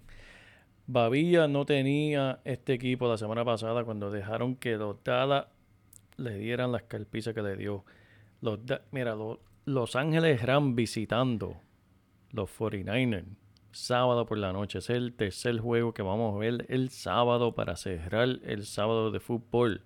Babilla 0.92 1.48
no 1.48 1.68
tenía 1.68 2.40
este 2.46 2.74
equipo 2.74 3.08
la 3.08 3.20
semana 3.20 3.46
pasada 3.46 3.84
cuando 3.84 4.10
dejaron 4.10 4.56
que 4.56 4.76
los 4.76 4.98
le 6.18 6.36
dieran 6.40 6.72
las 6.72 6.82
carpizas 6.82 7.36
que 7.36 7.44
le 7.44 7.56
dio. 7.56 7.86
Los 8.42 8.58
Mira, 8.90 9.14
los 9.14 9.38
Los 9.66 9.96
Ángeles 9.96 10.42
Rams 10.42 10.74
visitando 10.74 11.58
los 12.32 12.50
49ers. 12.58 13.24
Sábado 13.72 14.26
por 14.26 14.40
la 14.40 14.52
noche. 14.52 14.80
Es 14.80 14.90
el 14.90 15.14
tercer 15.14 15.60
juego 15.60 15.94
que 15.94 16.02
vamos 16.02 16.36
a 16.36 16.40
ver 16.40 16.66
el 16.70 16.90
sábado 16.90 17.54
para 17.54 17.76
cerrar 17.76 18.40
el 18.44 18.66
sábado 18.66 19.12
de 19.12 19.20
fútbol. 19.20 19.84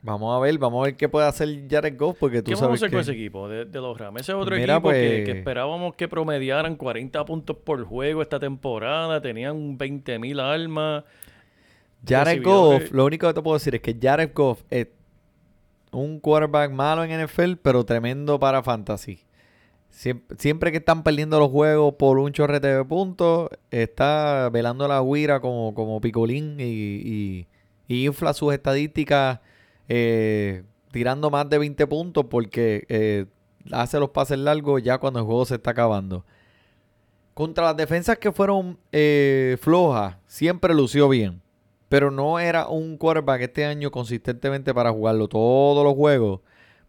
Vamos 0.00 0.36
a 0.36 0.40
ver, 0.40 0.56
vamos 0.58 0.80
a 0.80 0.84
ver 0.86 0.96
qué 0.96 1.08
puede 1.08 1.26
hacer 1.26 1.48
Jared 1.68 1.96
Goff, 1.98 2.18
porque 2.20 2.40
tú 2.40 2.50
¿Qué 2.50 2.54
vamos 2.54 2.62
a 2.62 2.66
sabes 2.66 2.82
hacer 2.82 2.90
que... 2.90 2.94
con 2.96 3.00
ese 3.00 3.12
equipo 3.12 3.48
de, 3.48 3.64
de 3.64 3.80
los 3.80 3.98
Rams? 3.98 4.20
Ese 4.20 4.32
es 4.32 4.38
otro 4.38 4.54
Mira, 4.56 4.74
equipo 4.74 4.90
que, 4.90 4.94
pues- 4.94 5.24
que 5.24 5.38
esperábamos 5.38 5.94
que 5.96 6.06
promediaran 6.08 6.76
40 6.76 7.24
puntos 7.24 7.56
por 7.56 7.84
juego 7.84 8.22
esta 8.22 8.38
temporada. 8.38 9.20
Tenían 9.20 9.76
20 9.76 10.18
mil 10.20 10.38
armas. 10.40 11.04
Jared. 12.06 12.42
Goff, 12.44 12.92
lo 12.92 13.04
único 13.06 13.26
que 13.26 13.34
te 13.34 13.42
puedo 13.42 13.56
decir 13.56 13.74
es 13.74 13.80
que 13.80 13.96
Jared 14.00 14.30
Goff 14.34 14.62
es 14.70 14.86
un 15.90 16.20
quarterback 16.20 16.70
malo 16.70 17.02
en 17.02 17.24
NFL, 17.24 17.54
pero 17.60 17.84
tremendo 17.84 18.38
para 18.38 18.62
fantasy. 18.62 19.18
Siempre, 19.90 20.36
siempre 20.38 20.70
que 20.70 20.76
están 20.78 21.02
perdiendo 21.02 21.40
los 21.40 21.50
juegos 21.50 21.94
por 21.94 22.18
un 22.18 22.30
chorrete 22.32 22.68
de 22.68 22.84
puntos, 22.84 23.48
está 23.72 24.48
velando 24.52 24.86
la 24.86 25.02
guira 25.02 25.40
como, 25.40 25.74
como 25.74 26.00
picolín 26.00 26.56
y, 26.60 26.62
y- 26.64 27.46
y 27.88 28.06
infla 28.06 28.32
sus 28.34 28.52
estadísticas 28.52 29.40
eh, 29.88 30.64
tirando 30.92 31.30
más 31.30 31.48
de 31.48 31.58
20 31.58 31.86
puntos 31.86 32.26
porque 32.30 32.84
eh, 32.88 33.26
hace 33.72 33.98
los 33.98 34.10
pases 34.10 34.38
largos 34.38 34.82
ya 34.82 34.98
cuando 34.98 35.20
el 35.20 35.26
juego 35.26 35.44
se 35.44 35.56
está 35.56 35.70
acabando. 35.70 36.24
Contra 37.34 37.64
las 37.66 37.76
defensas 37.76 38.18
que 38.18 38.32
fueron 38.32 38.78
eh, 38.90 39.56
flojas, 39.60 40.16
siempre 40.26 40.74
lució 40.74 41.08
bien. 41.08 41.40
Pero 41.88 42.10
no 42.10 42.38
era 42.38 42.68
un 42.68 42.98
quarterback 42.98 43.42
este 43.42 43.64
año 43.64 43.90
consistentemente 43.90 44.74
para 44.74 44.90
jugarlo 44.90 45.28
todos 45.28 45.84
los 45.84 45.94
juegos. 45.94 46.40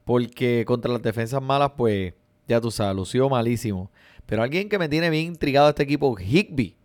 Porque 0.04 0.66
contra 0.66 0.92
las 0.92 1.02
defensas 1.02 1.42
malas, 1.42 1.72
pues, 1.78 2.14
ya 2.48 2.60
tú 2.60 2.72
sabes, 2.72 2.96
lució 2.96 3.30
malísimo. 3.30 3.92
Pero 4.26 4.44
alguien 4.44 4.68
que 4.68 4.80
me 4.80 4.90
tiene 4.90 5.10
bien 5.10 5.28
intrigado 5.28 5.70
este 5.70 5.84
equipo, 5.84 6.18
Higby. 6.20 6.76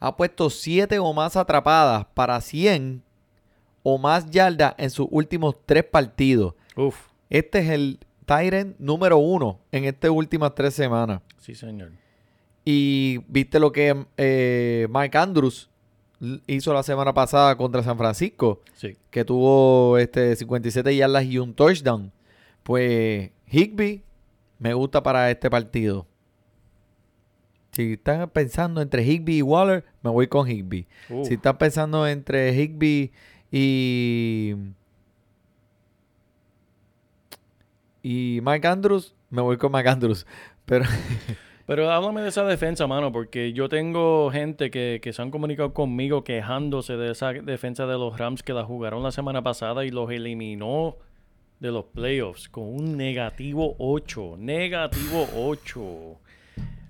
Ha 0.00 0.16
puesto 0.16 0.48
7 0.48 0.98
o 0.98 1.12
más 1.12 1.36
atrapadas 1.36 2.06
para 2.14 2.40
100 2.40 3.02
o 3.94 3.98
más 3.98 4.30
yardas 4.30 4.74
en 4.78 4.90
sus 4.90 5.06
últimos 5.10 5.56
3 5.66 5.84
partidos. 5.84 6.54
Uf, 6.76 6.96
Este 7.30 7.58
es 7.60 7.68
el 7.70 7.98
Tyrant 8.26 8.76
número 8.78 9.18
uno 9.18 9.60
en 9.72 9.84
estas 9.84 10.10
últimas 10.10 10.54
3 10.54 10.72
semanas. 10.74 11.22
sí, 11.38 11.54
señor. 11.54 11.92
Y 12.64 13.18
viste 13.28 13.58
lo 13.58 13.72
que 13.72 14.04
eh, 14.18 14.86
Mike 14.90 15.16
Andrews 15.16 15.70
hizo 16.46 16.74
la 16.74 16.82
semana 16.82 17.14
pasada 17.14 17.56
contra 17.56 17.82
San 17.82 17.96
Francisco, 17.96 18.60
Sí. 18.74 18.96
que 19.10 19.24
tuvo 19.24 19.96
este 19.96 20.36
57 20.36 20.94
yardas 20.94 21.24
y 21.24 21.38
un 21.38 21.54
touchdown. 21.54 22.12
Pues 22.62 23.30
Higby 23.50 24.02
me 24.58 24.74
gusta 24.74 25.02
para 25.02 25.30
este 25.30 25.48
partido. 25.48 26.06
Si 27.72 27.92
están 27.94 28.28
pensando 28.30 28.80
entre 28.82 29.04
Higby 29.04 29.38
y 29.38 29.42
Waller, 29.42 29.84
me 30.02 30.10
voy 30.10 30.26
con 30.26 30.48
Higby. 30.48 30.86
Si 31.24 31.34
están 31.34 31.56
pensando 31.58 32.06
entre 32.06 32.52
Higby 32.54 33.12
y 33.50 34.54
y 38.02 38.40
Mike 38.42 38.66
Andrews, 38.66 39.14
me 39.30 39.42
voy 39.42 39.56
con 39.56 39.72
Mike 39.72 39.88
Andrews. 39.88 40.26
Pero 40.64 40.84
Pero 41.68 41.90
háblame 41.92 42.22
de 42.22 42.28
esa 42.28 42.44
defensa, 42.44 42.86
mano, 42.86 43.12
porque 43.12 43.52
yo 43.52 43.68
tengo 43.68 44.30
gente 44.30 44.70
que, 44.70 45.00
que 45.02 45.12
se 45.12 45.20
han 45.20 45.30
comunicado 45.30 45.74
conmigo 45.74 46.24
quejándose 46.24 46.96
de 46.96 47.10
esa 47.10 47.34
defensa 47.34 47.84
de 47.84 47.98
los 47.98 48.18
Rams 48.18 48.42
que 48.42 48.54
la 48.54 48.64
jugaron 48.64 49.02
la 49.02 49.12
semana 49.12 49.42
pasada 49.42 49.84
y 49.84 49.90
los 49.90 50.10
eliminó 50.10 50.96
de 51.60 51.70
los 51.70 51.84
playoffs 51.84 52.48
con 52.48 52.64
un 52.64 52.96
negativo 52.96 53.76
8. 53.78 54.36
Negativo 54.38 55.28
8. 55.36 56.18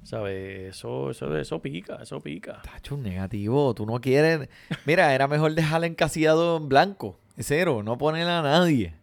¿Sabes? 0.09 0.71
Eso, 0.77 1.11
eso, 1.11 1.37
eso 1.37 1.61
pica, 1.61 1.99
eso 2.01 2.19
pica. 2.19 2.63
Tacho, 2.63 2.95
un 2.95 3.03
negativo. 3.03 3.75
Tú 3.75 3.85
no 3.85 4.01
quieres. 4.01 4.49
Mira, 4.87 5.15
era 5.15 5.29
mejor 5.29 5.53
dejarle 5.55 5.87
encasillado 5.87 6.57
en 6.57 6.67
blanco. 6.71 7.19
Cero. 7.37 7.83
No 7.83 7.99
ponerle 7.99 8.33
a 8.33 8.41
nadie. 8.41 8.95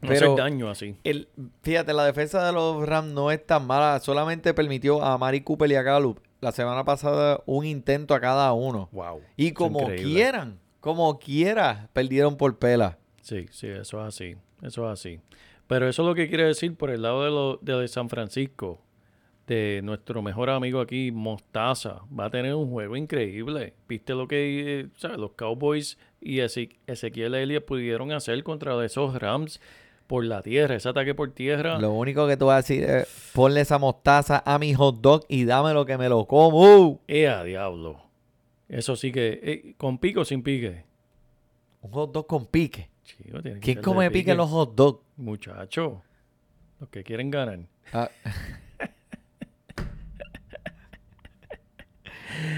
No 0.00 0.08
Pero- 0.08 0.34
hacer 0.34 0.44
daño 0.44 0.70
así. 0.70 0.94
El, 1.02 1.26
fíjate, 1.62 1.92
la 1.94 2.04
defensa 2.04 2.46
de 2.46 2.52
los 2.52 2.86
Rams 2.88 3.12
no 3.12 3.32
es 3.32 3.44
tan 3.44 3.66
mala. 3.66 3.98
Solamente 3.98 4.54
permitió 4.54 5.02
a 5.02 5.18
Mari 5.18 5.40
Cooper 5.40 5.68
y 5.68 5.74
a 5.74 5.82
Gallup 5.82 6.20
la 6.40 6.52
semana 6.52 6.84
pasada 6.84 7.42
un 7.44 7.66
intento 7.66 8.14
a 8.14 8.20
cada 8.20 8.52
uno. 8.52 8.88
Wow. 8.92 9.22
Y 9.36 9.50
como 9.50 9.84
quieran, 9.88 10.60
como 10.78 11.18
quiera, 11.18 11.88
perdieron 11.92 12.36
por 12.36 12.56
pela. 12.56 12.98
Sí, 13.20 13.48
sí, 13.50 13.66
eso 13.66 14.00
es 14.00 14.14
así. 14.14 14.36
Eso 14.62 14.86
es 14.86 14.92
así. 14.92 15.18
Pero 15.66 15.88
eso 15.88 16.02
es 16.02 16.08
lo 16.08 16.14
que 16.14 16.28
quiere 16.28 16.44
decir 16.44 16.76
por 16.76 16.90
el 16.90 17.02
lado 17.02 17.24
de, 17.24 17.30
lo, 17.30 17.56
de 17.80 17.88
San 17.88 18.08
Francisco. 18.08 18.80
De 19.50 19.80
nuestro 19.82 20.22
mejor 20.22 20.48
amigo 20.48 20.80
aquí, 20.80 21.10
Mostaza. 21.10 22.02
Va 22.16 22.26
a 22.26 22.30
tener 22.30 22.54
un 22.54 22.70
juego 22.70 22.94
increíble. 22.96 23.74
¿Viste 23.88 24.14
lo 24.14 24.28
que 24.28 24.82
eh, 24.82 24.86
sabes, 24.94 25.18
los 25.18 25.32
Cowboys 25.32 25.98
y 26.20 26.36
Eze- 26.36 26.76
Ezequiel 26.86 27.34
Elliott 27.34 27.64
pudieron 27.64 28.12
hacer 28.12 28.44
contra 28.44 28.84
esos 28.84 29.12
Rams 29.18 29.60
por 30.06 30.24
la 30.24 30.40
tierra? 30.42 30.76
Ese 30.76 30.88
ataque 30.88 31.16
por 31.16 31.32
tierra. 31.32 31.80
Lo 31.80 31.92
único 31.94 32.28
que 32.28 32.36
tú 32.36 32.46
vas 32.46 32.54
a 32.54 32.56
decir 32.58 32.84
es 32.84 33.32
ponle 33.34 33.62
esa 33.62 33.80
mostaza 33.80 34.40
a 34.46 34.56
mi 34.60 34.72
hot 34.72 35.00
dog 35.00 35.24
y 35.26 35.44
dame 35.46 35.74
lo 35.74 35.84
que 35.84 35.98
me 35.98 36.08
lo 36.08 36.26
como. 36.26 37.00
¡Ea, 37.08 37.42
diablo! 37.42 38.00
Eso 38.68 38.94
sí 38.94 39.10
que... 39.10 39.40
eh, 39.42 39.74
¿Con 39.76 39.98
pico 39.98 40.20
o 40.20 40.24
sin 40.24 40.44
pique? 40.44 40.84
Un 41.82 41.90
hot 41.90 42.12
dog 42.12 42.28
con 42.28 42.46
pique. 42.46 42.88
Chico, 43.02 43.38
¿Quién 43.60 43.82
come 43.82 44.12
pique 44.12 44.32
los 44.36 44.48
hot 44.48 44.76
dogs? 44.76 45.00
Muchacho. 45.16 46.02
Los 46.78 46.88
que 46.88 47.02
quieren 47.02 47.32
ganar. 47.32 47.58
Ah. 47.92 48.08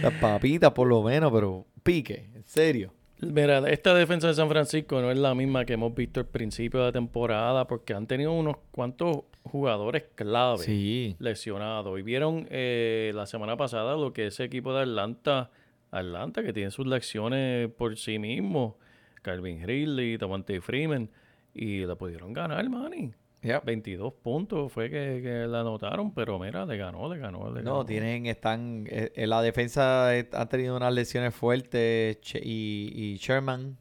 Las 0.03 0.13
papitas 0.15 0.73
por 0.73 0.89
lo 0.89 1.03
menos, 1.03 1.31
pero 1.33 1.67
pique, 1.83 2.31
en 2.35 2.45
serio. 2.45 2.93
Mira, 3.21 3.59
esta 3.71 3.95
defensa 3.95 4.27
de 4.27 4.35
San 4.35 4.49
Francisco 4.49 5.01
no 5.01 5.11
es 5.13 5.17
la 5.19 5.33
misma 5.35 5.65
que 5.65 5.75
hemos 5.75 5.95
visto 5.95 6.19
al 6.21 6.27
principio 6.27 6.81
de 6.81 6.87
la 6.87 6.93
temporada 6.93 7.69
porque 7.69 7.95
han 7.95 8.09
tenido 8.09 8.33
unos 8.33 8.57
cuantos 8.73 9.19
jugadores 9.45 10.05
clave 10.17 10.59
Sí. 10.65 11.15
lesionados. 11.21 11.99
Y 12.01 12.03
vieron 12.03 12.49
eh, 12.51 13.13
la 13.15 13.27
semana 13.27 13.57
pasada 13.57 13.97
lo 13.97 14.13
que 14.13 14.27
ese 14.27 14.43
equipo 14.45 14.75
de 14.75 14.83
Atlanta, 14.83 15.51
Atlanta 15.93 16.43
que 16.43 16.53
tiene 16.53 16.73
sus 16.73 16.87
lecciones 16.87 17.69
por 17.71 17.97
sí 17.97 18.19
mismo, 18.19 18.77
Calvin 19.23 19.65
Ridley, 19.65 20.19
Tamante 20.19 20.61
Freeman, 20.61 21.09
y 21.55 21.85
la 21.85 21.95
pudieron 21.95 22.33
ganar, 22.33 22.69
Manny. 22.69 23.13
Yep. 23.43 23.65
22 23.65 24.13
puntos 24.23 24.73
fue 24.73 24.89
que, 24.89 25.21
que 25.23 25.47
la 25.49 25.61
anotaron, 25.61 26.15
pero 26.15 26.39
mira, 26.39 26.65
le 26.65 26.77
ganó, 26.77 27.13
le 27.13 27.19
ganó, 27.19 27.53
le 27.53 27.63
No, 27.63 27.73
ganó. 27.73 27.85
tienen, 27.85 28.27
están, 28.27 28.85
eh, 28.89 29.11
eh, 29.17 29.27
la 29.27 29.43
defensa 29.43 30.11
ha 30.11 30.49
tenido 30.49 30.77
unas 30.77 30.93
lesiones 30.95 31.35
fuertes 31.35 32.19
y, 32.37 32.93
y 32.95 33.17
Sherman, 33.17 33.77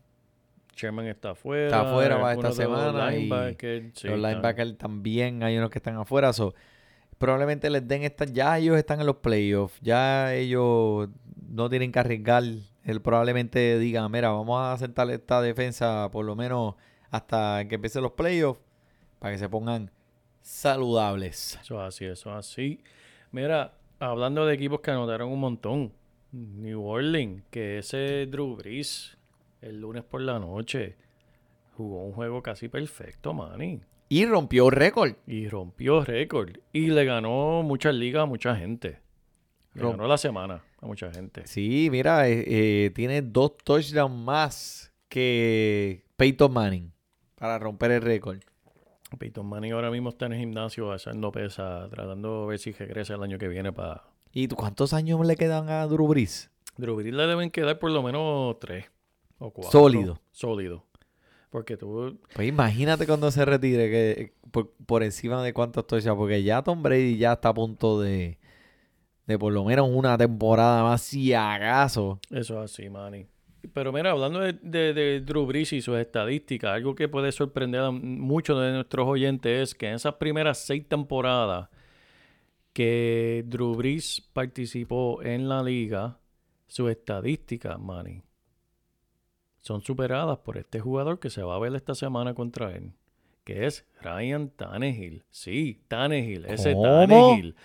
Sherman 0.76 1.06
está 1.08 1.32
afuera. 1.32 1.65
Está 1.65 1.82
afuera 1.91 2.19
para 2.19 2.34
esta 2.34 2.41
de 2.41 2.47
los 2.50 2.58
semana 2.58 3.13
y 3.13 3.19
linebackers, 3.21 3.91
sí, 4.00 4.08
los 4.08 4.17
linebackers 4.19 4.78
también, 4.80 5.43
hay 5.43 5.58
unos 5.58 5.69
que 5.69 5.78
están 5.78 5.95
afuera, 5.97 6.34
so, 6.34 6.56
probablemente 7.19 7.69
les 7.69 7.88
den 7.88 8.02
esta, 8.02 8.26
ya 8.26 8.58
ellos 8.58 8.78
están 8.78 9.00
en 9.00 9.06
los 9.06 9.17
playoffs, 9.17 9.80
ya 9.82 10.34
ellos 10.34 11.10
no 11.50 11.69
tienen 11.69 11.91
que 11.91 12.00
arriesgar, 12.00 12.43
él 12.84 13.02
probablemente 13.04 13.78
digan, 13.78 14.12
mira, 14.12 14.30
vamos 14.30 14.60
a 14.60 14.76
sentar 14.80 15.08
esta 15.12 15.39
defensa 15.39 16.10
por 16.12 16.26
lo 16.26 16.36
menos 16.36 16.74
hasta 17.12 17.67
que 17.67 17.76
empiecen 17.76 18.02
los 18.02 18.13
playoffs, 18.13 18.60
para 19.21 19.34
que 19.36 19.38
se 19.38 19.47
pongan 19.47 19.91
saludables. 20.41 21.57
Eso 21.62 21.79
es 21.81 21.88
así, 21.88 22.05
eso 22.05 22.31
es 22.31 22.36
así. 22.38 22.84
Mira, 23.31 23.75
hablando 23.99 24.45
de 24.45 24.53
equipos 24.55 24.81
que 24.81 24.91
anotaron 24.91 25.29
un 25.31 25.39
montón. 25.39 25.93
New 26.34 26.84
Orleans, 26.86 27.43
que 27.51 27.77
ese 27.79 28.25
Drew 28.25 28.55
Brees, 28.55 29.17
el 29.62 29.79
lunes 29.81 30.03
por 30.03 30.21
la 30.21 30.39
noche, 30.39 30.95
jugó 31.75 32.03
un 32.05 32.13
juego 32.13 32.41
casi 32.41 32.67
perfecto, 32.69 33.34
Manny. 33.34 33.81
Y 34.10 34.25
rompió 34.25 34.69
récord. 34.69 35.13
Y 35.27 35.47
rompió 35.49 36.03
récord. 36.03 36.57
Y 36.73 36.88
le 36.88 37.05
ganó 37.05 37.63
muchas 37.63 37.93
ligas 37.95 38.23
a 38.23 38.25
mucha 38.25 38.55
gente. 38.55 38.99
Le 39.73 39.84
Rom- 39.84 39.91
ganó 39.91 40.07
la 40.07 40.17
semana 40.17 40.63
a 40.81 40.86
mucha 40.86 41.12
gente. 41.13 41.45
Sí, 41.47 41.89
mira, 41.91 42.27
eh, 42.27 42.43
eh, 42.47 42.89
tiene 42.95 43.21
dos 43.21 43.57
touchdowns 43.63 44.15
más 44.15 44.93
que 45.10 46.03
Peyton 46.17 46.51
Manning 46.51 46.91
para 47.36 47.60
romper 47.60 47.91
el 47.91 48.01
récord. 48.01 48.39
Peyton 49.17 49.45
Manning 49.45 49.74
ahora 49.74 49.91
mismo 49.91 50.10
está 50.10 50.26
en 50.28 50.34
el 50.34 50.39
gimnasio 50.39 50.91
haciendo 50.91 51.32
pesa, 51.32 51.88
tratando 51.89 52.41
de 52.41 52.47
ver 52.47 52.60
si 52.60 52.71
regresa 52.71 53.15
el 53.15 53.24
año 53.24 53.38
que 53.38 53.47
viene 53.47 53.71
para... 53.71 54.04
¿Y 54.34 54.47
cuántos 54.47 54.93
años 54.93 55.26
le 55.26 55.36
quedan 55.36 55.69
a 55.69 55.86
Drew 55.88 56.08
Brees? 56.08 56.50
Drew 56.78 56.95
Brees 56.95 57.13
le 57.13 57.28
deben 57.28 57.52
quedar 57.52 57.80
por 57.80 57.91
lo 57.91 58.02
menos 58.02 58.58
tres 58.60 58.86
o 59.38 59.52
cuatro. 59.52 59.71
Sólido. 59.71 60.21
Sólido. 60.32 60.86
Porque 61.50 61.76
tú, 61.76 62.17
Pues 62.34 62.47
imagínate 62.47 63.06
cuando 63.06 63.30
se 63.30 63.43
retire 63.43 63.89
que 63.89 64.12
eh, 64.12 64.34
por, 64.52 64.71
por 64.86 65.04
encima 65.04 65.43
de 65.43 65.52
cuántos 65.52 65.86
touchdowns, 65.86 66.17
porque 66.17 66.43
ya 66.43 66.62
Tom 66.62 66.82
Brady 66.82 67.17
ya 67.17 67.34
está 67.34 67.50
a 67.50 67.54
punto 67.54 68.00
de, 68.00 68.38
de 69.28 69.38
por 69.38 69.52
lo 69.52 69.65
menos 69.65 69.89
una 69.91 70.17
temporada 70.17 70.84
más, 70.84 71.02
si 71.02 71.34
acaso. 71.34 72.19
Eso 72.30 72.63
es 72.63 72.71
así, 72.71 72.89
Manny. 72.89 73.28
Pero 73.74 73.91
mira, 73.91 74.12
hablando 74.12 74.39
de, 74.39 74.54
de, 74.54 74.93
de 74.93 75.21
Drew 75.21 75.45
Brees 75.45 75.74
y 75.74 75.82
sus 75.82 75.97
estadísticas, 75.97 76.71
algo 76.71 76.95
que 76.95 77.08
puede 77.08 77.32
sorprender 77.32 77.82
a 77.82 77.91
muchos 77.91 78.60
de 78.62 78.71
nuestros 78.71 79.08
oyentes 79.08 79.69
es 79.69 79.76
que 79.76 79.88
en 79.88 79.95
esas 79.95 80.15
primeras 80.15 80.58
seis 80.58 80.88
temporadas 80.88 81.69
que 82.74 83.43
Drew 83.47 83.76
Brees 83.76 84.21
participó 84.34 85.21
en 85.21 85.50
la 85.50 85.62
liga, 85.62 86.19
sus 86.67 86.89
estadísticas, 86.89 87.80
Manny, 87.80 88.24
son 89.60 89.82
superadas 89.82 90.39
por 90.39 90.58
este 90.58 90.80
jugador 90.80 91.19
que 91.19 91.30
se 91.30 91.43
va 91.43 91.56
a 91.56 91.60
ver 91.60 91.76
esta 91.76 91.93
semana 91.95 92.34
contra 92.34 92.76
él, 92.76 92.93
que 93.43 93.67
es 93.67 93.86
Ryan 94.02 94.50
Tannehill. 94.50 95.24
Sí, 95.30 95.84
Tannehill, 95.88 96.45
ese 96.45 96.74
¿Cómo? 96.74 96.84
Tannehill. 96.84 97.56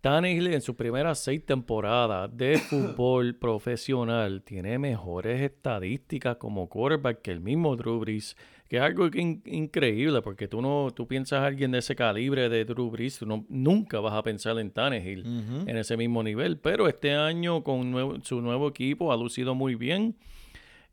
Tannehill 0.00 0.46
en 0.54 0.60
sus 0.60 0.76
primeras 0.76 1.18
seis 1.18 1.44
temporadas 1.44 2.30
de 2.36 2.58
fútbol 2.70 3.34
profesional 3.36 4.42
tiene 4.42 4.78
mejores 4.78 5.40
estadísticas 5.42 6.36
como 6.36 6.68
quarterback 6.68 7.20
que 7.22 7.32
el 7.32 7.40
mismo 7.40 7.74
Drew 7.74 7.98
Brees, 7.98 8.36
que 8.68 8.76
es 8.76 8.82
algo 8.82 9.06
in- 9.12 9.42
increíble, 9.46 10.22
porque 10.22 10.46
tú 10.46 10.62
no, 10.62 10.90
tú 10.94 11.08
piensas 11.08 11.40
a 11.40 11.46
alguien 11.46 11.72
de 11.72 11.78
ese 11.78 11.96
calibre 11.96 12.48
de 12.48 12.64
Drew 12.64 12.90
Brees, 12.90 13.18
tú 13.18 13.26
no- 13.26 13.44
nunca 13.48 13.98
vas 13.98 14.14
a 14.14 14.22
pensar 14.22 14.56
en 14.58 14.70
Tannehill 14.70 15.24
en 15.68 15.76
ese 15.76 15.96
mismo 15.96 16.22
nivel, 16.22 16.58
pero 16.58 16.86
este 16.86 17.12
año 17.14 17.64
con 17.64 17.90
nuevo- 17.90 18.20
su 18.22 18.40
nuevo 18.40 18.68
equipo 18.68 19.12
ha 19.12 19.16
lucido 19.16 19.54
muy 19.56 19.74
bien. 19.74 20.16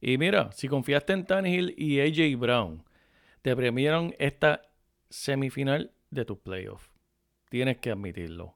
Y 0.02 0.18
mira, 0.18 0.52
si 0.52 0.68
confiaste 0.68 1.14
en 1.14 1.26
Tannehill 1.26 1.74
y 1.78 2.00
AJ 2.00 2.38
Brown, 2.40 2.84
te 3.44 3.56
premiaron 3.56 4.16
esta 4.18 4.62
semifinal 5.10 5.92
de 6.10 6.26
tus 6.26 6.40
playoffs. 6.40 6.90
Tienes 7.50 7.78
que 7.78 7.92
admitirlo. 7.92 8.55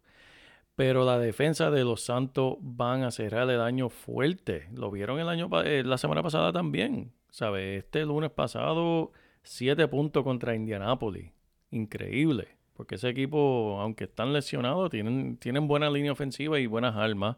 Pero 0.80 1.04
la 1.04 1.20
defensa 1.20 1.72
de 1.72 1.84
los 1.84 2.04
Santos 2.04 2.56
van 2.62 3.04
a 3.04 3.12
cerrar 3.12 3.50
el 3.50 3.60
año 3.60 3.90
fuerte. 3.90 4.70
Lo 4.72 4.90
vieron 4.90 5.20
el 5.20 5.28
año 5.28 5.50
eh, 5.66 5.84
la 5.84 5.98
semana 5.98 6.24
pasada 6.24 6.54
también. 6.54 7.12
¿Sabes? 7.32 7.84
Este 7.84 8.06
lunes 8.06 8.32
pasado, 8.32 9.12
siete 9.44 9.90
puntos 9.90 10.24
contra 10.24 10.56
Indianapolis. 10.56 11.34
Increíble. 11.72 12.56
Porque 12.78 12.96
ese 12.96 13.10
equipo, 13.10 13.78
aunque 13.82 14.06
están 14.06 14.32
lesionados, 14.32 14.90
tienen, 14.90 15.36
tienen 15.36 15.68
buena 15.68 15.90
línea 15.90 16.14
ofensiva 16.14 16.62
y 16.62 16.66
buenas 16.66 16.96
armas. 16.96 17.36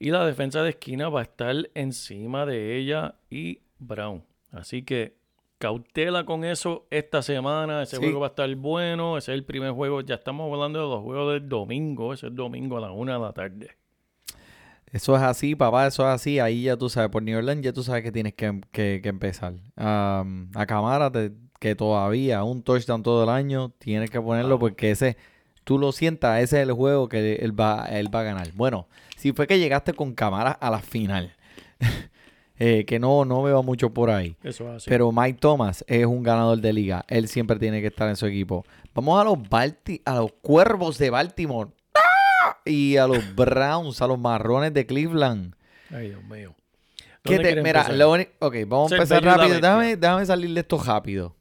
Y 0.00 0.10
la 0.10 0.26
defensa 0.26 0.64
de 0.64 0.70
esquina 0.70 1.08
va 1.08 1.20
a 1.20 1.22
estar 1.22 1.54
encima 1.74 2.44
de 2.44 2.76
ella 2.76 3.14
y 3.30 3.60
Brown. 3.78 4.24
Así 4.50 4.82
que 4.82 5.14
cautela 5.64 6.24
con 6.26 6.44
eso 6.44 6.86
esta 6.90 7.22
semana. 7.22 7.82
Ese 7.82 7.96
Sí. 7.96 8.02
juego 8.02 8.20
va 8.20 8.26
a 8.26 8.30
estar 8.30 8.54
bueno. 8.56 9.16
Ese 9.16 9.32
es 9.32 9.38
el 9.38 9.44
primer 9.44 9.72
juego. 9.72 10.02
Ya 10.02 10.16
estamos 10.16 10.52
hablando 10.52 10.78
de 10.80 10.86
los 10.94 11.02
juegos 11.02 11.32
del 11.32 11.48
domingo. 11.48 12.12
Ese 12.12 12.26
es 12.26 12.34
domingo 12.34 12.76
a 12.76 12.80
la 12.82 12.90
una 12.92 13.14
de 13.14 13.18
la 13.20 13.32
tarde. 13.32 13.70
Eso 14.92 15.16
es 15.16 15.22
así, 15.22 15.56
papá, 15.56 15.86
eso 15.86 16.02
es 16.02 16.08
así. 16.14 16.38
Ahí 16.38 16.64
ya 16.64 16.76
tú 16.76 16.88
sabes, 16.88 17.10
por 17.10 17.22
New 17.22 17.36
Orleans 17.38 17.62
ya 17.62 17.72
tú 17.72 17.82
sabes 17.82 18.02
que 18.02 18.12
tienes 18.12 18.34
que, 18.34 18.60
que- 18.72 19.00
que 19.02 19.08
empezar. 19.08 19.54
Am, 19.76 20.50
a 20.54 20.66
Camara, 20.66 21.10
te- 21.10 21.32
que 21.58 21.74
todavía 21.74 22.44
un 22.44 22.62
touchdown 22.62 23.02
todo 23.02 23.24
el 23.24 23.30
año, 23.30 23.70
tienes 23.78 24.10
que 24.10 24.20
ponerlo 24.20 24.58
porque 24.58 24.90
ese, 24.90 25.16
tú 25.64 25.78
lo 25.78 25.92
sientas, 25.92 26.42
ese 26.42 26.60
es 26.62 26.68
el 26.68 26.74
juego 26.74 27.08
que 27.08 27.36
él 27.36 27.58
va, 27.58 27.86
él 27.90 28.14
va 28.14 28.20
a 28.20 28.22
ganar. 28.24 28.48
Bueno, 28.54 28.86
si 29.16 29.32
fue 29.32 29.46
que 29.46 29.58
llegaste 29.58 29.94
con 29.94 30.14
Camara 30.14 30.50
a 30.52 30.70
la 30.70 30.80
final, 30.80 31.32
eh, 32.58 32.84
que 32.86 32.98
no, 32.98 33.24
no 33.24 33.42
veo 33.42 33.62
mucho 33.62 33.90
por 33.90 34.10
ahí. 34.10 34.36
Eso 34.42 34.68
es 34.70 34.76
así. 34.76 34.90
Pero 34.90 35.10
Mike 35.12 35.38
Thomas 35.40 35.84
es 35.88 36.06
un 36.06 36.22
ganador 36.22 36.58
de 36.60 36.72
liga. 36.72 37.04
Él 37.08 37.28
siempre 37.28 37.58
tiene 37.58 37.80
que 37.80 37.88
estar 37.88 38.08
en 38.08 38.16
su 38.16 38.26
equipo. 38.26 38.64
Vamos 38.94 39.20
a 39.20 39.24
los 39.24 39.48
Balti 39.48 40.00
a 40.04 40.16
los 40.16 40.32
Cuervos 40.40 40.98
de 40.98 41.10
Baltimore. 41.10 41.70
¡Ah! 41.94 42.58
Y 42.64 42.96
a 42.96 43.06
los 43.06 43.18
Browns, 43.34 44.00
a 44.02 44.06
los 44.06 44.18
Marrones 44.18 44.72
de 44.72 44.86
Cleveland. 44.86 45.54
Ay, 45.90 46.08
Dios 46.08 46.22
mío. 46.24 46.54
¿Qué 47.22 47.36
¿Dónde 47.36 47.54
te- 47.54 47.62
mira, 47.62 47.88
lo 47.88 48.12
ok, 48.12 48.56
vamos 48.66 48.92
a 48.92 48.96
empezar 48.96 49.24
rápido. 49.24 49.54
Déjame, 49.54 49.96
déjame 49.96 50.26
salir 50.26 50.52
de 50.52 50.60
esto 50.60 50.78
rápido. 50.78 51.34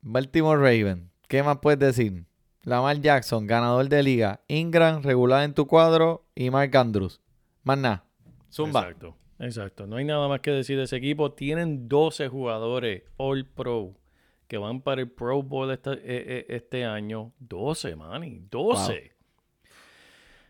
Baltimore 0.00 0.58
Raven. 0.60 1.10
¿Qué 1.28 1.42
más 1.42 1.58
puedes 1.58 1.78
decir? 1.80 2.24
Lamar 2.62 3.00
Jackson, 3.00 3.46
ganador 3.46 3.88
de 3.88 4.02
liga. 4.02 4.40
Ingram, 4.46 5.02
regular 5.02 5.42
en 5.42 5.54
tu 5.54 5.66
cuadro. 5.66 6.24
Y 6.36 6.50
Mark 6.50 6.76
Andrews. 6.76 7.20
Más 7.64 7.78
nada. 7.78 8.04
Zumba. 8.52 8.82
Exacto, 8.82 9.16
exacto. 9.42 9.86
No 9.86 9.96
hay 9.96 10.04
nada 10.04 10.26
más 10.28 10.40
que 10.40 10.50
decir 10.50 10.76
de 10.78 10.84
ese 10.84 10.96
equipo. 10.96 11.32
Tienen 11.32 11.88
12 11.88 12.28
jugadores 12.28 13.02
All 13.18 13.44
Pro 13.46 13.94
que 14.48 14.58
van 14.58 14.80
para 14.82 15.00
el 15.00 15.10
Pro 15.10 15.42
Bowl 15.42 15.70
esta- 15.70 15.94
eh, 15.94 16.00
eh, 16.04 16.46
este 16.48 16.84
año. 16.84 17.32
12, 17.38 17.96
manny. 17.96 18.40
12. 18.50 19.12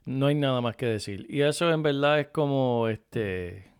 No 0.04 0.26
hay 0.26 0.34
nada 0.34 0.60
más 0.60 0.74
que 0.76 0.86
decir. 0.86 1.26
Y 1.28 1.42
eso 1.42 1.70
en 1.72 1.82
verdad 1.82 2.18
es 2.20 2.26
como 2.28 2.88
este. 2.88 3.70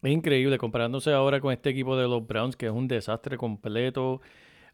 Es 0.00 0.12
increíble 0.12 0.58
comparándose 0.58 1.12
ahora 1.12 1.40
con 1.40 1.52
este 1.52 1.70
equipo 1.70 1.96
de 1.96 2.06
los 2.06 2.24
Browns, 2.24 2.56
que 2.56 2.66
es 2.66 2.72
un 2.72 2.86
desastre 2.86 3.36
completo. 3.36 4.20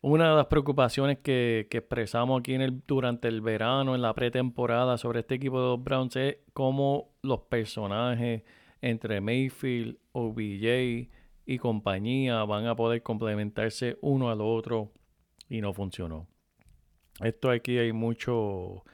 Una 0.03 0.29
de 0.29 0.37
las 0.37 0.47
preocupaciones 0.49 1.21
que, 1.21 1.67
que 1.71 1.79
expresamos 1.79 2.39
aquí 2.41 2.53
en 2.53 2.61
el, 2.61 2.83
durante 2.87 3.27
el 3.29 3.41
verano, 3.41 3.95
en 3.95 4.03
la 4.03 4.13
pretemporada, 4.13 4.99
sobre 4.99 5.21
este 5.21 5.37
equipo 5.37 5.59
de 5.63 5.69
los 5.69 5.83
Browns 5.83 6.15
es 6.17 6.37
cómo 6.53 7.15
los 7.23 7.41
personajes 7.41 8.43
entre 8.85 9.23
Mayfield, 9.23 9.97
OBJ 10.12 11.09
y 11.47 11.59
compañía 11.59 12.44
van 12.44 12.66
a 12.66 12.77
poder 12.77 13.03
complementarse 13.03 13.97
uno 14.03 14.29
al 14.31 14.42
otro 14.42 14.92
y 15.49 15.62
no 15.62 15.73
funcionó. 15.73 16.29
Esto 17.20 17.51
aquí 17.51 17.79
hay 17.79 17.92
mucho, 17.92 18.85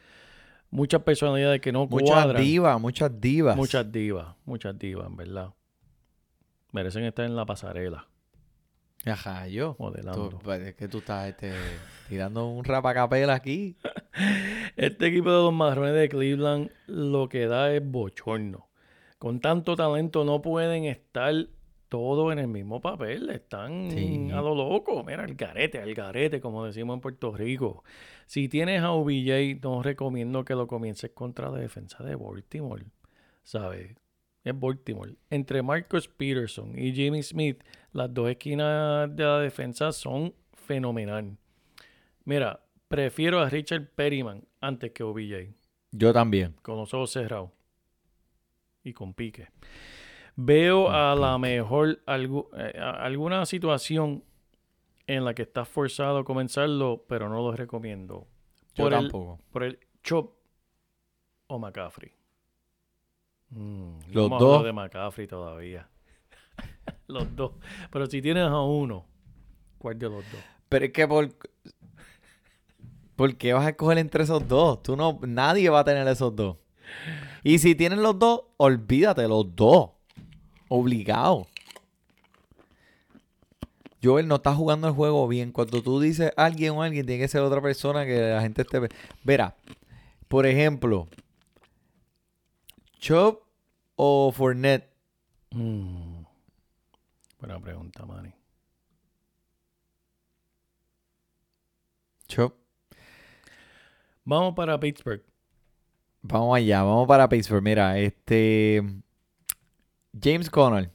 muchas 0.70 1.02
personalidades 1.02 1.60
que 1.60 1.72
no 1.72 1.86
Muchas 1.86 2.08
cuadran. 2.10 2.42
divas, 2.42 2.80
muchas 2.80 3.20
divas. 3.20 3.56
Muchas 3.56 3.90
divas, 3.90 4.36
muchas 4.44 4.78
divas, 4.78 5.08
en 5.08 5.16
verdad. 5.16 5.54
Merecen 6.70 7.02
estar 7.04 7.24
en 7.24 7.34
la 7.34 7.44
pasarela, 7.44 8.06
Ajá, 9.04 9.48
yo. 9.48 9.74
modelando. 9.80 10.28
Tú, 10.28 10.38
pues, 10.38 10.60
es 10.60 10.74
que 10.76 10.86
tú 10.86 10.98
estás 10.98 11.28
este, 11.28 11.52
tirando 12.08 12.46
un 12.46 12.64
rapacapela 12.64 13.34
aquí. 13.34 13.76
Este 14.76 15.08
equipo 15.08 15.30
de 15.30 15.36
los 15.42 15.52
marrones 15.52 15.94
de 15.94 16.08
Cleveland 16.08 16.70
lo 16.86 17.28
que 17.28 17.46
da 17.46 17.72
es 17.74 17.82
bochorno. 17.84 18.69
Con 19.20 19.38
tanto 19.38 19.76
talento 19.76 20.24
no 20.24 20.40
pueden 20.40 20.84
estar 20.86 21.34
todos 21.90 22.32
en 22.32 22.38
el 22.38 22.48
mismo 22.48 22.80
papel. 22.80 23.28
Están 23.28 23.90
Sí. 23.90 24.30
a 24.32 24.40
lo 24.40 24.54
loco. 24.54 25.04
Mira, 25.04 25.24
el 25.26 25.34
garete, 25.34 25.78
el 25.82 25.94
garete, 25.94 26.40
como 26.40 26.64
decimos 26.64 26.94
en 26.94 27.00
Puerto 27.02 27.30
Rico. 27.36 27.84
Si 28.24 28.48
tienes 28.48 28.80
a 28.80 28.92
OBJ, 28.92 29.60
no 29.62 29.82
recomiendo 29.82 30.42
que 30.44 30.54
lo 30.54 30.66
comiences 30.66 31.10
contra 31.10 31.50
la 31.50 31.58
defensa 31.58 32.02
de 32.02 32.14
Baltimore. 32.16 32.86
¿Sabes? 33.42 33.94
Es 34.42 34.58
Baltimore. 34.58 35.14
Entre 35.28 35.60
Marcus 35.60 36.08
Peterson 36.08 36.78
y 36.78 36.92
Jimmy 36.94 37.22
Smith, 37.22 37.62
las 37.92 38.14
dos 38.14 38.30
esquinas 38.30 39.14
de 39.14 39.22
la 39.24 39.38
defensa 39.40 39.92
son 39.92 40.32
fenomenal. 40.54 41.36
Mira, 42.24 42.60
prefiero 42.88 43.40
a 43.40 43.50
Richard 43.50 43.86
Perryman 43.94 44.44
antes 44.62 44.92
que 44.92 45.02
OBJ, 45.02 45.52
Yo 45.92 46.14
también. 46.14 46.54
con 46.62 46.78
los 46.78 46.94
ojos 46.94 47.10
cerrados 47.10 47.50
y 48.84 48.92
con 48.92 49.14
pique. 49.14 49.48
Veo 50.36 50.90
a 50.90 51.14
la 51.14 51.36
mejor 51.38 52.00
algu- 52.06 52.48
eh, 52.56 52.78
a- 52.78 53.04
alguna 53.04 53.44
situación 53.46 54.24
en 55.06 55.24
la 55.24 55.34
que 55.34 55.42
estás 55.42 55.68
forzado 55.68 56.18
a 56.18 56.24
comenzarlo, 56.24 57.04
pero 57.08 57.28
no 57.28 57.36
lo 57.42 57.52
recomiendo. 57.52 58.26
Yo 58.74 58.84
Por 58.84 58.92
el- 58.94 59.00
tampoco. 59.00 59.38
por 59.50 59.62
el 59.64 59.78
Chop 60.02 60.34
o 61.48 61.58
McCaffrey. 61.58 62.12
Mm, 63.50 63.58
no 63.58 64.04
Los 64.12 64.24
hablado 64.26 64.44
dos. 64.46 64.64
de 64.64 64.72
McCaffrey 64.72 65.26
todavía. 65.26 65.88
los 67.08 67.34
dos. 67.36 67.52
Pero 67.90 68.06
si 68.06 68.22
tienes 68.22 68.44
a 68.44 68.60
uno, 68.60 69.04
¿cuál 69.78 69.98
de 69.98 70.08
los 70.08 70.24
dos? 70.30 70.40
Pero 70.68 70.84
es 70.86 70.92
que 70.92 71.08
por... 71.08 71.28
¿Por 73.16 73.36
qué 73.36 73.52
vas 73.52 73.66
a 73.66 73.70
escoger 73.70 73.98
entre 73.98 74.22
esos 74.24 74.46
dos? 74.48 74.82
Tú 74.82 74.96
no... 74.96 75.18
Nadie 75.26 75.68
va 75.68 75.80
a 75.80 75.84
tener 75.84 76.06
esos 76.08 76.34
dos. 76.34 76.56
Y 77.42 77.58
si 77.58 77.74
tienen 77.74 78.02
los 78.02 78.18
dos, 78.18 78.42
olvídate, 78.56 79.26
los 79.28 79.54
dos. 79.54 79.90
Obligado. 80.68 81.46
Joel 84.02 84.28
no 84.28 84.36
está 84.36 84.54
jugando 84.54 84.88
el 84.88 84.94
juego 84.94 85.28
bien. 85.28 85.52
Cuando 85.52 85.82
tú 85.82 86.00
dices 86.00 86.32
alguien 86.36 86.72
o 86.72 86.82
alguien, 86.82 87.06
tiene 87.06 87.22
que 87.22 87.28
ser 87.28 87.42
otra 87.42 87.60
persona 87.60 88.04
que 88.04 88.18
la 88.18 88.40
gente 88.40 88.62
esté... 88.62 88.80
Verá, 89.24 89.56
por 90.28 90.46
ejemplo, 90.46 91.08
Chop 92.98 93.42
o 93.96 94.32
Fournette. 94.32 94.88
Mm. 95.50 96.22
Buena 97.40 97.58
pregunta, 97.60 98.04
Manny. 98.06 98.32
Chop. 102.28 102.54
Vamos 104.24 104.54
para 104.54 104.78
Pittsburgh. 104.78 105.29
Vamos 106.22 106.56
allá, 106.56 106.82
vamos 106.82 107.06
para 107.08 107.28
Pittsburgh. 107.28 107.62
Mira, 107.62 107.98
este. 107.98 108.82
James 110.20 110.50
Conner. 110.50 110.90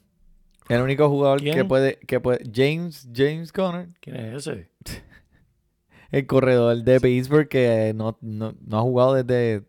El 0.68 0.82
único 0.82 1.08
jugador 1.08 1.40
que 1.42 1.64
puede, 1.64 1.96
que 2.00 2.20
puede. 2.20 2.44
James, 2.52 3.08
James 3.14 3.52
Conner. 3.52 3.88
¿Quién 4.00 4.16
es 4.16 4.46
ese? 4.46 4.70
El 6.10 6.26
corredor 6.26 6.82
de 6.82 7.00
Pittsburgh 7.00 7.48
que 7.48 7.92
no, 7.94 8.16
no, 8.20 8.54
no 8.64 8.78
ha 8.78 8.82
jugado 8.82 9.14
desde. 9.14 9.64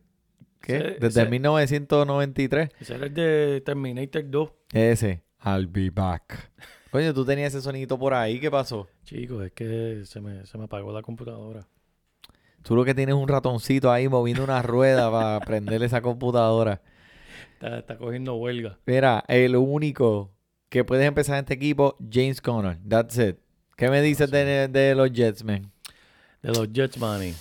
¿Qué? 0.61 0.75
Ese- 0.77 0.97
desde 0.99 1.21
ese- 1.21 1.29
1993. 1.29 2.69
Ese 2.79 2.95
era 2.95 3.05
el 3.07 3.13
de 3.13 3.61
Terminator 3.65 4.29
2. 4.29 4.49
Ese. 4.73 5.23
I'll 5.45 5.67
be 5.67 5.89
back. 5.89 6.51
Coño, 6.91 7.13
tú 7.13 7.25
tenías 7.25 7.53
ese 7.53 7.61
sonito 7.61 7.97
por 7.97 8.13
ahí. 8.13 8.39
¿Qué 8.39 8.49
pasó? 8.51 8.87
Chicos, 9.03 9.45
es 9.45 9.51
que 9.51 10.01
se 10.05 10.19
me, 10.21 10.45
se 10.45 10.57
me 10.57 10.65
apagó 10.65 10.91
la 10.91 11.01
computadora. 11.01 11.67
Tú 12.63 12.75
lo 12.75 12.83
que 12.83 12.93
tienes 12.93 13.15
es 13.15 13.21
un 13.21 13.27
ratoncito 13.27 13.91
ahí 13.91 14.07
moviendo 14.07 14.43
una 14.43 14.61
rueda 14.61 15.11
para 15.11 15.39
prender 15.45 15.83
esa 15.83 16.01
computadora. 16.01 16.81
Está, 17.53 17.79
está 17.79 17.97
cogiendo 17.97 18.35
huelga. 18.35 18.77
Mira, 18.85 19.23
el 19.27 19.55
único 19.55 20.31
que 20.69 20.83
puedes 20.83 21.07
empezar 21.07 21.35
en 21.35 21.45
este 21.45 21.53
equipo, 21.53 21.97
James 22.11 22.41
Conner. 22.41 22.77
That's 22.87 23.17
it. 23.17 23.37
¿Qué 23.75 23.89
me 23.89 24.01
dices 24.01 24.29
de, 24.31 24.67
de 24.67 24.95
los 24.95 25.11
Jets, 25.11 25.43
man? 25.43 25.71
De 26.41 26.49
los 26.49 26.71
Jets, 26.71 26.97
Manny. 26.97 27.33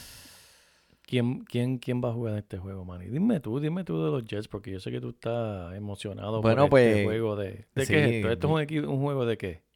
¿Quién, 1.02 1.44
quién, 1.44 1.79
¿Quién 1.79 2.02
va 2.02 2.11
a 2.11 2.12
jugar 2.12 2.33
en 2.33 2.38
este 2.40 2.59
juego, 2.59 2.85
Manny? 2.85 3.07
Dime 3.07 3.40
tú, 3.40 3.61
dime 3.61 3.85
tú 3.85 4.05
de 4.05 4.11
los 4.11 4.24
Jets, 4.24 4.48
porque 4.48 4.70
yo 4.70 4.81
sé 4.81 4.90
que 4.90 5.00
tú 5.00 5.11
estás 5.11 5.74
emocionado 5.74 6.42
Bueno, 6.42 6.62
por 6.62 6.70
pues, 6.70 6.88
este 6.88 7.05
juego 7.05 7.37
de... 7.37 7.66
¿De 7.74 7.87
sí, 7.87 7.92
qué 7.92 8.05
es 8.05 8.14
esto? 8.16 8.33
¿Esto 8.33 8.61
es 8.61 8.70
un 8.85 9.00
juego 9.00 9.24
de 9.24 9.38
qué? 9.38 9.66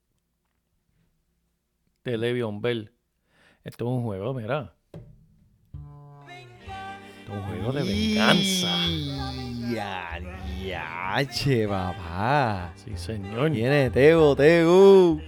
de 2.05 2.18
Le'Veon 2.18 2.61
Bell. 2.61 2.92
Esto 3.64 3.85
es 3.85 3.90
un 3.90 4.03
juego, 4.03 4.35
mira. 4.35 4.74
Un 7.33 7.43
juego 7.43 7.73
de 7.73 7.83
venganza. 7.83 8.69
Ya, 9.73 10.19
ya, 10.64 11.29
che, 11.31 11.66
papá. 11.69 12.73
Sí, 12.77 12.93
señor. 12.97 13.51
Viene 13.51 13.90
Teo, 13.90 14.35
Teo. 14.35 15.21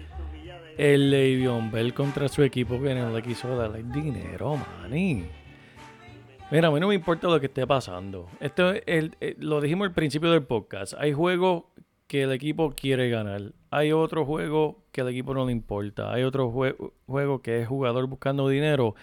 El 0.76 1.10
Le'Veon 1.10 1.70
Bell 1.70 1.92
contra 1.94 2.28
su 2.28 2.42
equipo 2.42 2.80
que 2.80 2.94
no 2.94 3.10
le 3.14 3.22
quiso 3.22 3.54
darle 3.56 3.82
dinero, 3.84 4.56
mani. 4.56 5.24
Mira, 6.50 6.68
a 6.68 6.70
mí 6.70 6.80
no 6.80 6.88
me 6.88 6.94
importa 6.94 7.28
lo 7.28 7.38
que 7.38 7.46
esté 7.46 7.66
pasando. 7.66 8.28
Esto 8.40 8.72
es 8.72 8.82
el- 8.86 9.16
eh, 9.20 9.36
lo 9.38 9.60
dijimos 9.60 9.86
al 9.88 9.94
principio 9.94 10.30
del 10.30 10.42
podcast. 10.42 10.94
Hay 10.98 11.12
juegos 11.12 11.64
que 12.08 12.22
el 12.24 12.32
equipo 12.32 12.72
quiere 12.74 13.08
ganar. 13.10 13.52
Hay 13.70 13.92
otro 13.92 14.24
juego 14.26 14.82
que 14.92 15.02
el 15.02 15.08
equipo 15.08 15.32
no 15.34 15.46
le 15.46 15.52
importa. 15.52 16.12
Hay 16.12 16.24
otro 16.24 16.50
jue- 16.50 16.76
juego 17.06 17.40
que 17.42 17.62
es 17.62 17.68
jugador 17.68 18.06
buscando 18.06 18.48
dinero. 18.48 18.94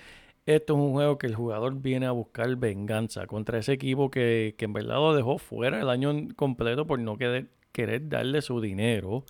Esto 0.49 0.73
es 0.73 0.79
un 0.79 0.93
juego 0.93 1.19
que 1.19 1.27
el 1.27 1.35
jugador 1.35 1.75
viene 1.75 2.07
a 2.07 2.11
buscar 2.11 2.55
venganza 2.55 3.27
contra 3.27 3.59
ese 3.59 3.73
equipo 3.73 4.09
que, 4.09 4.55
que 4.57 4.65
en 4.65 4.73
verdad 4.73 4.95
lo 4.95 5.13
dejó 5.13 5.37
fuera 5.37 5.79
el 5.79 5.89
año 5.89 6.11
completo 6.35 6.87
por 6.87 6.99
no 6.99 7.19
querer, 7.19 7.51
querer 7.71 8.09
darle 8.09 8.41
su 8.41 8.59
dinero 8.59 9.25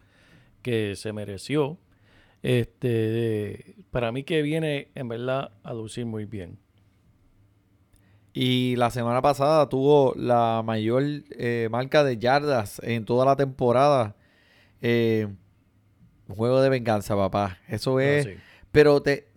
que 0.62 0.96
se 0.96 1.12
mereció. 1.12 1.78
Este, 2.42 3.76
para 3.92 4.14
mí 4.14 4.24
que 4.24 4.42
viene 4.42 4.92
en 4.96 5.10
verdad 5.10 5.52
a 5.62 5.74
lucir 5.74 6.06
muy 6.06 6.24
bien. 6.24 6.58
Y 8.32 8.78
la 8.78 8.90
semana 8.90 9.22
pasada 9.22 9.68
tuvo 9.68 10.14
la 10.16 10.64
mayor 10.66 11.04
eh, 11.32 11.68
marca 11.70 12.06
de 12.06 12.18
yardas 12.18 12.80
en 12.82 13.04
toda 13.04 13.26
la 13.26 13.36
temporada. 13.36 14.16
Eh, 14.82 15.28
un 16.30 16.36
juego 16.38 16.62
de 16.62 16.70
venganza, 16.70 17.18
papá. 17.18 17.58
Eso 17.68 18.00
es. 18.00 18.26
Así. 18.26 18.38
Pero 18.72 19.02
te, 19.02 19.29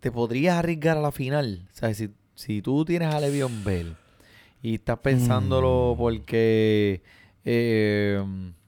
te 0.00 0.10
podrías 0.10 0.56
arriesgar 0.56 0.96
a 0.96 1.00
la 1.00 1.12
final. 1.12 1.68
O 1.72 1.74
sea, 1.74 1.94
si, 1.94 2.10
si 2.34 2.62
tú 2.62 2.84
tienes 2.84 3.14
a 3.14 3.20
Le'Veon 3.20 3.64
Bell 3.64 3.94
y 4.62 4.74
estás 4.74 4.98
pensándolo 4.98 5.94
porque 5.96 7.02
eh, 7.44 8.22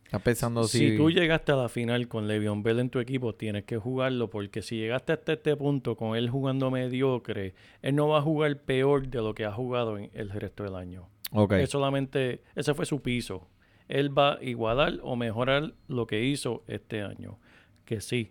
estás 0.05 0.22
pensando 0.22 0.64
si, 0.64 0.90
Si 0.90 0.96
tú 0.96 1.11
llegaste 1.11 1.53
a 1.53 1.57
la 1.57 1.68
final 1.68 2.09
con 2.09 2.29
Le'Veon 2.29 2.62
Bell 2.62 2.81
en 2.81 2.90
tu 2.90 2.98
equipo, 2.98 3.35
tienes 3.35 3.64
que 3.64 3.79
jugarlo 3.79 4.31
porque 4.31 4.62
si 4.62 4.77
llegaste 4.77 5.12
hasta 5.12 5.35
este 5.35 5.57
punto 5.57 5.96
con 5.96 6.16
él 6.16 6.31
jugando 6.31 6.70
mediocre, 6.70 7.55
él 7.83 7.94
no 7.94 8.09
va 8.09 8.18
a 8.18 8.22
jugar 8.22 8.57
peor 8.61 9.09
de 9.09 9.18
lo 9.18 9.35
que 9.35 9.44
ha 9.44 9.53
jugado 9.53 9.98
en 9.98 10.11
el 10.14 10.31
resto 10.31 10.64
del 10.64 10.77
año. 10.77 11.09
Ok. 11.33 11.53
Es 11.53 11.70
solamente, 11.70 12.42
ese 12.55 12.75
fue 12.75 12.87
su 12.87 13.01
piso. 13.01 13.48
Él 13.88 14.16
va 14.16 14.35
a 14.35 14.42
igualar 14.42 14.98
o 15.03 15.16
mejorar 15.16 15.75
lo 15.88 16.07
que 16.07 16.25
hizo 16.25 16.62
este 16.66 17.03
año. 17.03 17.38
Que 17.85 18.01
sí. 18.01 18.31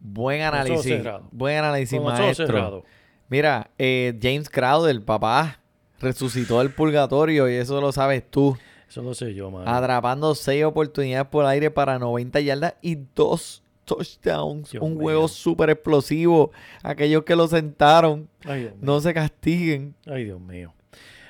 Buen 0.00 0.42
análisis. 0.42 1.02
Buen 1.30 1.58
análisis, 1.58 1.98
Con 1.98 2.12
maestro. 2.12 2.84
Mira, 3.28 3.70
eh, 3.78 4.18
James 4.20 4.48
Crowder, 4.48 5.04
papá, 5.04 5.60
resucitó 6.00 6.60
el 6.62 6.70
purgatorio 6.70 7.48
y 7.48 7.54
eso 7.54 7.80
lo 7.80 7.92
sabes 7.92 8.28
tú. 8.28 8.56
Eso 8.88 9.02
lo 9.02 9.14
sé 9.14 9.34
yo, 9.34 9.50
man. 9.50 9.68
Atrapando 9.68 10.34
seis 10.34 10.64
oportunidades 10.64 11.28
por 11.28 11.46
aire 11.46 11.70
para 11.70 11.98
90 11.98 12.40
yardas 12.40 12.74
y 12.82 12.98
dos 13.14 13.62
touchdowns. 13.84 14.72
Dios 14.72 14.82
un 14.82 14.94
mío. 14.94 15.02
juego 15.02 15.28
súper 15.28 15.70
explosivo. 15.70 16.50
Aquellos 16.82 17.22
que 17.22 17.36
lo 17.36 17.46
sentaron, 17.46 18.28
Ay, 18.44 18.72
no 18.80 19.00
se 19.00 19.14
castiguen. 19.14 19.94
Ay, 20.06 20.24
Dios 20.24 20.40
mío. 20.40 20.74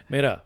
Mira, 0.09 0.45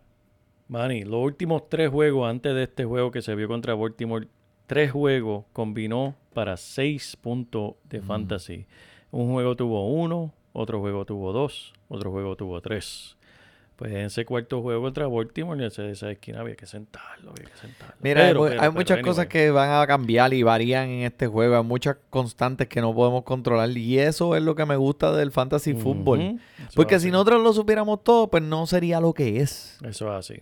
Manny, 0.66 1.04
los 1.04 1.22
últimos 1.22 1.68
tres 1.68 1.90
juegos 1.90 2.28
antes 2.28 2.54
de 2.54 2.64
este 2.64 2.84
juego 2.84 3.10
que 3.10 3.22
se 3.22 3.34
vio 3.34 3.46
contra 3.46 3.74
Baltimore, 3.74 4.26
tres 4.66 4.90
juegos 4.92 5.44
combinó 5.53 6.14
para 6.33 6.57
seis 6.57 7.16
puntos 7.16 7.74
de 7.88 8.00
fantasy. 8.00 8.66
Un 9.11 9.33
juego 9.33 9.55
tuvo 9.57 9.88
uno, 9.92 10.33
otro 10.53 10.81
juego 10.81 11.05
tuvo 11.05 11.33
dos, 11.33 11.72
otro 11.88 12.11
juego 12.11 12.37
tuvo 12.37 12.61
tres. 12.61 13.16
Pues 13.77 13.90
en 13.90 14.03
ese 14.03 14.24
cuarto 14.24 14.62
juego 14.62 14.83
contra 14.83 15.09
Baltimore, 15.09 15.66
ese- 15.66 15.90
esa 15.90 16.09
esquina 16.09 16.40
había 16.42 16.55
que 16.55 16.64
sentarlo, 16.64 17.31
había 17.33 17.46
que 17.50 17.57
sentarlo. 17.57 17.94
Mira, 18.00 18.20
Pero, 18.22 18.44
hay, 18.44 18.50
pero, 18.50 18.62
hay 18.62 18.68
pero, 18.68 18.72
muchas 18.72 18.98
anyway. 18.98 19.11
cosas 19.11 19.27
que 19.27 19.50
van 19.50 19.83
a 19.83 19.87
cambiar 19.88 20.33
y 20.33 20.44
varían 20.44 20.88
en 20.88 21.03
este 21.03 21.27
juego. 21.27 21.57
Hay 21.57 21.64
muchas 21.64 21.96
constantes 22.09 22.68
que 22.68 22.81
no 22.81 22.94
podemos 22.94 23.24
controlar. 23.24 23.68
Y 23.77 23.98
eso 23.98 24.37
es 24.37 24.42
lo 24.44 24.55
que 24.55 24.64
me 24.64 24.77
gusta 24.77 25.12
del 25.16 25.33
fantasy 25.33 25.74
fútbol. 25.74 26.20
Ujú, 26.20 26.38
eso 26.59 26.68
Porque 26.77 27.00
si 27.00 27.11
nosotros 27.11 27.42
lo 27.42 27.53
supiéramos 27.53 28.05
todo, 28.05 28.29
pues 28.29 28.44
no 28.44 28.64
sería 28.68 29.00
lo 29.00 29.12
que 29.12 29.40
es. 29.40 29.77
Eso 29.85 30.07
es 30.12 30.18
así. 30.31 30.40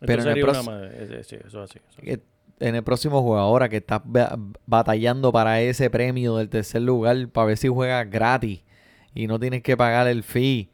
Pero 0.00 0.18
Esto 0.22 0.30
en 0.32 0.38
el 0.38 0.44
una 0.44 0.52
prox- 0.60 0.64
ma- 0.66 0.86
es- 0.88 1.10
eso 1.10 1.20
así. 1.20 1.36
eso 1.46 1.62
es 1.62 1.70
así. 1.70 2.20
En 2.60 2.74
el 2.74 2.82
próximo 2.82 3.22
juego 3.22 3.38
ahora 3.38 3.68
que 3.68 3.76
estás 3.78 4.00
ba- 4.04 4.36
batallando 4.66 5.32
para 5.32 5.60
ese 5.60 5.90
premio 5.90 6.36
del 6.36 6.48
tercer 6.48 6.82
lugar 6.82 7.28
para 7.28 7.46
ver 7.48 7.56
si 7.56 7.68
juegas 7.68 8.10
gratis 8.10 8.62
y 9.14 9.26
no 9.26 9.38
tienes 9.38 9.62
que 9.62 9.76
pagar 9.76 10.06
el 10.08 10.22
fee, 10.22 10.70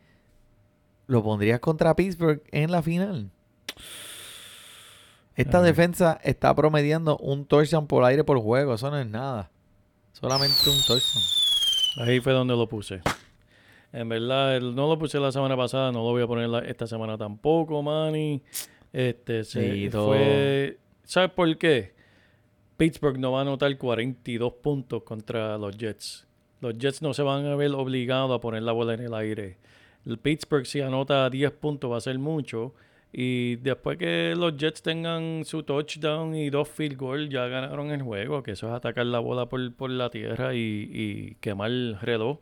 ¿lo 1.07 1.23
pondrías 1.23 1.61
contra 1.61 1.95
Pittsburgh 1.97 2.43
en 2.53 2.71
la 2.71 2.83
final? 2.83 3.31
Esta 5.37 5.59
Ay. 5.59 5.65
defensa 5.65 6.21
está 6.23 6.55
promediando 6.55 7.17
un 7.19 7.45
touchdown 7.47 7.87
por 7.87 8.05
aire 8.05 8.23
por 8.25 8.39
juego. 8.41 8.75
Eso 8.75 8.91
no 8.91 8.99
es 8.99 9.07
nada. 9.07 9.51
Solamente 10.13 10.55
un 10.71 10.77
touchdown. 10.87 11.25
Ahí 12.09 12.21
fue 12.21 12.33
donde 12.33 12.55
lo 12.55 12.69
puse. 12.69 13.01
En 13.93 14.09
verdad, 14.09 14.61
no 14.61 14.89
lo 14.89 14.99
puse 14.99 15.19
la 15.19 15.33
semana 15.33 15.57
pasada, 15.57 15.91
no 15.93 15.99
lo 16.05 16.11
voy 16.11 16.23
a 16.23 16.27
poner 16.27 16.69
esta 16.69 16.87
semana 16.87 17.17
tampoco, 17.19 17.83
Manny. 17.83 18.43
Este, 18.93 19.45
se 19.45 19.73
Sí, 19.73 19.91
fue... 19.91 20.79
¿Sabes 21.05 21.31
por 21.31 21.57
qué? 21.59 21.93
Pittsburgh 22.77 23.19
no 23.19 23.33
va 23.33 23.41
a 23.41 23.43
anotar 23.43 23.77
42 23.77 24.53
puntos 24.55 25.03
contra 25.03 25.57
los 25.59 25.77
Jets. 25.77 26.27
Los 26.61 26.77
Jets 26.79 27.03
no 27.03 27.15
se 27.15 27.23
van 27.23 27.47
a 27.47 27.55
ver 27.57 27.73
obligados 27.73 28.33
a 28.33 28.41
poner 28.41 28.63
la 28.63 28.73
bola 28.73 28.95
en 28.95 29.01
el 29.01 29.15
aire. 29.15 29.59
El 30.07 30.19
Pittsburgh 30.19 30.67
si 30.67 30.81
anota 30.81 31.31
10 31.31 31.53
puntos 31.53 31.91
va 31.91 31.99
a 31.99 32.01
ser 32.01 32.19
mucho. 32.19 32.75
Y 33.13 33.57
después 33.57 33.97
que 33.97 34.35
los 34.37 34.57
Jets 34.57 34.83
tengan 34.83 35.45
su 35.45 35.63
touchdown 35.63 36.35
y 36.35 36.51
dos 36.51 36.69
field 36.69 36.97
goal, 36.97 37.29
ya 37.29 37.47
ganaron 37.47 37.91
el 37.93 38.03
juego. 38.03 38.43
Que 38.43 38.53
eso 38.53 38.67
es 38.67 38.73
atacar 38.75 39.07
la 39.07 39.21
bola 39.21 39.47
por, 39.47 39.73
por 39.75 39.91
la 39.91 40.11
tierra 40.11 40.55
y, 40.55 40.91
y 40.93 41.35
quemar 41.37 41.71
el 41.71 41.97
reloj. 42.01 42.39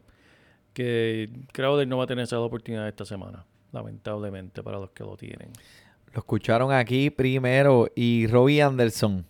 Que 0.72 1.28
Crowder 1.52 1.86
no 1.86 1.98
va 1.98 2.04
a 2.04 2.06
tener 2.06 2.24
esa 2.24 2.40
oportunidad 2.40 2.88
esta 2.88 3.04
semana. 3.04 3.44
Lamentablemente 3.72 4.62
para 4.62 4.78
los 4.78 4.90
que 4.92 5.04
lo 5.04 5.16
tienen. 5.16 5.50
Lo 6.12 6.20
escucharon 6.20 6.72
aquí 6.72 7.10
primero. 7.10 7.88
Y 7.94 8.26
Robbie 8.26 8.62
Anderson. 8.62 9.24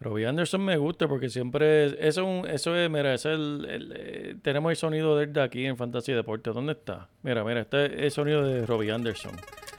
Robbie 0.00 0.26
Anderson 0.26 0.64
me 0.64 0.76
gusta 0.78 1.06
porque 1.06 1.28
siempre 1.28 1.86
es, 1.86 1.92
eso, 2.00 2.22
es 2.22 2.26
un- 2.44 2.48
eso 2.50 2.76
es, 2.76 2.90
mira, 2.90 3.14
es 3.14 3.24
el, 3.24 3.64
el, 3.70 3.92
eh, 3.96 4.34
tenemos 4.42 4.70
el 4.70 4.76
sonido 4.76 5.16
de 5.16 5.24
él 5.24 5.32
de 5.32 5.42
aquí 5.42 5.64
en 5.64 5.76
Fantasy 5.76 6.12
Deportes. 6.12 6.52
¿Dónde 6.54 6.72
está? 6.72 7.08
Mira, 7.22 7.44
mira, 7.44 7.60
este 7.60 7.86
es 7.86 7.92
el 8.02 8.10
sonido 8.10 8.42
de 8.44 8.66
Robbie 8.66 8.90
Anderson. 8.90 9.30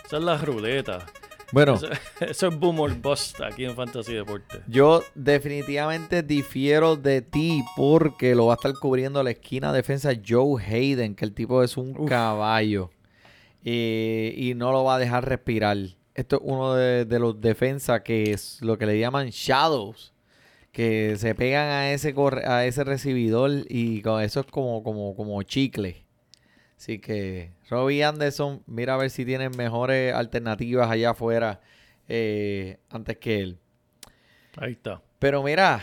Esa 0.06 0.17
es 0.17 0.23
la 0.23 0.38
ruleta. 0.38 1.06
Bueno, 1.52 1.73
Eso, 1.76 1.88
eso 2.21 2.47
es 2.47 2.58
Boom 2.58 2.80
or 2.80 2.95
Bust 2.95 3.41
aquí 3.41 3.65
en 3.65 3.76
Fantasy 3.76 4.13
Deportes. 4.13 4.62
Yo 4.67 5.04
definitivamente 5.13 6.23
difiero 6.23 6.95
de 6.95 7.21
ti 7.21 7.62
porque 7.76 8.34
lo 8.34 8.45
va 8.45 8.54
a 8.54 8.56
estar 8.56 8.73
cubriendo 8.80 9.21
la 9.23 9.32
esquina 9.32 9.73
defensa 9.73 10.13
Joe 10.26 10.63
Hayden, 10.63 11.15
que 11.15 11.26
el 11.26 11.34
tipo 11.34 11.62
es 11.63 11.76
un 11.76 11.97
Uf. 11.97 12.10
caballo 12.10 12.91
eh, 13.65 14.34
y 14.38 14.54
no 14.56 14.71
lo 14.71 14.84
va 14.86 14.95
a 14.95 14.99
dejar 14.99 15.28
respirar. 15.28 15.78
Esto 16.15 16.36
es 16.38 16.41
uno 16.45 16.76
de, 16.76 17.06
de 17.06 17.19
los 17.19 17.39
defensas 17.41 18.02
que 18.02 18.32
es 18.32 18.62
lo 18.62 18.78
que 18.78 18.86
le 18.86 18.99
llaman 18.99 19.30
shadows, 19.30 20.13
que 20.71 21.15
se 21.17 21.36
pegan 21.36 21.67
a 21.69 21.91
ese 21.91 22.13
corre- 22.15 22.45
a 22.47 22.65
ese 22.65 22.84
recibidor 22.84 23.52
y 23.69 24.02
con 24.02 24.21
eso 24.21 24.41
es 24.41 24.45
como, 24.47 24.84
como, 24.84 25.15
como 25.15 25.41
chicle. 25.43 26.06
Así 26.78 26.99
que 26.99 27.52
Robbie 27.69 28.04
Anderson, 28.04 28.62
mira 28.67 28.95
a 28.95 28.97
ver 28.97 29.10
si 29.10 29.26
tienen 29.26 29.56
mejores 29.58 30.13
alternativas 30.13 30.89
allá 30.89 31.12
afuera 31.12 31.62
eh, 32.10 32.78
antes 32.89 33.17
que 33.17 33.39
él. 33.39 33.58
Ahí 34.58 34.73
está. 34.73 35.02
Pero 35.23 35.41
mira, 35.41 35.81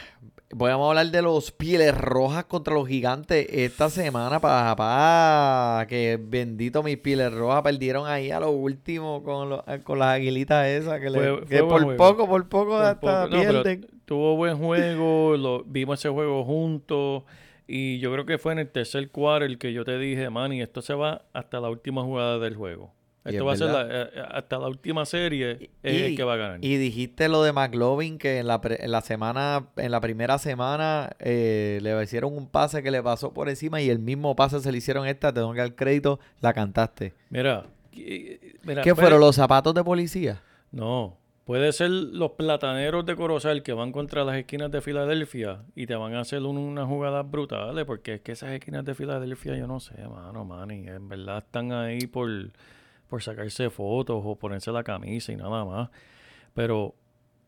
podemos 0.58 0.86
hablar 0.90 1.06
de 1.06 1.22
los 1.22 1.50
pieles 1.50 1.96
rojas 1.96 2.44
contra 2.44 2.74
los 2.74 2.86
gigantes 2.86 3.46
esta 3.50 3.88
semana, 3.88 4.38
papá. 4.38 5.86
Que 5.88 6.18
bendito 6.22 6.82
mis 6.82 6.98
pieles 6.98 7.32
rojas 7.32 7.62
perdieron 7.62 8.06
ahí 8.06 8.30
a 8.30 8.38
lo 8.40 8.50
último 8.50 9.22
con, 9.22 9.48
los- 9.48 9.62
con 9.82 9.98
las 9.98 10.08
aguilitas 10.16 10.66
esas. 10.66 11.00
Que, 11.00 11.08
le- 11.08 11.18
Fue- 11.38 11.46
fue 11.46 11.68
por 11.68 11.82
juego. 11.84 11.96
poco, 11.96 12.28
por 12.28 12.48
poco 12.50 12.70
Por 12.72 12.82
hasta 12.82 13.00
poco. 13.24 13.34
No, 13.34 13.42
pero 13.42 13.62
pierden. 13.62 13.86
tuvo 14.04 14.36
buen 14.36 14.58
juego, 14.58 15.36
lo, 15.38 15.64
vimos 15.64 15.98
ese 15.98 16.10
juego 16.10 16.44
juntos 16.44 17.22
y 17.66 17.98
yo 18.00 18.12
creo 18.12 18.26
que 18.26 18.36
fue 18.36 18.52
en 18.52 18.58
el 18.58 18.68
tercer 18.68 19.08
cuarto 19.10 19.46
el 19.46 19.56
que 19.56 19.72
yo 19.72 19.86
te 19.86 19.96
dije, 19.98 20.28
Manny, 20.28 20.60
esto 20.60 20.82
se 20.82 20.92
va 20.92 21.22
hasta 21.32 21.60
la 21.60 21.70
última 21.70 22.02
jugada 22.02 22.38
del 22.40 22.56
juego. 22.56 22.92
Y 23.24 23.30
Esto 23.36 23.42
es 23.42 23.46
va 23.48 23.52
a 23.52 23.56
ser 23.56 23.66
la- 23.70 24.02
eh, 24.04 24.10
hasta 24.30 24.58
la 24.58 24.66
última 24.68 25.04
serie 25.04 25.70
es 25.82 26.02
el 26.02 26.16
que 26.16 26.24
va 26.24 26.34
a 26.34 26.36
ganar. 26.36 26.58
y 26.64 26.76
dijiste 26.78 27.28
lo 27.28 27.42
de 27.42 27.52
McLovin 27.52 28.16
que 28.16 28.38
en 28.38 28.46
la, 28.46 28.60
pre- 28.62 28.82
en 28.82 28.90
la 28.90 29.02
semana, 29.02 29.66
en 29.76 29.90
la 29.90 30.00
primera 30.00 30.38
semana 30.38 31.10
eh, 31.18 31.80
le 31.82 32.02
hicieron 32.02 32.34
un 32.34 32.48
pase 32.48 32.82
que 32.82 32.90
le 32.90 33.02
pasó 33.02 33.32
por 33.34 33.50
encima 33.50 33.80
y 33.82 33.90
el 33.90 33.98
mismo 33.98 34.34
pase 34.36 34.60
se 34.60 34.72
le 34.72 34.78
hicieron 34.78 35.06
esta, 35.06 35.32
te 35.34 35.40
tengo 35.40 35.52
que 35.52 35.58
dar 35.60 35.74
crédito, 35.74 36.18
la 36.40 36.54
cantaste. 36.54 37.12
Mira, 37.28 37.64
eh, 37.92 38.54
mira, 38.62 38.80
¿Qué 38.82 38.94
fue- 38.94 39.02
fueron 39.04 39.20
los 39.20 39.36
zapatos 39.36 39.74
de 39.74 39.84
policía? 39.84 40.40
No, 40.72 41.16
Puede 41.44 41.72
ser 41.72 41.90
los 41.90 42.32
plataneros 42.32 43.04
de 43.06 43.16
Corozal 43.16 43.64
que 43.64 43.72
van 43.72 43.90
contra 43.90 44.22
las 44.24 44.36
esquinas 44.36 44.70
de 44.70 44.80
Filadelfia 44.80 45.62
y 45.74 45.86
te 45.86 45.96
van 45.96 46.14
a 46.14 46.20
hacer 46.20 46.42
un- 46.42 46.58
unas 46.58 46.86
jugadas 46.86 47.28
brutales, 47.28 47.84
porque 47.86 48.14
es 48.14 48.20
que 48.20 48.32
esas 48.32 48.52
esquinas 48.52 48.84
de 48.84 48.94
Filadelfia, 48.94 49.56
yo 49.56 49.66
no 49.66 49.80
sé, 49.80 49.94
mano, 50.06 50.44
mani, 50.44 50.86
en 50.86 51.08
verdad 51.08 51.38
están 51.38 51.72
ahí 51.72 52.06
por, 52.06 52.28
por 53.10 53.22
sacarse 53.22 53.68
fotos 53.68 54.22
o 54.24 54.36
ponerse 54.36 54.72
la 54.72 54.82
camisa 54.82 55.32
y 55.32 55.36
nada 55.36 55.64
más. 55.66 55.90
Pero 56.54 56.94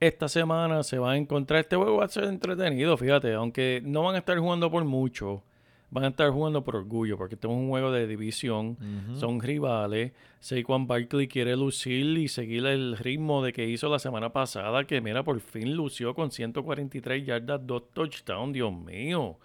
esta 0.01 0.29
semana 0.29 0.83
se 0.83 0.99
va 0.99 1.13
a 1.13 1.17
encontrar, 1.17 1.61
este 1.61 1.77
juego 1.77 1.99
va 1.99 2.05
a 2.05 2.09
ser 2.09 2.25
entretenido, 2.25 2.97
fíjate, 2.97 3.33
aunque 3.35 3.81
no 3.85 4.03
van 4.03 4.17
a 4.17 4.19
estar 4.19 4.37
jugando 4.39 4.71
por 4.71 4.85
mucho, 4.85 5.45
van 5.91 6.05
a 6.05 6.09
estar 6.09 6.31
jugando 6.31 6.65
por 6.65 6.75
orgullo, 6.75 7.17
porque 7.17 7.37
este 7.37 7.47
es 7.47 7.53
un 7.53 7.69
juego 7.69 7.93
de 7.93 8.07
división, 8.07 8.77
son 9.15 9.41
rivales. 9.41 10.13
Saquon 10.41 10.89
Barkley 10.89 11.29
quiere 11.29 11.55
lucir 11.55 12.19
y 12.19 12.27
seguir 12.27 12.67
el 12.67 12.97
ritmo 12.99 13.45
de 13.45 13.53
que 13.53 13.69
hizo 13.69 13.89
la 13.89 14.01
semana 14.01 14.33
pasada, 14.33 14.85
que 14.85 15.01
mira, 15.01 15.23
por 15.23 15.39
fin 15.39 15.77
lució 15.77 16.15
con 16.15 16.33
143 16.33 17.25
yardas, 17.25 17.61
dos 17.65 17.91
touchdowns, 17.93 18.55
Dios 18.55 18.73
mío. 18.73 19.39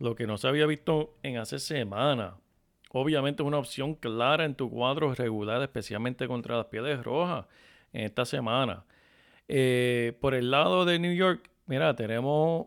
Lo 0.00 0.16
que 0.16 0.26
no 0.26 0.38
se 0.38 0.48
había 0.48 0.66
visto 0.66 1.14
en 1.22 1.36
hace 1.36 1.60
semana. 1.60 2.34
Obviamente 2.90 3.42
es 3.42 3.46
una 3.46 3.58
opción 3.58 3.94
clara 3.94 4.44
en 4.44 4.54
tu 4.54 4.70
cuadro 4.70 5.14
regular, 5.14 5.60
especialmente 5.62 6.26
contra 6.26 6.56
las 6.56 6.66
pieles 6.66 7.02
rojas 7.04 7.46
en 7.92 8.04
esta 8.04 8.24
semana. 8.24 8.84
Eh, 9.46 10.16
por 10.20 10.34
el 10.34 10.50
lado 10.50 10.84
de 10.84 10.98
New 10.98 11.14
York, 11.14 11.50
mira, 11.66 11.94
tenemos 11.94 12.66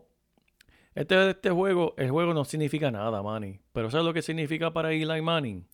este, 0.94 1.30
este 1.30 1.50
juego, 1.50 1.94
el 1.96 2.10
juego 2.10 2.34
no 2.34 2.44
significa 2.44 2.90
nada, 2.90 3.22
Manny. 3.22 3.60
Pero 3.72 3.90
¿sabes 3.90 4.06
lo 4.06 4.12
que 4.12 4.22
significa 4.22 4.72
para 4.72 4.92
Eli 4.92 5.22
Manning? 5.22 5.66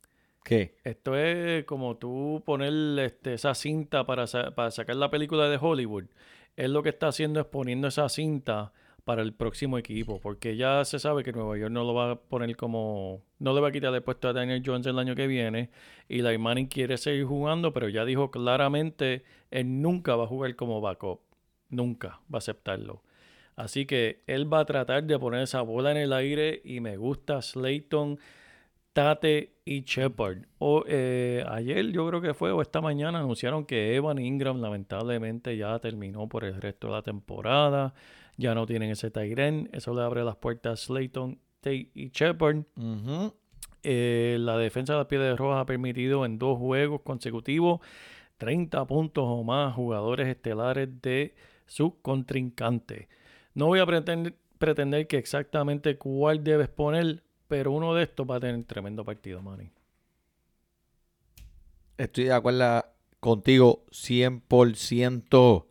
¿Qué? 0.45 0.77
Esto 0.85 1.17
es 1.17 1.65
como 1.65 1.97
tú 1.97 2.43
poner 2.47 2.73
este, 3.05 3.35
esa 3.35 3.55
cinta 3.55 4.07
para, 4.07 4.27
sa- 4.27 4.55
para 4.55 4.71
sacar 4.71 4.97
la 4.97 5.11
película 5.11 5.49
de 5.49 5.59
Hollywood. 5.61 6.05
Él 6.57 6.73
lo 6.73 6.83
que 6.83 6.89
está 6.89 7.09
haciendo 7.09 7.41
es 7.41 7.47
poniendo 7.47 7.89
esa 7.89 8.09
cinta 8.09 8.73
para 9.09 9.23
el 9.23 9.33
próximo 9.33 9.79
equipo, 9.79 10.21
porque 10.21 10.55
ya 10.59 10.85
se 10.85 10.99
sabe 10.99 11.25
que 11.25 11.33
Nueva 11.33 11.57
York 11.57 11.73
no 11.73 11.83
lo 11.83 11.95
va 11.95 12.11
a 12.11 12.17
poner 12.17 12.55
como, 12.57 13.23
no 13.39 13.55
le 13.55 13.63
va 13.63 13.69
a 13.69 13.73
quitar 13.73 13.95
el 13.95 14.03
puesto 14.03 14.29
a 14.29 14.35
Daniel 14.35 14.63
Jones 14.63 14.87
el 14.87 14.99
año 14.99 15.15
que 15.15 15.27
viene, 15.27 15.71
y 16.11 16.19
Eli 16.19 16.37
Manning 16.37 16.67
quiere 16.67 16.99
seguir 16.99 17.25
jugando, 17.25 17.73
pero 17.73 17.89
ya 17.89 18.05
dijo 18.05 18.31
claramente, 18.31 19.25
él 19.51 19.81
nunca 19.81 20.15
va 20.15 20.25
a 20.25 20.27
jugar 20.27 20.55
como 20.57 20.83
backup, 20.83 21.21
nunca 21.71 22.21
va 22.31 22.37
a 22.37 22.37
aceptarlo. 22.37 23.03
Así 23.57 23.87
que 23.87 24.25
él 24.27 24.53
va 24.53 24.61
a 24.61 24.67
tratar 24.67 25.03
de 25.05 25.19
poner 25.19 25.41
esa 25.41 25.63
bola 25.63 25.91
en 25.93 25.97
el 25.97 26.13
aire 26.13 26.61
y 26.63 26.81
me 26.81 26.99
gusta 26.99 27.41
Slayton, 27.41 28.19
Tate 28.93 29.55
y 29.65 29.85
Shepard. 29.85 30.45
O, 30.59 30.85
eh, 30.87 31.43
ayer 31.49 31.93
yo 31.93 32.07
creo 32.09 32.21
que 32.21 32.35
fue, 32.35 32.53
o 32.53 32.61
esta 32.61 32.83
mañana 32.83 33.21
anunciaron 33.21 33.65
que 33.65 33.97
Evan 33.97 34.19
Ingram 34.19 34.61
lamentablemente 34.61 35.57
ya 35.57 35.79
terminó 35.79 36.29
por 36.29 36.45
el 36.45 36.61
resto 36.61 36.89
de 36.89 36.93
la 36.93 37.03
temporada. 37.03 37.95
Ya 38.39 38.55
no 38.55 38.64
tienen 38.64 38.91
ese 38.91 39.11
Tyren. 39.11 39.68
Eso 39.72 39.93
le 39.93 40.03
abre 40.03 40.24
las 40.24 40.36
puertas 40.36 40.80
a 40.80 40.86
Slayton, 40.86 41.39
Tate 41.61 41.91
y 41.93 42.09
Shepard. 42.09 42.62
Eh, 43.82 44.36
la 44.41 44.57
defensa 44.57 44.95
de 44.95 45.01
las 45.01 45.09
Piedras 45.09 45.39
Rojas 45.39 45.61
ha 45.61 45.66
permitido 45.66 46.24
en 46.24 46.39
dos 46.39 46.57
juegos 46.59 47.03
consecutivos 47.03 47.80
30 48.39 48.86
puntos 48.86 49.24
o 49.26 49.45
más 49.45 49.74
jugadores 49.74 50.28
estelares 50.28 50.89
de 51.03 51.34
su 51.66 52.01
contrincante. 52.01 53.09
No 53.55 53.66
voy 53.66 53.80
a 53.80 53.86
pretender, 53.86 54.34
pretender 54.59 55.07
que 55.07 55.18
exactamente 55.18 55.99
cuál 55.99 56.43
debes 56.43 56.68
poner, 56.68 57.22
pero 57.49 57.72
uno 57.72 57.95
de 57.95 58.05
estos 58.05 58.26
va 58.28 58.36
a 58.36 58.41
tener 58.41 58.64
tremendo 58.64 59.05
partido, 59.05 59.43
Manny. 59.43 59.70
Estoy 61.97 62.24
de 62.24 62.32
acuerdo 62.32 62.84
contigo 63.18 63.84
100%. 63.91 65.68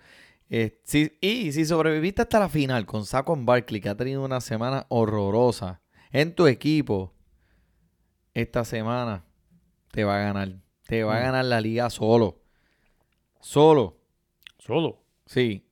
Eh, 0.50 0.80
sí, 0.84 1.18
y 1.20 1.52
si 1.52 1.66
sobreviviste 1.66 2.22
hasta 2.22 2.40
la 2.40 2.50
final 2.50 2.86
con 2.86 3.06
Saquon 3.06 3.46
Barkley, 3.46 3.82
que 3.82 3.90
ha 3.90 3.96
tenido 3.98 4.24
una 4.24 4.40
semana 4.42 4.86
horrorosa 4.90 5.82
en 6.12 6.34
tu 6.34 6.48
equipo, 6.48 7.14
esta 8.34 8.64
semana 8.64 9.26
te 9.92 10.04
va 10.04 10.16
a 10.18 10.24
ganar. 10.24 10.50
Te 10.86 11.04
va 11.04 11.18
a 11.18 11.20
Mm. 11.20 11.24
ganar 11.24 11.46
la 11.46 11.60
liga 11.62 11.90
solo. 11.90 12.40
Solo. 13.42 13.98
Solo. 14.58 15.04
Sí. 15.26 15.66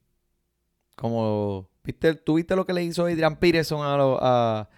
Como, 0.96 1.70
¿viste, 1.84 2.16
¿tú 2.16 2.36
viste 2.36 2.56
lo 2.56 2.66
que 2.66 2.74
le 2.74 2.84
hizo 2.84 3.06
Adrian 3.06 3.38
Peterson 3.38 3.86
a, 3.86 3.98
lo- 3.98 4.20
a, 4.22 4.70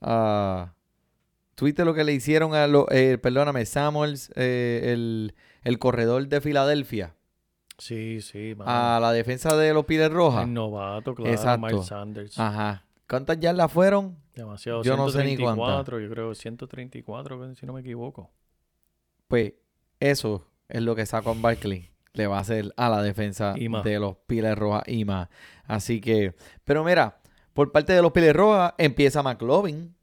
a- 0.00 0.74
¿tú 1.54 1.64
viste 1.66 1.84
lo 1.84 1.94
que 1.94 2.04
le 2.04 2.12
hicieron 2.12 2.54
a, 2.54 2.66
lo, 2.66 2.86
eh, 2.90 3.18
perdóname, 3.18 3.66
Samuels, 3.66 4.32
eh, 4.36 4.92
el, 4.92 5.34
el 5.62 5.78
corredor 5.78 6.26
de 6.28 6.40
Filadelfia, 6.40 7.14
Sí, 7.80 8.20
sí, 8.20 8.54
a 8.60 8.98
la 9.00 9.10
defensa 9.12 9.56
de 9.56 9.72
los 9.72 9.86
Piles 9.86 10.10
Rojas? 10.10 10.44
El 10.44 10.52
novato, 10.52 11.14
claro, 11.14 11.32
Exacto. 11.32 11.66
Miles 11.66 11.86
Sanders. 11.86 12.38
Ajá. 12.38 12.84
¿Cuántas 13.08 13.40
yardas 13.40 13.72
fueron? 13.72 14.18
Demasiado. 14.34 14.82
Yo 14.82 14.96
no 14.96 15.08
sé 15.08 15.24
ni 15.24 15.36
134, 15.36 15.98
yo 15.98 16.10
creo 16.10 16.34
134, 16.34 17.54
si 17.54 17.66
no 17.66 17.72
me 17.72 17.80
equivoco. 17.80 18.30
Pues 19.28 19.54
eso 19.98 20.46
es 20.68 20.82
lo 20.82 20.94
que 20.94 21.06
sacó 21.06 21.32
en 21.32 21.40
Barkley. 21.40 21.90
Le 22.12 22.26
va 22.26 22.36
a 22.36 22.40
hacer 22.40 22.72
a 22.76 22.88
la 22.90 23.02
defensa 23.02 23.54
de 23.54 23.98
los 23.98 24.16
Piles 24.26 24.56
Rojas 24.58 24.82
y 24.86 25.04
más. 25.04 25.28
Así 25.64 26.00
que, 26.00 26.34
pero 26.64 26.84
mira, 26.84 27.20
por 27.54 27.72
parte 27.72 27.92
de 27.92 28.02
los 28.02 28.12
Piles 28.12 28.34
Rojas 28.36 28.74
empieza 28.78 29.22
McLovin. 29.22 29.94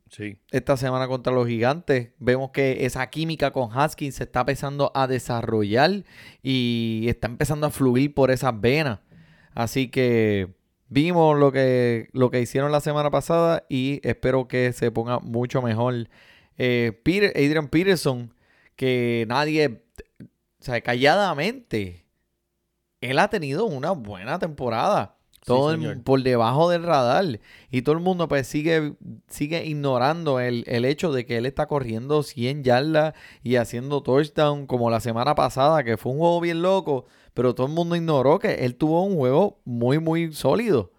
Esta 0.51 0.77
semana 0.77 1.07
contra 1.07 1.33
los 1.33 1.47
gigantes. 1.47 2.09
Vemos 2.19 2.51
que 2.51 2.85
esa 2.85 3.09
química 3.09 3.51
con 3.51 3.69
Haskins 3.71 4.15
se 4.15 4.23
está 4.23 4.41
empezando 4.41 4.91
a 4.95 5.07
desarrollar 5.07 6.03
y 6.41 7.05
está 7.07 7.27
empezando 7.27 7.67
a 7.67 7.71
fluir 7.71 8.13
por 8.13 8.31
esas 8.31 8.59
venas. 8.59 8.99
Así 9.53 9.89
que 9.89 10.55
vimos 10.89 11.37
lo 11.37 11.51
que, 11.51 12.09
lo 12.13 12.29
que 12.29 12.41
hicieron 12.41 12.71
la 12.71 12.81
semana 12.81 13.11
pasada 13.11 13.65
y 13.69 13.99
espero 14.03 14.47
que 14.47 14.73
se 14.73 14.91
ponga 14.91 15.19
mucho 15.19 15.61
mejor. 15.61 16.07
Eh, 16.57 17.01
Adrian 17.35 17.67
Peterson, 17.67 18.33
que 18.75 19.25
nadie, 19.27 19.83
o 20.21 20.63
sea, 20.63 20.81
calladamente, 20.81 22.05
él 23.01 23.19
ha 23.19 23.29
tenido 23.29 23.65
una 23.65 23.91
buena 23.91 24.39
temporada. 24.39 25.16
Sí, 25.47 25.53
Todo 25.53 25.71
el- 25.71 25.79
señor. 25.79 26.03
por 26.03 26.21
debajo 26.23 26.69
del 26.69 26.83
radar. 26.83 27.39
Y 27.71 27.81
todo 27.81 27.95
el 27.95 28.01
mundo 28.01 28.27
pues 28.27 28.47
sigue, 28.47 28.95
sigue 29.29 29.65
ignorando 29.65 30.41
el, 30.41 30.65
el 30.67 30.83
hecho 30.83 31.13
de 31.13 31.25
que 31.25 31.37
él 31.37 31.45
está 31.45 31.67
corriendo 31.67 32.21
100 32.21 32.65
yardas 32.65 33.13
y 33.43 33.55
haciendo 33.55 34.03
touchdown 34.03 34.67
como 34.67 34.89
la 34.89 34.99
semana 34.99 35.35
pasada, 35.35 35.85
que 35.85 35.95
fue 35.95 36.11
un 36.11 36.17
juego 36.19 36.41
bien 36.41 36.61
loco, 36.61 37.05
pero 37.33 37.55
todo 37.55 37.67
el 37.67 37.73
mundo 37.73 37.95
ignoró 37.95 38.39
que 38.39 38.65
él 38.65 38.75
tuvo 38.75 39.03
un 39.05 39.15
juego 39.15 39.59
muy, 39.63 39.99
muy 39.99 40.33
sólido. 40.33 40.91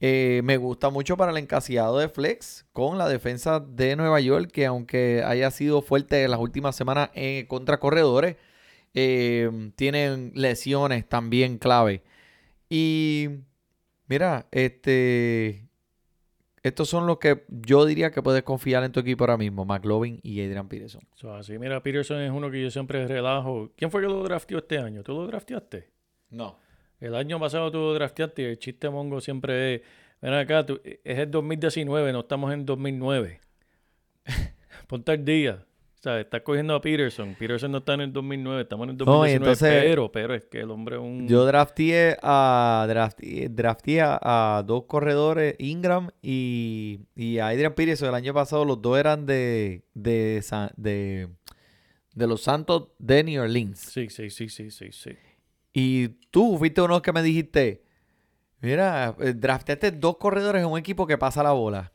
Eh, 0.00 0.40
me 0.44 0.56
gusta 0.56 0.88
mucho 0.90 1.16
para 1.18 1.30
el 1.32 1.38
encasillado 1.38 1.98
de 1.98 2.08
Flex 2.08 2.66
con 2.72 2.96
la 2.98 3.08
defensa 3.08 3.60
de 3.60 3.96
Nueva 3.96 4.18
York, 4.20 4.50
que 4.50 4.64
aunque 4.66 5.22
haya 5.26 5.50
sido 5.50 5.82
fuerte 5.82 6.22
en 6.24 6.30
las 6.30 6.40
últimas 6.40 6.74
semanas 6.74 7.10
eh, 7.14 7.44
contra 7.48 7.78
corredores, 7.80 8.36
eh, 8.94 9.70
tienen 9.76 10.32
lesiones 10.34 11.06
también 11.08 11.58
clave. 11.58 12.02
Y 12.68 13.28
mira, 14.06 14.46
este, 14.50 15.68
estos 16.62 16.88
son 16.88 17.06
los 17.06 17.18
que 17.18 17.44
yo 17.48 17.84
diría 17.86 18.10
que 18.10 18.22
puedes 18.22 18.42
confiar 18.42 18.84
en 18.84 18.92
tu 18.92 19.00
equipo 19.00 19.24
ahora 19.24 19.36
mismo, 19.36 19.64
McLovin 19.64 20.20
y 20.22 20.40
Adrian 20.44 20.68
Peterson. 20.68 21.02
So, 21.14 21.34
así, 21.34 21.58
mira, 21.58 21.82
Peterson 21.82 22.20
es 22.20 22.30
uno 22.30 22.50
que 22.50 22.62
yo 22.62 22.70
siempre 22.70 23.06
relajo. 23.06 23.70
¿Quién 23.76 23.90
fue 23.90 24.00
que 24.00 24.06
lo 24.08 24.22
drafteó 24.22 24.58
este 24.58 24.78
año? 24.78 25.02
¿Tú 25.02 25.12
lo 25.12 25.26
drafteaste? 25.26 25.90
No. 26.30 26.58
El 27.00 27.14
año 27.14 27.38
pasado 27.38 27.70
tú 27.70 27.78
lo 27.78 27.94
drafteaste 27.94 28.42
y 28.42 28.44
el 28.46 28.58
chiste 28.58 28.88
mongo 28.88 29.20
siempre 29.20 29.74
es, 29.74 29.82
ven 30.22 30.32
acá, 30.32 30.64
tú- 30.64 30.80
es 30.84 31.18
el 31.18 31.30
2019, 31.30 32.12
no 32.12 32.20
estamos 32.20 32.52
en 32.52 32.64
2009. 32.64 33.40
Ponte 34.86 35.12
al 35.12 35.24
día. 35.24 35.64
O 36.04 36.06
sea, 36.06 36.20
estás 36.20 36.42
cogiendo 36.42 36.74
a 36.74 36.82
Peterson. 36.82 37.34
Peterson 37.38 37.72
no 37.72 37.78
está 37.78 37.94
en 37.94 38.02
el 38.02 38.12
2009, 38.12 38.60
estamos 38.60 38.84
en 38.84 38.90
el 38.90 38.96
No, 38.98 39.04
2019. 39.06 39.32
y 39.32 39.36
entonces- 39.36 39.84
pero, 39.90 40.12
pero 40.12 40.34
es 40.34 40.44
que 40.44 40.60
el 40.60 40.70
hombre 40.70 40.96
es 40.96 41.00
un... 41.02 41.26
Yo 41.26 41.46
drafteé 41.46 42.18
a, 42.20 42.84
drafteé, 42.86 43.48
drafteé 43.48 44.02
a, 44.02 44.62
dos 44.66 44.84
corredores, 44.84 45.54
Ingram 45.58 46.10
y, 46.20 47.00
y 47.16 47.38
a 47.38 47.46
Adrian 47.46 47.72
Peterson. 47.74 48.10
El 48.10 48.16
año 48.16 48.34
pasado 48.34 48.66
los 48.66 48.82
dos 48.82 48.98
eran 48.98 49.24
de, 49.24 49.82
de, 49.94 50.44
de, 50.76 51.28
de 52.14 52.26
los 52.26 52.42
Santos 52.42 52.88
de 52.98 53.24
New 53.24 53.42
Orleans. 53.42 53.78
Sí, 53.80 54.10
sí, 54.10 54.28
sí, 54.28 54.50
sí, 54.50 54.70
sí, 54.70 54.92
sí. 54.92 55.12
Y 55.72 56.08
tú 56.30 56.58
fuiste 56.58 56.82
uno 56.82 57.00
que 57.00 57.14
me 57.14 57.22
dijiste, 57.22 57.82
mira, 58.60 59.16
eh, 59.20 59.32
drafteaste 59.32 59.90
dos 59.92 60.18
corredores 60.18 60.60
en 60.62 60.68
un 60.68 60.78
equipo 60.78 61.06
que 61.06 61.16
pasa 61.16 61.42
la 61.42 61.52
bola. 61.52 61.93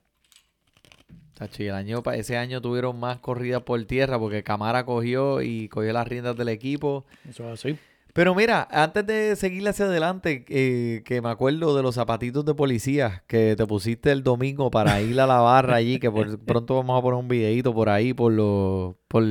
Tacho, 1.40 1.64
y 1.64 1.68
el 1.68 1.74
año, 1.76 2.04
ese 2.14 2.38
año 2.38 2.62
tuvieron 2.62 3.00
más 3.00 3.18
corridas 3.20 3.64
por 3.64 3.84
tierra 3.86 4.20
porque 4.20 4.44
Camara 4.44 4.86
cogió 4.86 5.42
y 5.42 5.70
cogió 5.70 5.92
las 5.94 6.08
riendas 6.08 6.36
del 6.38 6.50
equipo. 6.50 7.06
Eso 7.28 7.46
es 7.46 7.54
así. 7.66 7.78
Pero 8.12 8.34
mira, 8.36 8.68
antes 8.72 9.06
de 9.06 9.36
seguir 9.36 9.66
hacia 9.70 9.86
adelante, 9.86 10.44
eh, 10.50 11.04
que 11.06 11.22
me 11.22 11.30
acuerdo 11.30 11.78
de 11.78 11.84
los 11.84 11.96
zapatitos 11.96 12.44
de 12.44 12.56
policía 12.56 13.24
que 13.28 13.54
te 13.56 13.66
pusiste 13.68 14.12
el 14.12 14.24
domingo 14.24 14.70
para 14.72 15.00
ir 15.02 15.22
a 15.22 15.28
la 15.28 15.38
barra 15.40 15.76
allí, 15.76 16.00
que 16.00 16.10
por, 16.12 16.40
pronto 16.46 16.76
vamos 16.76 16.98
a 17.00 17.02
poner 17.04 17.20
un 17.20 17.28
videito 17.28 17.74
por 17.74 17.88
ahí, 17.88 18.14
por 18.14 18.34
los, 18.34 18.96
por, 19.08 19.24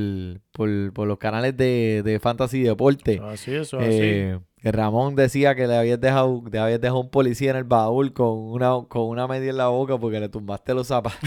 por- 0.53 0.93
por 0.93 1.07
los 1.07 1.17
canales 1.19 1.55
de, 1.57 2.01
de 2.03 2.19
Fantasy 2.19 2.63
Deporte. 2.63 3.21
Así, 3.23 3.53
eso 3.53 3.79
es 3.81 3.87
así. 3.87 3.97
Eh, 4.01 4.39
Que 4.61 4.71
Ramón 4.71 5.15
decía 5.15 5.55
que 5.55 5.67
le 5.67 5.75
habías 5.77 5.99
dejado, 6.01 6.41
le 6.51 6.57
habías 6.57 6.79
dejado 6.81 7.01
un 7.01 7.09
policía 7.11 7.51
en 7.51 7.57
el 7.57 7.63
baúl 7.65 8.13
con 8.13 8.29
una, 8.37 8.71
con 8.87 9.03
una 9.03 9.27
media 9.27 9.51
en 9.51 9.57
la 9.57 9.67
boca 9.67 9.97
porque 9.99 10.19
le 10.21 10.29
tumbaste 10.29 10.73
los 10.73 10.87
zapatos. 10.87 11.19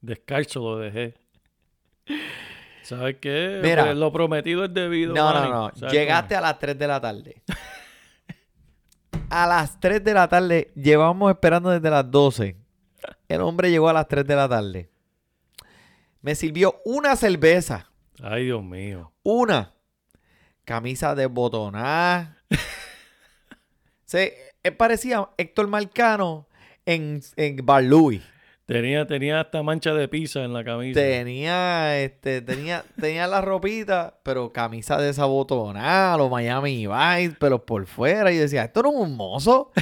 Descalzo 0.00 0.60
lo 0.60 0.78
dejé. 0.78 1.14
¿Sabes 2.82 3.16
qué? 3.20 3.60
Mira. 3.62 3.84
Pues 3.84 3.96
lo 3.96 4.12
prometido 4.12 4.64
es 4.64 4.74
debido. 4.74 5.14
No, 5.14 5.32
Manny. 5.32 5.50
no, 5.50 5.68
no. 5.68 5.76
¿Sabes 5.76 5.92
Llegaste 5.92 6.34
a 6.34 6.40
las 6.40 6.58
3 6.58 6.78
de 6.78 6.86
la 6.86 7.00
tarde. 7.00 7.42
A 9.28 9.46
las 9.46 9.78
3 9.78 10.02
de 10.02 10.14
la 10.14 10.28
tarde, 10.28 10.72
llevamos 10.74 11.30
esperando 11.30 11.70
desde 11.70 11.88
las 11.88 12.10
12. 12.10 12.56
El 13.28 13.40
hombre 13.42 13.70
llegó 13.70 13.88
a 13.88 13.92
las 13.92 14.08
3 14.08 14.26
de 14.26 14.34
la 14.34 14.48
tarde. 14.48 14.90
Me 16.20 16.34
sirvió 16.34 16.80
una 16.84 17.14
cerveza. 17.14 17.90
Ay, 18.22 18.46
Dios 18.46 18.62
mío. 18.62 19.12
Una. 19.22 19.72
Camisa 20.64 21.14
desbotonada. 21.14 22.38
Se 24.04 24.50
él 24.62 24.76
parecía 24.76 25.28
Héctor 25.38 25.68
Marcano 25.68 26.46
en, 26.84 27.22
en 27.36 27.64
Bar 27.64 27.84
Louis. 27.84 28.22
Tenía, 28.70 29.04
tenía 29.04 29.40
hasta 29.40 29.64
mancha 29.64 29.92
de 29.94 30.06
pizza 30.06 30.44
en 30.44 30.52
la 30.52 30.62
camisa. 30.62 31.00
Tenía, 31.00 31.98
este, 31.98 32.40
tenía, 32.40 32.84
tenía 33.00 33.26
la 33.26 33.40
ropita, 33.40 34.20
pero 34.22 34.52
camisa 34.52 34.96
desabotonada, 34.96 36.16
los 36.16 36.30
Miami 36.30 36.86
Vice, 36.86 37.34
pero 37.40 37.66
por 37.66 37.86
fuera. 37.86 38.30
Y 38.30 38.36
decía, 38.36 38.62
esto 38.62 38.84
no 38.84 38.90
es 38.90 38.96
un 38.96 39.16
mozo. 39.16 39.72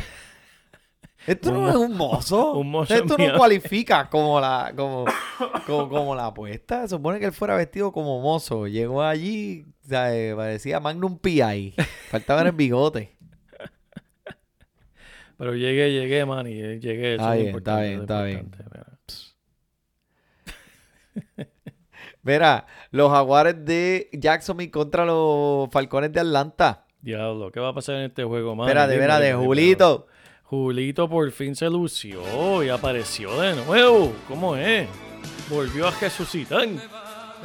Esto 1.27 1.53
no 1.53 1.69
es 1.69 1.77
un 1.77 1.95
mozo. 1.95 2.53
un 2.55 2.71
mozo 2.71 2.95
Esto 2.95 3.19
no 3.19 3.37
cualifica 3.37 4.09
como 4.09 4.41
la, 4.41 4.73
como, 4.75 5.05
como, 5.67 5.89
como 5.91 6.15
la 6.15 6.27
apuesta. 6.27 6.81
Se 6.85 6.89
supone 6.89 7.19
que 7.21 7.27
él 7.27 7.33
fuera 7.33 7.55
vestido 7.57 7.93
como 7.93 8.23
mozo. 8.23 8.67
Llegó 8.67 9.03
allí, 9.03 9.67
o 9.85 9.89
sea, 9.89 10.17
eh, 10.17 10.35
parecía 10.35 10.81
Magnum 10.81 11.19
P.I. 11.19 11.75
Faltaba 12.09 12.41
el 12.41 12.53
bigote. 12.53 13.18
Pero 15.39 15.55
llegué, 15.55 15.93
llegué, 15.93 16.27
man, 16.27 16.47
y 16.49 16.55
llegué. 16.81 17.15
eso 17.15 17.23
Está 17.23 17.37
es 17.37 17.43
bien, 17.45 17.57
está 17.57 17.81
importante, 17.89 17.89
bien, 17.89 18.01
está 18.03 18.23
bien. 18.25 18.51
mira. 18.73 18.87
Mira, 22.23 22.67
los 22.91 23.11
jaguares 23.11 23.65
de 23.65 24.11
Jacksonville 24.13 24.71
contra 24.71 25.05
los 25.07 25.71
falcones 25.71 26.13
de 26.13 26.21
Atlanta. 26.21 26.85
Diablo, 27.01 27.51
¿qué 27.53 27.61
va 27.61 27.69
a 27.69 27.75
pasar 27.75 27.95
en 27.97 28.03
este 28.03 28.25
juego, 28.25 28.55
man? 28.57 28.67
Espera, 28.67 28.87
de 28.87 28.99
veras, 28.99 29.21
de 29.21 29.33
Julito. 29.35 30.09
Julito 30.43 31.09
por 31.09 31.31
fin 31.31 31.55
se 31.55 31.67
lució 31.71 32.63
y 32.65 32.69
apareció 32.69 33.41
de 33.41 33.55
nuevo. 33.65 34.13
¿Cómo 34.27 34.57
es? 34.57 34.89
Volvió 35.49 35.87
a 35.89 35.91
resucitar. 35.93 36.67
Me 36.67 36.77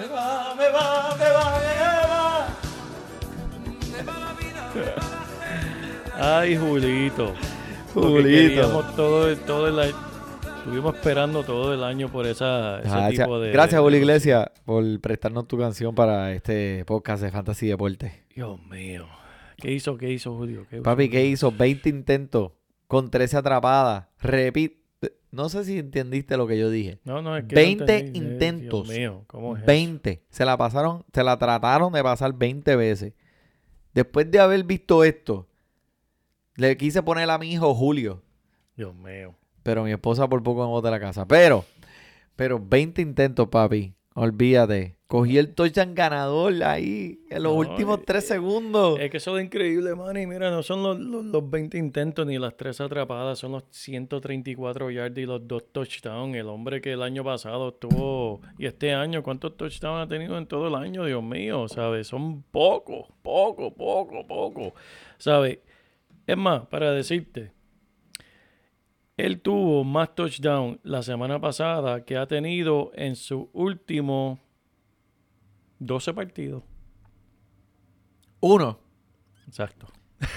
va, 0.08 0.56
me 0.56 0.70
va, 0.70 1.16
me 1.18 1.30
va, 1.30 1.60
me 1.60 1.66
va. 1.80 2.48
Ay, 6.16 6.58
Julito. 6.58 7.34
Julito. 7.94 8.84
todo, 8.96 9.36
todo 9.38 9.68
el 9.68 9.80
año. 9.80 9.96
Estuvimos 10.58 10.96
esperando 10.96 11.44
todo 11.44 11.74
el 11.74 11.84
año 11.84 12.10
por 12.10 12.26
esa, 12.26 12.80
ese 12.80 12.90
Gracias, 12.90 13.28
tipo 13.28 13.40
de. 13.40 13.52
gracias 13.52 13.82
Julio 13.82 14.00
Iglesias, 14.00 14.50
por 14.66 15.00
prestarnos 15.02 15.48
tu 15.48 15.58
canción 15.58 15.94
para 15.94 16.32
este 16.34 16.86
podcast 16.86 17.22
de 17.22 17.32
Fantasy 17.32 17.68
Deporte. 17.68 18.24
Dios 18.34 18.60
mío. 18.68 19.06
¿Qué 19.58 19.72
hizo? 19.72 19.98
¿Qué 19.98 20.12
hizo 20.12 20.36
Julio? 20.36 20.66
¿Qué 20.70 20.82
Papi, 20.82 21.10
¿qué 21.10 21.26
hizo? 21.26 21.52
20 21.52 21.90
intentos 21.90 22.52
con 22.88 23.12
13 23.12 23.38
atrapadas. 23.38 24.08
Repite. 24.20 24.82
No 25.32 25.50
sé 25.50 25.66
si 25.66 25.80
entendiste 25.80 26.38
lo 26.38 26.48
que 26.48 26.58
yo 26.58 26.70
dije. 26.70 27.00
No, 27.04 27.22
no, 27.22 27.36
es 27.36 27.46
que 27.46 27.56
20 27.56 27.86
no 27.86 27.92
entendí. 27.92 28.20
Eh, 28.20 28.24
intentos. 28.24 28.88
Dios 28.88 28.98
mío, 28.98 29.24
¿cómo 29.28 29.56
es 29.56 29.64
eso? 29.64 29.68
20. 29.68 30.24
Se 30.30 30.46
la 30.46 30.56
pasaron, 30.58 31.04
se 31.12 31.24
la 31.24 31.38
trataron 31.38 31.92
de 31.92 32.04
pasar 32.04 32.34
20 32.34 32.76
veces. 32.76 33.14
Después 33.94 34.30
de 34.32 34.40
haber 34.40 34.64
visto 34.64 35.04
esto, 35.04 35.48
le 36.56 36.78
quise 36.78 37.04
poner 37.04 37.30
a 37.30 37.38
mi 37.38 37.52
hijo 37.52 37.74
Julio. 37.74 38.22
Dios 38.76 38.94
mío. 38.96 39.36
Pero 39.64 39.84
mi 39.84 39.92
esposa 39.92 40.28
por 40.28 40.44
poco 40.44 40.62
me 40.62 40.68
bota 40.68 40.88
de 40.90 40.92
la 40.92 41.00
casa. 41.00 41.28
Pero, 41.28 41.66
pero 42.36 42.60
20 42.60 43.02
intentos, 43.02 43.48
papi. 43.48 43.94
Olvídate. 44.16 44.98
Cogí 45.08 45.38
el 45.38 45.54
touchdown 45.54 45.96
ganador 45.96 46.64
ahí 46.64 47.20
en 47.30 47.44
los 47.44 47.54
No, 47.54 47.60
últimos 47.60 48.00
eh, 48.00 48.04
3 48.06 48.28
segundos. 48.28 49.00
Es 49.00 49.10
que 49.12 49.18
eso 49.18 49.38
es 49.38 49.46
increíble, 49.46 49.96
man. 49.96 50.18
Y 50.18 50.28
mira, 50.28 50.52
no 50.52 50.62
son 50.64 50.84
los, 50.84 51.00
los, 51.00 51.26
los 51.26 51.50
20 51.50 51.78
intentos 51.78 52.26
ni 52.26 52.38
las 52.38 52.58
3 52.58 52.82
atrapadas, 52.82 53.40
son 53.40 53.54
los 53.54 53.64
134 53.70 54.92
yards 54.92 55.18
y 55.18 55.26
los 55.26 55.48
2 55.48 55.72
touchdowns. 55.72 56.36
El 56.36 56.48
hombre 56.50 56.82
que 56.82 56.94
el 56.94 57.02
año 57.04 57.24
pasado 57.24 57.70
estuvo, 57.70 58.42
y 58.58 58.66
este 58.66 58.94
año, 58.94 59.24
¿cuántos 59.24 59.56
touchdowns 59.56 60.06
ha 60.06 60.08
tenido 60.08 60.38
en 60.38 60.48
todo 60.48 60.68
el 60.68 60.76
año? 60.76 61.06
Dios 61.06 61.24
mío, 61.24 61.68
¿sabes? 61.68 62.08
Son 62.08 62.44
pocos, 62.44 63.08
poco, 63.22 63.74
poco, 63.74 64.26
poco. 64.28 64.74
¿Sabes? 65.18 65.60
Es 66.26 66.38
más, 66.38 66.68
para 66.68 66.92
decirte, 66.92 67.52
él 69.18 69.42
tuvo 69.42 69.84
más 69.84 70.16
touchdowns 70.16 70.80
la 70.84 71.04
semana 71.04 71.40
pasada 71.40 72.06
que 72.06 72.18
ha 72.18 72.28
tenido 72.28 72.92
en 72.96 73.16
sus 73.16 73.48
últimos 73.54 74.40
12 75.80 76.14
partidos. 76.14 76.64
Uno. 78.40 78.80
Exacto. 79.48 79.88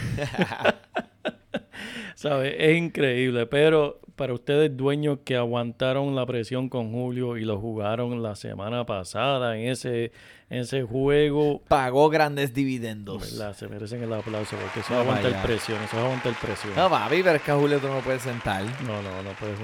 ¿Sabes? 2.14 2.54
Es 2.58 2.76
increíble, 2.76 3.46
pero 3.46 4.00
para 4.16 4.32
ustedes 4.34 4.76
dueños 4.76 5.18
que 5.24 5.36
aguantaron 5.36 6.16
la 6.16 6.26
presión 6.26 6.68
con 6.68 6.90
Julio 6.92 7.36
y 7.36 7.44
lo 7.44 7.60
jugaron 7.60 8.22
la 8.22 8.34
semana 8.34 8.84
pasada 8.86 9.56
en 9.58 9.68
ese, 9.68 10.10
en 10.50 10.60
ese 10.60 10.82
juego, 10.82 11.60
Pagó 11.68 12.08
grandes 12.08 12.52
dividendos. 12.54 13.20
¿verdad? 13.20 13.54
Se 13.54 13.68
merecen 13.68 14.02
el 14.02 14.12
aplauso 14.12 14.56
porque 14.56 14.80
eso 14.80 14.94
No, 14.94 15.00
aguanta 15.00 15.22
vaya. 15.24 15.36
el 15.36 15.42
presión, 15.46 15.78
eso 15.84 15.98
aguanta 15.98 16.28
el 16.30 16.34
presión. 16.34 16.72
No, 16.74 16.90
papi, 16.90 17.22
pero 17.22 17.36
es 17.36 17.42
que 17.42 17.50
a 17.52 17.56
Julio 17.56 17.78
tú 17.78 17.86
no 17.88 18.00
puedes 18.00 18.22
sentar. 18.22 18.64
No, 18.86 19.00
no, 19.02 19.22
no 19.22 19.30
puedes 19.38 19.58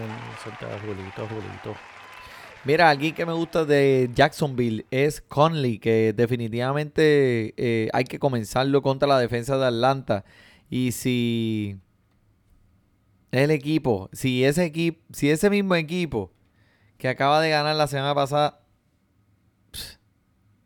soltar 0.44 0.70
a 0.70 0.78
Julito, 0.80 1.22
a 1.24 1.28
Julito. 1.28 1.74
Mira, 2.64 2.90
alguien 2.90 3.12
que 3.14 3.26
me 3.26 3.32
gusta 3.32 3.64
de 3.64 4.08
Jacksonville 4.14 4.86
es 4.92 5.20
Conley, 5.20 5.78
que 5.80 6.12
definitivamente 6.14 7.54
eh, 7.56 7.88
hay 7.92 8.04
que 8.04 8.18
comenzarlo 8.20 8.82
contra 8.82 9.08
la 9.08 9.18
defensa 9.18 9.58
de 9.58 9.66
Atlanta. 9.66 10.24
Y 10.70 10.92
si 10.92 11.76
el 13.32 13.50
equipo, 13.50 14.08
si 14.12 14.44
ese 14.44 14.64
equipo, 14.64 15.00
si 15.12 15.30
ese 15.30 15.50
mismo 15.50 15.74
equipo 15.74 16.32
que 16.98 17.08
acaba 17.08 17.40
de 17.40 17.50
ganar 17.50 17.74
la 17.74 17.86
semana 17.88 18.14
pasada, 18.14 18.60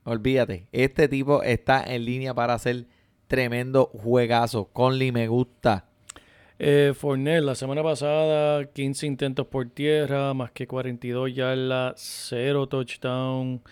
olvídate, 0.04 0.68
este 0.72 1.08
tipo 1.08 1.42
está 1.42 1.82
en 1.82 2.04
línea 2.04 2.34
para 2.34 2.54
hacer 2.54 2.86
tremendo 3.28 3.86
juegazo. 3.86 4.66
Conley 4.72 5.12
me 5.12 5.28
gusta. 5.28 5.88
Eh, 6.58 6.92
Fournette, 6.94 7.44
la 7.44 7.54
semana 7.54 7.82
pasada, 7.82 8.64
15 8.64 9.06
intentos 9.06 9.46
por 9.46 9.68
tierra, 9.70 10.32
más 10.34 10.50
que 10.52 10.66
42 10.66 11.34
yardas, 11.34 11.94
0 12.30 12.66
touchdown. 12.66 13.62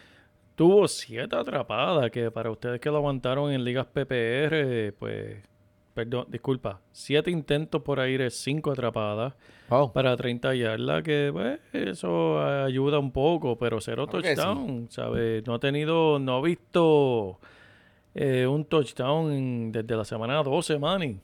Tuvo 0.55 0.86
7 0.86 1.34
atrapadas, 1.34 2.11
que 2.11 2.30
para 2.30 2.51
ustedes 2.51 2.80
que 2.80 2.90
lo 2.90 2.99
aguantaron 2.99 3.51
en 3.53 3.64
ligas 3.64 3.86
PPR, 3.86 4.92
pues, 4.99 5.38
perdón, 5.95 6.26
disculpa, 6.28 6.80
7 6.92 7.30
intentos 7.30 7.80
por 7.82 8.01
aire, 8.01 8.30
5 8.30 8.72
atrapadas 8.72 9.34
Oh, 9.70 9.90
para 9.92 10.14
30 10.16 10.55
yardas, 10.55 11.03
que 11.03 11.30
pues, 11.32 11.59
eso 11.72 12.42
ayuda 12.45 12.99
un 12.99 13.12
poco, 13.12 13.57
pero 13.57 13.80
0 13.80 14.07
Claro 14.07 14.22
que 14.22 14.28
sí. 14.30 14.34
touchdown, 14.36 14.86
¿sabes? 14.90 15.47
No 15.47 15.55
ha 15.55 15.59
tenido, 15.59 16.18
no 16.18 16.36
ha 16.36 16.42
visto 16.42 17.38
eh, 18.14 18.47
un 18.47 18.64
touchdown 18.66 19.72
desde 19.72 19.97
la 19.97 20.05
semana 20.05 20.42
12, 20.42 20.78
Manny. 20.78 21.18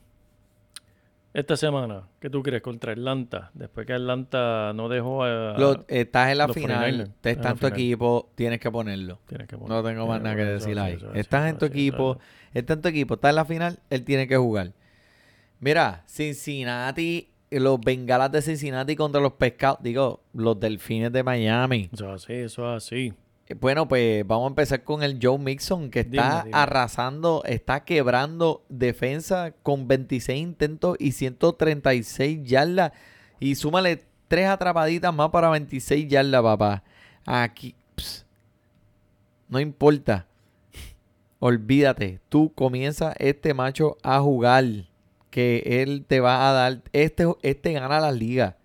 Esta 1.33 1.55
semana, 1.55 2.09
¿qué 2.19 2.29
tú 2.29 2.43
crees 2.43 2.61
contra 2.61 2.91
Atlanta? 2.91 3.51
Después 3.53 3.87
que 3.87 3.93
Atlanta 3.93 4.73
no 4.75 4.89
dejó 4.89 5.23
a... 5.23 5.55
lo- 5.57 5.85
estás 5.87 6.29
en 6.31 6.37
la 6.39 6.47
los 6.47 6.55
final, 6.55 6.93
49ers, 7.07 7.11
te 7.21 7.29
en 7.31 7.41
tu 7.41 7.55
final. 7.55 7.71
equipo, 7.71 8.31
tienes 8.35 8.59
que 8.59 8.69
ponerlo. 8.69 9.19
Tienes 9.27 9.47
que 9.47 9.57
poner- 9.57 9.69
No 9.69 9.81
tengo 9.83 10.07
más 10.07 10.21
nada 10.21 10.35
que 10.35 10.43
decir 10.43 10.77
ahí. 10.77 10.99
Estás 11.13 11.49
en 11.49 11.57
tu 11.57 11.65
equipo, 11.65 12.11
eso 12.13 12.19
así. 12.19 12.59
está 12.59 12.73
en 12.73 12.81
tu 12.81 12.89
equipo, 12.89 13.13
está 13.13 13.29
en 13.29 13.35
la 13.35 13.45
final, 13.45 13.79
él 13.89 14.03
tiene 14.03 14.27
que 14.27 14.35
jugar. 14.35 14.73
Mira, 15.61 16.03
Cincinnati, 16.05 17.29
los 17.49 17.79
bengalas 17.79 18.31
de 18.33 18.41
Cincinnati 18.41 18.97
contra 18.97 19.21
los 19.21 19.33
pescados, 19.33 19.79
digo, 19.81 20.23
los 20.33 20.59
delfines 20.59 21.13
de 21.13 21.23
Miami. 21.23 21.89
Eso 21.93 22.13
es 22.13 22.23
así, 22.23 22.33
eso 22.33 22.75
es 22.75 22.83
así. 22.83 23.13
Eh, 23.51 23.57
Bueno, 23.59 23.87
pues 23.87 24.25
vamos 24.25 24.45
a 24.45 24.47
empezar 24.49 24.83
con 24.83 25.03
el 25.03 25.19
Joe 25.21 25.37
Mixon, 25.37 25.89
que 25.89 26.01
está 26.01 26.09
Dime, 26.11 26.43
dime. 26.45 26.57
arrasando, 26.57 27.43
está 27.45 27.83
quebrando 27.83 28.63
defensa 28.69 29.53
con 29.63 29.87
26 29.87 30.39
intentos 30.41 30.95
y 30.99 31.11
136 31.13 32.39
yardas. 32.43 32.91
Y 33.39 33.55
súmale 33.55 34.03
tres 34.27 34.47
atrapaditas 34.47 35.13
más 35.13 35.29
para 35.29 35.49
26 35.49 36.07
yardas, 36.07 36.41
papá. 36.41 36.83
Aquí, 37.25 37.75
ps, 37.95 38.25
no 39.49 39.59
importa. 39.59 40.27
Olvídate, 41.39 42.19
tú 42.29 42.53
comienza 42.53 43.13
este 43.17 43.53
macho 43.55 43.97
a 44.03 44.19
jugar, 44.19 44.63
que 45.31 45.81
él 45.81 46.05
te 46.07 46.19
va 46.19 46.49
a 46.49 46.53
dar, 46.53 46.81
este, 46.93 47.25
este 47.41 47.73
gana 47.73 47.99
la 47.99 48.11
liga. 48.11 48.57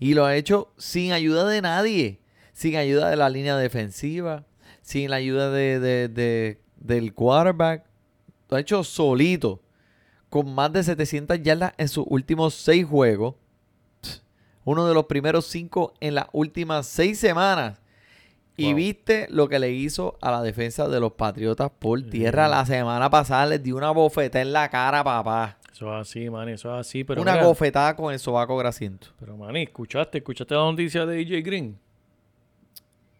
Y 0.00 0.14
lo 0.14 0.24
ha 0.26 0.34
hecho 0.34 0.72
sin 0.76 1.12
ayuda 1.12 1.46
de 1.46 1.62
nadie, 1.62 2.18
sin 2.56 2.74
ayuda 2.76 3.10
de 3.10 3.16
la 3.16 3.28
línea 3.28 3.54
defensiva, 3.58 4.44
sin 4.80 5.10
la 5.10 5.16
ayuda 5.16 5.50
de, 5.50 5.78
de- 5.78 6.08
de- 6.08 6.58
del 6.76 7.12
quarterback. 7.12 7.84
Lo 8.48 8.56
ha 8.56 8.60
hecho 8.60 8.82
solito, 8.82 9.60
con 10.30 10.54
más 10.54 10.72
de 10.72 10.82
700 10.82 11.42
yardas 11.42 11.74
en 11.76 11.88
sus 11.88 12.06
últimos 12.08 12.54
seis 12.54 12.86
juegos. 12.86 13.34
Uno 14.64 14.86
de 14.88 14.94
los 14.94 15.04
primeros 15.04 15.44
cinco 15.46 15.92
en 16.00 16.14
las 16.14 16.26
últimas 16.32 16.86
seis 16.86 17.18
semanas. 17.18 17.78
Y 18.56 18.72
viste 18.72 19.26
lo 19.28 19.50
que 19.50 19.58
le 19.58 19.70
hizo 19.72 20.16
a 20.22 20.30
la 20.30 20.40
defensa 20.40 20.88
de 20.88 20.98
los 20.98 21.12
Patriotas 21.12 21.70
por 21.78 22.00
tierra 22.08 22.48
la 22.48 22.64
semana 22.64 23.10
pasada. 23.10 23.44
Les 23.44 23.62
dio 23.62 23.76
una 23.76 23.90
bofetada 23.90 24.40
en 24.40 24.52
la 24.54 24.70
cara, 24.70 25.04
papá. 25.04 25.58
Eso 25.70 25.94
es 25.94 26.08
así, 26.08 26.30
man, 26.30 26.48
eso 26.48 26.72
es 26.74 26.86
así. 26.86 27.04
Pero, 27.04 27.20
una 27.20 27.32
mira, 27.34 27.44
bofetada 27.44 27.94
con 27.94 28.14
el 28.14 28.18
sobaco 28.18 28.56
grasiento. 28.56 29.08
pero 29.20 29.36
man, 29.36 29.54
¿escuchaste? 29.56 30.18
¿Escuchaste 30.18 30.54
la 30.54 30.62
noticia 30.62 31.04
de 31.04 31.20
AJ 31.20 31.44
Green? 31.44 31.78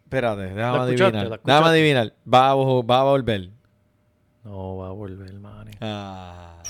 Espérate, 0.07 0.53
déjame 0.53 0.77
adivinar. 0.77 1.27
¿La 1.27 1.39
Déjame 1.43 1.67
adivinar. 1.67 2.13
Va 2.33 2.51
a, 2.51 2.55
va 2.55 2.99
a 3.01 3.03
volver. 3.03 3.49
No 4.45 4.77
va 4.77 4.87
a 4.87 4.91
volver, 4.91 5.33
man. 5.33 5.69
Ah. 5.81 6.63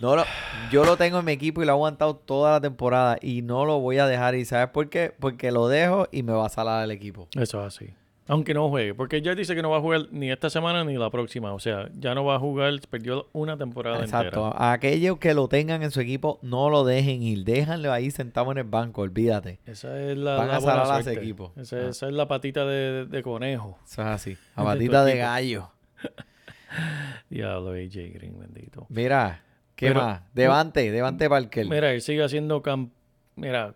No 0.00 0.14
lo, 0.14 0.24
yo 0.70 0.84
lo 0.84 0.96
tengo 0.96 1.18
en 1.18 1.24
mi 1.24 1.32
equipo 1.32 1.60
y 1.60 1.66
lo 1.66 1.72
he 1.72 1.74
aguantado 1.74 2.14
toda 2.14 2.52
la 2.52 2.60
temporada 2.60 3.18
y 3.20 3.42
no 3.42 3.64
lo 3.64 3.80
voy 3.80 3.98
a 3.98 4.06
dejar. 4.06 4.36
¿Y 4.36 4.44
sabes 4.44 4.68
por 4.68 4.88
qué? 4.90 5.12
Porque 5.18 5.50
lo 5.50 5.66
dejo 5.66 6.06
y 6.12 6.22
me 6.22 6.32
va 6.32 6.46
a 6.46 6.50
salar 6.50 6.84
el 6.84 6.92
equipo. 6.92 7.26
Eso 7.34 7.60
es 7.66 7.74
así. 7.74 7.94
Aunque 8.30 8.54
no 8.54 8.68
juegue, 8.68 8.94
porque 8.94 9.20
ya 9.22 9.34
dice 9.34 9.56
que 9.56 9.62
no 9.62 9.70
va 9.70 9.78
a 9.78 9.80
jugar 9.80 10.02
ni 10.12 10.30
esta 10.30 10.48
semana 10.50 10.84
ni 10.84 10.94
la 10.96 11.10
próxima. 11.10 11.52
O 11.52 11.58
sea, 11.58 11.88
ya 11.98 12.14
no 12.14 12.24
va 12.24 12.36
a 12.36 12.38
jugar, 12.38 12.72
perdió 12.88 13.28
una 13.32 13.56
temporada 13.56 14.00
Exacto. 14.04 14.46
entera. 14.46 14.64
A 14.64 14.72
aquellos 14.72 15.18
que 15.18 15.34
lo 15.34 15.48
tengan 15.48 15.82
en 15.82 15.90
su 15.90 16.00
equipo, 16.00 16.38
no 16.42 16.70
lo 16.70 16.84
dejen 16.84 17.22
ir. 17.24 17.44
Déjanlo 17.44 17.92
ahí 17.92 18.10
sentado 18.12 18.52
en 18.52 18.58
el 18.58 18.64
banco, 18.64 19.02
olvídate. 19.02 19.58
Esa 19.66 20.00
es 20.00 20.16
la, 20.16 20.36
Van 20.36 20.46
la 20.48 20.56
a 20.58 20.60
salar 20.60 20.90
a 20.92 21.00
ese 21.00 21.12
equipo. 21.14 21.52
Esa, 21.56 21.76
Ah. 21.76 21.88
esa 21.88 22.06
es 22.06 22.12
la 22.12 22.28
patita 22.28 22.64
de, 22.64 23.06
de 23.06 23.22
conejo. 23.22 23.78
Eso 23.84 24.02
es 24.02 24.08
así. 24.08 24.36
A 24.54 24.60
De 24.60 24.64
tu 24.64 24.64
batita 24.64 25.04
de 25.04 25.10
equipo. 25.12 25.26
gallo. 25.26 25.70
Diablo, 27.30 27.70
AJ 27.72 28.12
Green, 28.14 28.38
bendito. 28.38 28.86
Mira, 28.90 29.42
¿qué 29.74 29.88
Pero- 29.88 30.02
más? 30.02 30.22
Devante, 30.34 30.90
Devante 30.92 31.28
Parker. 31.28 31.66
Mira, 31.68 31.92
él 31.92 32.00
sigue 32.00 32.22
haciendo 32.22 32.62
cam- 32.62 32.90
mira, 33.36 33.74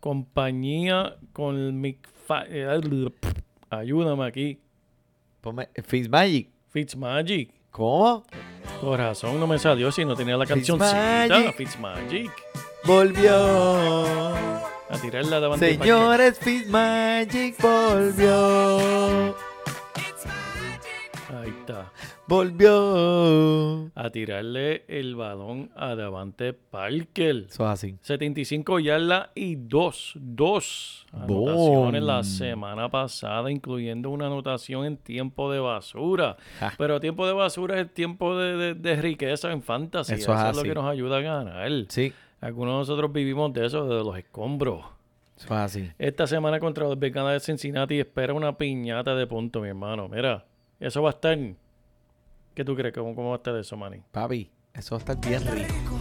compañía 0.00 1.16
con 1.32 1.80
mi 1.80 1.98
ayúdame 3.70 4.26
aquí. 4.26 4.60
Ponme- 5.42 5.68
Fitzmagic. 5.84 6.50
Fitzmagic. 6.70 7.52
¿Cómo? 7.70 8.24
Corazón 8.80 9.38
no 9.38 9.46
me 9.46 9.58
salió 9.58 9.90
si 9.92 10.04
no 10.04 10.14
tenía 10.16 10.36
la 10.36 10.46
cancioncita. 10.46 11.24
Fitzmagic. 11.26 11.54
Fitzmagic. 11.56 12.32
Volvió. 12.84 14.34
A 14.88 14.98
tirarla 15.00 15.40
de 15.40 15.58
Señores, 15.58 16.38
Fitzmagic 16.38 17.60
volvió. 17.60 19.36
Ahí 21.28 21.50
está. 21.60 21.92
Volvió. 22.28 23.90
A 23.94 24.10
tirarle 24.10 24.84
el 24.88 25.14
balón 25.16 25.70
a 25.76 25.94
Davante 25.94 26.52
Parker. 26.52 27.46
Eso 27.48 27.64
es 27.64 27.70
así. 27.70 27.96
75 28.00 28.80
yardas 28.80 29.28
y 29.34 29.56
dos, 29.56 30.12
dos 30.16 31.06
anotaciones 31.12 32.02
la 32.02 32.24
semana 32.24 32.88
pasada, 32.90 33.50
incluyendo 33.50 34.10
una 34.10 34.26
anotación 34.26 34.84
en 34.86 34.96
tiempo 34.96 35.50
de 35.52 35.60
basura. 35.60 36.36
Ja. 36.58 36.72
Pero 36.76 37.00
tiempo 37.00 37.26
de 37.26 37.32
basura 37.32 37.80
es 37.80 37.92
tiempo 37.94 38.36
de, 38.36 38.56
de- 38.56 38.74
de 38.74 38.96
riqueza 38.96 39.52
en 39.52 39.62
fantasy. 39.62 40.14
Eso 40.14 40.32
Eso, 40.34 40.48
es 40.50 40.56
lo 40.56 40.62
que 40.62 40.74
nos 40.74 40.84
ayuda 40.86 41.18
a 41.18 41.20
ganar. 41.20 41.70
Sí, 41.88 42.12
Algunos 42.40 42.74
de 42.74 42.78
nosotros 42.80 43.12
vivimos 43.12 43.52
de 43.52 43.66
eso, 43.66 43.86
de 43.88 44.02
los 44.04 44.16
escombros. 44.18 44.84
eso 45.36 45.46
es 45.46 45.50
así. 45.52 45.90
Esta 45.98 46.26
semana 46.26 46.58
contra 46.60 46.84
los 46.84 46.98
Veganas 46.98 47.32
de 47.34 47.40
Cincinnati 47.40 47.98
espera 48.00 48.34
una 48.34 48.56
piñata 48.58 49.14
de 49.14 49.26
puntos, 49.26 49.62
mi 49.62 49.68
hermano. 49.68 50.08
Mira, 50.08 50.44
eso 50.80 51.02
va 51.02 51.10
a 51.10 51.12
estar... 51.12 51.38
¿Qué 52.56 52.64
tú 52.64 52.74
crees? 52.74 52.94
¿Cómo, 52.94 53.14
cómo 53.14 53.28
va 53.28 53.34
a 53.34 53.36
estar 53.36 53.54
eso, 53.56 53.76
Manny? 53.76 53.98
Papi, 54.10 54.50
eso 54.74 54.94
va 54.94 54.96
a 54.96 55.12
estar 55.12 55.20
bien 55.30 55.42
rico. 55.46 55.98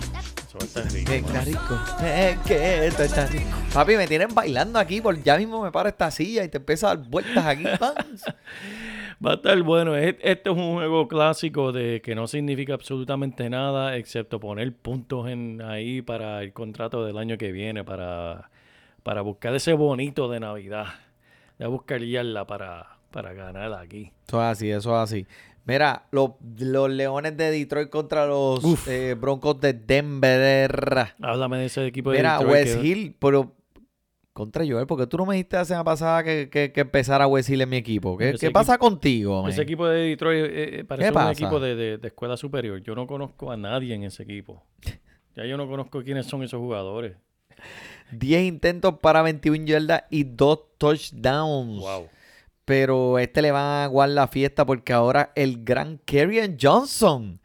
Eso 0.48 0.58
va 0.58 0.62
a 0.62 0.66
estar 0.66 0.86
rico. 0.86 1.12
Está 1.12 1.42
rico. 1.42 1.80
Eh, 2.02 2.38
que 2.48 2.88
esto 2.88 3.04
está 3.04 3.26
rico. 3.28 3.50
Papi, 3.74 3.98
me 3.98 4.08
tienen 4.08 4.34
bailando 4.34 4.80
aquí. 4.80 5.02
Por 5.02 5.22
ya 5.22 5.38
mismo 5.38 5.62
me 5.62 5.70
para 5.72 5.90
esta 5.90 6.10
silla 6.12 6.46
y 6.46 6.50
te 6.50 6.58
empieza 6.60 6.92
a 6.92 6.96
dar 6.96 7.06
vueltas 7.10 7.46
aquí. 7.46 7.66
Va 9.26 9.32
a 9.32 9.34
estar 9.36 9.62
bueno. 9.64 9.96
Es- 9.98 10.16
Este 10.22 10.50
es 10.50 10.56
un 10.56 10.76
juego 10.76 11.08
clásico 11.10 11.72
de 11.74 12.02
que 12.02 12.16
no 12.16 12.26
significa 12.28 12.74
absolutamente 12.74 13.50
nada 13.50 13.98
excepto 13.98 14.40
poner 14.40 14.74
puntos 14.76 15.28
en 15.30 15.62
ahí 15.62 16.02
para 16.02 16.42
el 16.42 16.54
contrato 16.54 17.06
del 17.06 17.18
año 17.18 17.38
que 17.38 17.52
viene, 17.52 17.84
para, 17.84 18.50
para 19.04 19.22
buscar 19.22 19.54
ese 19.56 19.74
bonito 19.74 20.30
de 20.30 20.40
Navidad. 20.40 20.86
Ya 21.60 21.68
buscaría 21.68 22.24
para, 22.46 22.98
para 23.12 23.34
ganar 23.34 23.74
aquí. 23.74 24.12
Eso 24.28 24.42
es 24.42 24.48
así, 24.48 24.70
eso 24.72 24.92
es 24.96 25.04
así. 25.04 25.28
Mira, 25.66 26.06
los, 26.12 26.32
los 26.60 26.90
Leones 26.92 27.36
de 27.38 27.50
Detroit 27.52 27.90
contra 27.90 28.28
los 28.28 28.64
eh, 28.88 29.16
Broncos 29.20 29.60
de 29.60 29.74
Denver. 29.74 31.08
Háblame 31.22 31.58
de 31.58 31.66
ese 31.66 31.86
equipo 31.88 32.12
de 32.12 32.18
Mira, 32.18 32.38
Detroit 32.38 32.54
West 32.54 32.82
que- 32.82 32.88
Hill, 32.88 33.16
pero 33.20 33.56
contra 34.32 34.66
Joel, 34.68 34.86
porque 34.86 35.08
tú 35.08 35.18
no 35.18 35.26
me 35.26 35.36
dijiste 35.36 35.56
la 35.56 35.66
semana 35.66 35.84
pasada 35.86 36.24
que, 36.24 36.50
que, 36.50 36.72
que 36.72 36.82
empezara 36.82 37.26
West 37.26 37.50
Hill 37.50 37.62
en 37.62 37.70
mi 37.70 37.78
equipo. 37.78 38.18
¿Qué, 38.18 38.52
pasa 38.52 38.78
contigo, 38.78 39.42
man? 39.42 39.50
Ese 39.52 39.62
equipo 39.62 39.88
de 39.88 40.02
Detroit 40.10 40.46
eh, 40.46 40.80
eh, 40.80 40.84
parece 40.84 41.12
un 41.12 41.32
equipo 41.32 41.60
de, 41.60 41.76
de- 41.76 41.98
de 41.98 42.08
escuela 42.10 42.36
superior. 42.38 42.82
Yo 42.84 42.94
no 42.96 43.08
conozco 43.08 43.52
a 43.52 43.58
nadie 43.58 43.96
en 43.96 44.04
ese 44.04 44.24
equipo. 44.24 44.62
Ya 45.36 45.46
yo 45.46 45.58
no 45.58 45.68
conozco 45.68 46.04
quiénes 46.04 46.26
son 46.28 46.44
esos 46.44 46.60
jugadores. 46.60 47.16
10 48.12 48.44
intentos 48.44 49.00
para 49.00 49.22
21 49.22 49.66
yardas 49.66 50.04
y 50.10 50.26
2 50.26 50.60
touchdowns. 50.78 51.80
Wow. 51.80 52.08
Pero 52.66 53.20
este 53.20 53.42
le 53.42 53.52
van 53.52 53.64
a 53.64 53.84
aguar 53.86 54.10
la 54.10 54.28
fiesta 54.28 54.66
porque 54.66 54.92
ahora 54.92 55.32
el 55.36 55.64
gran 55.64 56.00
Kerryon 56.06 56.58
Johnson 56.60 57.40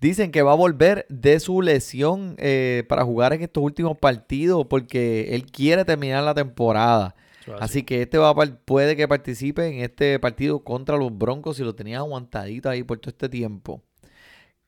dicen 0.00 0.30
que 0.30 0.42
va 0.42 0.52
a 0.52 0.56
volver 0.56 1.06
de 1.08 1.40
su 1.40 1.62
lesión 1.62 2.36
eh, 2.38 2.84
para 2.88 3.04
jugar 3.04 3.32
en 3.32 3.42
estos 3.42 3.62
últimos 3.62 3.96
partidos 3.98 4.66
porque 4.68 5.34
él 5.34 5.46
quiere 5.46 5.84
terminar 5.84 6.22
la 6.22 6.34
temporada. 6.34 7.14
Así 7.60 7.84
que 7.84 8.02
este 8.02 8.18
va 8.18 8.30
a 8.30 8.34
puede 8.34 8.96
que 8.96 9.06
participe 9.06 9.68
en 9.68 9.84
este 9.84 10.18
partido 10.18 10.64
contra 10.64 10.96
los 10.96 11.16
Broncos 11.16 11.56
si 11.56 11.62
lo 11.62 11.76
tenía 11.76 11.98
aguantadito 11.98 12.68
ahí 12.68 12.82
por 12.82 12.98
todo 12.98 13.10
este 13.10 13.28
tiempo. 13.28 13.82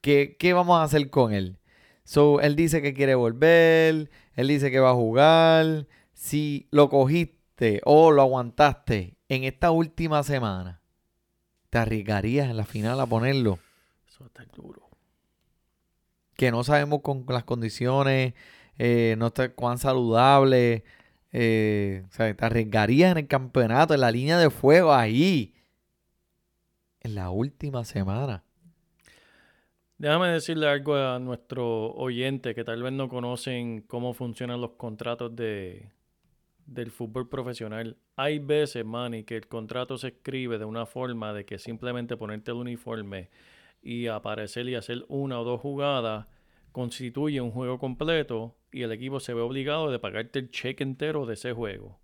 ¿Qué, 0.01 0.37
qué 0.39 0.53
vamos 0.53 0.79
a 0.79 0.85
hacer 0.85 1.11
con 1.11 1.33
él? 1.33 1.59
So, 2.05 2.41
él 2.41 2.57
dice 2.57 2.81
que 2.81 2.95
quiere 2.95 3.17
volver, 3.17 4.11
él 4.35 4.49
dice 4.49 4.71
que 4.71 4.79
va 4.79 4.91
a 4.91 4.95
jugar. 4.95 5.87
Si 6.15 6.69
lo 6.71 6.89
cogiste 6.89 7.38
o 7.85 8.11
lo 8.11 8.23
aguantaste 8.23 9.17
en 9.29 9.45
esta 9.45 9.71
última 9.71 10.23
semana, 10.23 10.81
¿te 11.71 11.79
arriesgarías 11.79 12.49
en 12.49 12.57
la 12.57 12.65
final 12.65 13.01
a 13.01 13.07
ponerlo? 13.07 13.59
Eso 14.09 14.25
estar 14.25 14.47
duro. 14.53 14.89
Que 16.37 16.51
no 16.51 16.63
sabemos 16.63 17.01
con 17.03 17.25
las 17.29 17.45
condiciones, 17.45 18.35
eh, 18.79 19.17
no 19.19 19.29
está 19.29 19.51
cuán 19.51 19.79
saludable. 19.79 20.85
eh, 21.33 22.05
o 22.09 22.13
sea, 22.13 22.35
te 22.35 22.45
arriesgarías 22.45 23.13
en 23.13 23.19
el 23.19 23.27
campeonato, 23.27 23.93
en 23.93 24.01
la 24.01 24.11
línea 24.11 24.39
de 24.39 24.51
fuego, 24.51 24.95
ahí. 24.95 25.55
En 27.01 27.15
la 27.15 27.31
última 27.31 27.85
semana. 27.85 28.45
Déjame 29.99 30.29
decirle 30.29 30.69
algo 30.69 30.95
a 30.95 31.19
nuestro 31.19 31.93
oyente 31.95 32.55
que 32.55 32.63
tal 32.63 32.83
vez 32.83 32.93
no 32.93 33.09
conocen 33.09 33.83
cómo 33.83 34.15
funcionan 34.15 34.61
los 34.61 34.73
contratos 34.73 35.35
de, 35.35 35.91
del 36.69 36.91
fútbol 36.91 37.29
profesional. 37.29 37.97
Hay 38.17 38.39
veces, 38.39 38.85
Manny, 38.85 39.25
que 39.25 39.37
el 39.37 39.49
contrato 39.49 39.97
se 39.97 40.09
escribe 40.09 40.59
de 40.59 40.67
una 40.67 40.87
forma 40.87 41.33
de 41.33 41.45
que 41.45 41.59
simplemente 41.59 42.17
ponerte 42.17 42.51
el 42.51 42.59
uniforme 42.59 43.31
y 43.83 44.07
aparecer 44.09 44.69
y 44.69 44.75
hacer 44.75 45.05
una 45.09 45.41
o 45.41 45.45
dos 45.45 45.61
jugadas 45.61 46.27
constituye 46.73 47.41
un 47.41 47.51
juego 47.51 47.79
completo 47.79 48.57
y 48.71 48.83
el 48.83 48.93
equipo 48.93 49.19
se 49.19 49.33
ve 49.33 49.41
obligado 49.41 49.91
de 49.91 49.99
pagarte 49.99 50.39
el 50.39 50.51
cheque 50.51 50.85
entero 50.85 51.25
de 51.25 51.35
ese 51.35 51.53
juego. 51.53 51.99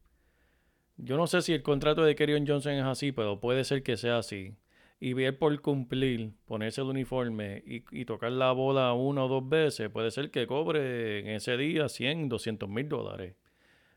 Yo 0.97 1.17
no 1.17 1.27
sé 1.27 1.43
si 1.43 1.53
el 1.53 1.63
contrato 1.63 2.03
de 2.03 2.15
Kerryon 2.15 2.47
Johnson 2.47 2.73
es 2.73 2.85
así, 2.85 3.13
pero 3.13 3.41
puede 3.41 3.65
ser 3.65 3.83
que 3.83 3.97
sea 3.97 4.19
así 4.19 4.57
y 4.99 5.13
ver 5.13 5.39
por 5.39 5.61
cumplir, 5.61 6.33
ponerse 6.47 6.81
el 6.81 6.87
uniforme 6.87 7.63
y, 7.67 7.85
y 7.91 8.07
tocar 8.07 8.33
la 8.33 8.53
bola 8.53 8.95
una 8.95 9.25
o 9.25 9.29
dos 9.29 9.47
veces, 9.47 9.91
puede 9.91 10.11
ser 10.11 10.31
que 10.31 10.47
cobre 10.47 11.19
en 11.19 11.29
ese 11.29 11.57
día 11.59 11.89
100, 11.89 12.31
200 12.31 12.69
mil 12.69 12.89
dólares. 12.89 13.35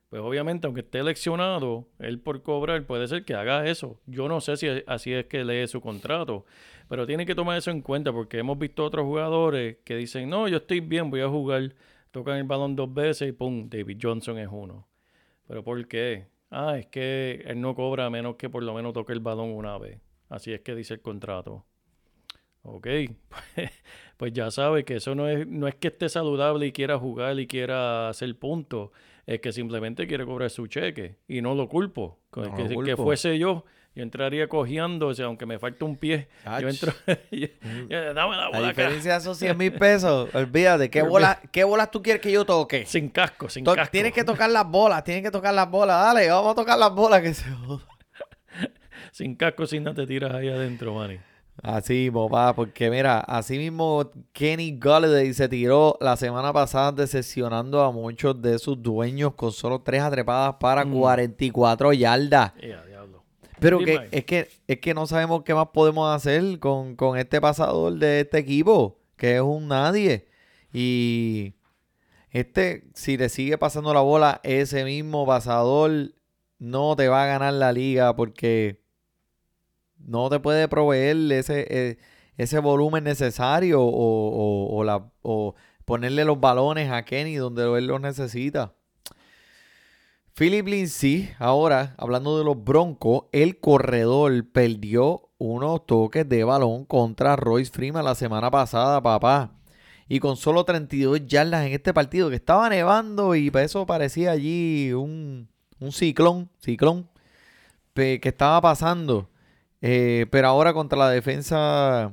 Pues 0.10 0.22
obviamente, 0.22 0.68
aunque 0.68 0.82
esté 0.82 1.04
leccionado, 1.04 1.90
él 2.00 2.20
por 2.20 2.42
cobrar 2.42 2.86
puede 2.86 3.08
ser 3.08 3.26
que 3.26 3.34
haga 3.34 3.68
eso. 3.68 4.00
Yo 4.06 4.30
no 4.30 4.40
sé 4.40 4.56
si 4.56 4.68
así 4.88 5.12
es 5.14 5.26
que 5.26 5.44
lee 5.44 5.68
su 5.68 5.82
contrato, 5.82 6.46
pero 6.88 7.06
tiene 7.06 7.26
que 7.26 7.36
tomar 7.36 7.58
eso 7.58 7.72
en 7.72 7.82
cuenta 7.82 8.14
porque 8.14 8.40
hemos 8.40 8.58
visto 8.58 8.86
otros 8.86 9.06
jugadores 9.06 9.78
que 9.84 9.98
dicen, 9.98 10.30
no, 10.30 10.48
yo 10.48 10.58
estoy 10.58 10.80
bien, 10.80 11.10
voy 11.10 11.22
a 11.22 11.28
jugar, 11.28 11.76
tocan 12.12 12.38
el 12.38 12.46
balón 12.46 12.76
dos 12.76 12.94
veces 12.94 13.30
y 13.30 13.32
pum, 13.34 13.70
David 13.70 14.00
Johnson 14.02 14.38
es 14.38 14.48
uno. 14.50 14.88
¿Pero 15.46 15.64
por 15.64 15.86
qué? 15.88 16.28
Ah, 16.50 16.78
es 16.78 16.86
que 16.88 17.44
él 17.46 17.60
no 17.60 17.76
cobra 17.76 18.06
a 18.06 18.10
menos 18.10 18.36
que 18.38 18.50
por 18.50 18.64
lo 18.64 18.74
menos 18.74 18.94
toque 18.94 19.12
el 19.12 19.20
balón 19.20 19.50
una 19.50 19.78
vez. 19.78 20.00
Así 20.30 20.54
es 20.54 20.62
que 20.62 20.74
dice 20.76 20.94
el 20.96 21.02
contrato. 21.02 21.66
Ok, 22.64 22.88
pues 24.18 24.34
ya 24.34 24.52
sabe 24.52 24.84
que 24.84 24.96
eso 24.98 25.16
no 25.16 25.28
es, 25.30 25.48
no 25.48 25.68
es 25.68 25.76
que 25.76 25.88
esté 25.88 26.10
saludable 26.10 26.68
y 26.68 26.72
quiera 26.74 26.98
jugar 26.98 27.40
y 27.40 27.48
quiera 27.48 28.10
hacer 28.10 28.38
puntos. 28.38 28.92
Es 29.28 29.40
que 29.42 29.52
simplemente 29.52 30.08
quiere 30.08 30.26
cobrar 30.26 30.50
su 30.50 30.66
cheque 30.66 31.18
y 31.28 31.42
no 31.42 31.54
lo 31.54 31.70
culpo. 31.70 32.18
No 32.36 32.42
que, 32.56 32.64
lo 32.64 32.68
que 32.70 32.74
culpo. 32.74 33.04
fuese 33.04 33.38
yo, 33.38 33.66
yo 33.94 34.04
entraría 34.04 34.48
cogiendo, 34.48 35.08
o 35.08 35.14
sea, 35.14 35.26
aunque 35.26 35.46
me 35.46 35.60
falte 35.60 35.84
un 35.84 35.98
pie, 35.98 36.28
Ach. 36.46 36.62
yo 36.62 36.70
entro, 36.70 36.94
Ya, 37.90 38.14
dame 38.14 38.36
la 38.36 38.44
La 38.44 38.50
bola 38.50 38.68
diferencia 38.70 39.12
de 39.14 39.18
esos 39.20 39.38
100 39.38 39.58
mil 39.58 39.74
pesos, 39.74 40.30
olvídate, 40.34 40.90
¿qué 40.90 41.02
bolas, 41.02 41.40
¿qué 41.52 41.64
bolas 41.64 41.92
tú 41.92 42.02
quieres 42.02 42.22
que 42.22 42.32
yo 42.32 42.46
toque? 42.46 42.86
Sin 42.86 43.10
casco, 43.10 43.50
sin 43.50 43.64
To- 43.64 43.76
casco. 43.76 43.92
Tienes 43.92 44.14
que 44.14 44.24
tocar 44.24 44.50
las 44.50 44.68
bolas, 44.68 45.04
tienes 45.04 45.24
que 45.24 45.32
tocar 45.32 45.54
las 45.54 45.70
bolas, 45.70 46.02
dale, 46.02 46.30
vamos 46.30 46.52
a 46.54 46.56
tocar 46.56 46.78
las 46.80 46.94
bolas 46.94 47.22
que 47.22 47.34
se 47.34 47.50
joda. 47.52 47.84
Sin 49.12 49.36
casco, 49.36 49.66
sin 49.66 49.84
nada 49.84 49.96
te 49.96 50.06
tiras 50.08 50.32
ahí 50.34 50.48
adentro, 50.50 50.94
Manny. 50.94 51.18
Así, 51.64 52.12
papá, 52.12 52.54
porque 52.54 52.90
mira, 52.92 53.20
así 53.20 53.58
mismo 53.58 54.12
Kenny 54.32 54.78
Galladay 54.78 55.34
se 55.34 55.50
tiró 55.50 55.98
la 56.00 56.16
semana 56.16 56.54
pasada 56.54 56.92
decepcionando 56.92 57.82
a 57.82 57.92
muchos 57.92 58.40
de 58.42 58.60
sus 58.60 58.82
dueños 58.82 59.34
con 59.34 59.52
solo 59.52 59.82
tres 59.82 60.02
atrepadas 60.04 60.56
para 60.60 60.86
Mm. 60.86 61.00
44 61.00 61.94
yardas. 61.94 62.54
Pero 63.60 63.80
que, 63.80 64.08
es, 64.12 64.24
que, 64.26 64.48
es 64.68 64.80
que 64.80 64.94
no 64.94 65.08
sabemos 65.08 65.42
qué 65.44 65.56
más 65.56 65.70
podemos 65.74 66.16
hacer 66.16 66.60
con, 66.60 66.96
con 66.96 67.18
este 67.18 67.42
pasador 67.42 67.94
de 67.94 68.20
este 68.22 68.38
equipo, 68.38 69.00
que 69.16 69.38
es 69.38 69.42
un 69.42 69.68
nadie. 69.68 70.28
Y 70.72 71.54
este, 72.30 72.84
si 72.94 73.18
le 73.18 73.30
sigue 73.30 73.58
pasando 73.58 73.92
la 73.96 74.02
bola, 74.02 74.42
ese 74.44 74.84
mismo 74.84 75.26
pasador 75.26 76.12
no 76.60 76.96
te 76.96 77.08
va 77.08 77.24
a 77.24 77.28
ganar 77.28 77.54
la 77.54 77.72
liga 77.72 78.16
porque 78.16 78.80
no 80.08 80.30
te 80.30 80.40
puede 80.40 80.68
proveer 80.68 81.16
ese, 81.32 81.68
eh, 81.70 81.98
ese 82.38 82.58
volumen 82.60 83.04
necesario 83.04 83.82
o, 83.82 83.88
o- 83.90 84.76
o 84.78 84.84
la, 84.84 85.12
o 85.22 85.54
ponerle 85.86 86.26
los 86.26 86.40
balones 86.40 86.90
a 86.92 87.04
Kenny 87.06 87.36
donde 87.36 87.64
él 87.78 87.86
los 87.88 88.02
necesita. 88.02 88.74
Philip 90.34 90.68
Lindsay, 90.68 91.30
ahora 91.40 91.96
hablando 91.98 92.38
de 92.38 92.44
los 92.44 92.64
Broncos, 92.64 93.24
el 93.32 93.60
corredor 93.60 94.46
perdió 94.52 95.30
unos 95.40 95.86
toques 95.86 96.28
de 96.30 96.44
balón 96.44 96.86
contra 96.86 97.36
Royce 97.36 97.72
Freeman 97.72 98.06
la 98.06 98.16
semana 98.16 98.52
pasada, 98.52 99.02
papá. 99.02 99.54
Y 100.08 100.20
con 100.20 100.38
solo 100.38 100.64
32 100.64 101.26
yardas 101.26 101.66
en 101.66 101.74
este 101.74 101.94
partido 101.94 102.30
que 102.30 102.36
estaba 102.36 102.70
nevando 102.70 103.36
y 103.36 103.52
eso 103.56 103.86
parecía 103.86 104.32
allí 104.32 104.94
un, 104.94 105.50
un 105.80 105.92
ciclón, 105.92 106.50
ciclón 106.60 107.10
que 107.94 108.20
estaba 108.24 108.62
pasando. 108.62 109.30
Eh, 109.90 110.26
pero 110.32 110.50
ahora 110.50 110.74
contra 110.74 111.00
la 111.00 111.10
defensa 111.10 112.12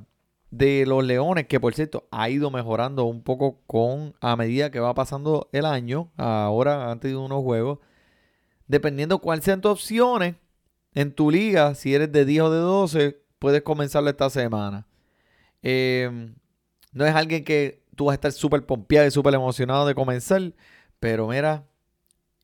de 0.53 0.87
los 0.87 1.03
Leones, 1.03 1.49
que 1.49 1.59
por 1.59 1.75
cierto 1.75 2.07
ha 2.13 2.31
ido 2.31 2.53
mejorando 2.53 3.03
un 3.05 3.25
poco 3.25 3.63
con 3.67 4.15
a 4.21 4.37
medida 4.37 4.71
que 4.71 4.79
va 4.79 4.95
pasando 4.95 5.49
el 5.51 5.65
año, 5.65 6.13
ahora 6.17 6.93
antes 6.93 7.11
de 7.11 7.17
unos 7.17 7.43
juegos 7.43 7.81
dependiendo 8.69 9.19
cuál 9.19 9.43
sean 9.43 9.61
tus 9.61 9.73
opciones 9.73 10.37
en 10.95 11.13
tu 11.13 11.33
liga, 11.33 11.75
si 11.75 11.95
eres 11.97 12.13
de 12.13 12.25
10 12.25 12.43
o 12.43 12.51
de 12.53 12.59
12, 12.59 13.21
puedes 13.41 13.63
comenzarlo 13.63 14.09
esta 14.09 14.31
semana. 14.31 14.87
Eh, 15.61 16.33
no 16.93 17.05
es 17.05 17.15
alguien 17.17 17.43
que 17.43 17.83
tú 17.97 18.05
vas 18.05 18.13
a 18.13 18.15
estar 18.15 18.31
súper 18.31 18.65
pompeado 18.65 19.09
y 19.09 19.11
súper 19.11 19.35
emocionado 19.35 19.85
de 19.85 19.97
comenzar, 19.97 20.53
pero 21.01 21.27
mira, 21.27 21.67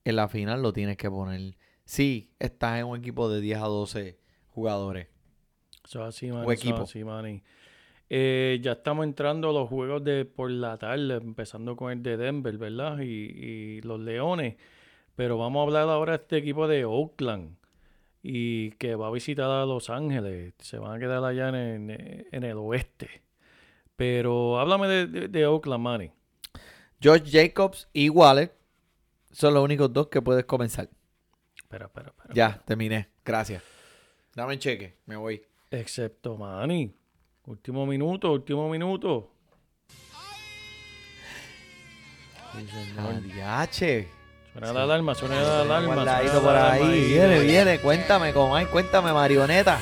en 0.05 0.16
la 0.16 0.26
final 0.26 0.61
lo 0.61 0.72
tienes 0.72 0.97
que 0.97 1.09
poner. 1.09 1.57
Sí, 1.85 2.33
estás 2.41 2.81
en 2.81 2.87
un 2.87 2.99
equipo 2.99 3.31
de 3.31 3.41
10 3.41 3.59
a 3.61 3.66
12 3.66 4.18
jugadores. 4.49 5.07
Eso 5.85 6.03
es 6.03 6.09
así. 6.16 6.31
O 6.31 6.51
equipo. 6.53 6.83
así. 6.83 7.03
Eh, 8.12 8.59
ya 8.62 8.72
estamos 8.72 9.05
entrando 9.05 9.51
a 9.51 9.53
los 9.53 9.68
juegos 9.68 10.03
de 10.03 10.24
por 10.24 10.51
la 10.51 10.76
tarde, 10.78 11.14
empezando 11.16 11.76
con 11.76 11.93
el 11.93 12.03
de 12.03 12.16
Denver, 12.16 12.59
¿verdad? 12.59 12.99
Y, 13.01 13.05
y 13.07 13.81
los 13.83 14.01
Leones. 14.01 14.57
Pero 15.14 15.39
vamos 15.39 15.61
a 15.61 15.62
hablar 15.64 15.89
ahora 15.89 16.12
de 16.12 16.22
este 16.22 16.37
equipo 16.39 16.66
de 16.66 16.85
Oakland 16.85 17.57
y 18.22 18.70
que 18.72 18.95
va 18.97 19.09
a 19.09 19.11
visitar 19.11 19.51
a 19.51 19.64
Los 19.64 19.91
Ángeles. 19.91 20.55
Se 20.59 20.78
van 20.78 20.97
a 20.97 20.99
quedar 20.99 21.22
allá 21.24 21.49
en, 21.51 21.91
en- 21.91 22.26
en 22.31 22.45
el 22.45 22.57
oeste. 22.59 23.22
Pero 23.97 24.59
háblame 24.59 24.89
de, 24.89 25.07
de, 25.07 25.28
de 25.28 25.47
Oakland, 25.47 25.83
Manny. 25.83 26.11
George 27.01 27.31
Jacobs 27.31 27.89
y 27.93 28.09
Waller 28.09 28.53
son 29.31 29.55
los 29.55 29.62
únicos 29.62 29.93
dos 29.93 30.09
que 30.09 30.20
puedes 30.20 30.45
comenzar. 30.45 30.89
Espera, 31.57 31.87
espera, 31.87 32.09
espera. 32.09 32.35
Ya, 32.35 32.61
terminé. 32.64 33.09
Gracias. 33.24 33.62
Dame 34.35 34.55
el 34.55 34.59
cheque, 34.59 34.97
me 35.07 35.16
voy. 35.16 35.43
Excepto 35.71 36.37
Manny. 36.37 36.93
Último 37.47 37.87
minuto, 37.87 38.33
último 38.33 38.68
minuto. 38.68 39.31
Adiache. 42.99 44.09
Suena 44.53 44.73
la 44.73 44.83
alarma, 44.83 45.14
suena 45.14 45.41
la 45.41 45.61
alarma. 45.61 45.95
suena 45.95 46.03
Guardadito 46.03 46.43
la 46.43 46.66
alarma 46.66 46.89
ahí. 46.89 47.05
Viene, 47.05 47.41
viene. 47.41 47.79
Cuéntame, 47.79 48.33
Comay. 48.33 48.66
Cuéntame, 48.66 49.12
marioneta. 49.12 49.79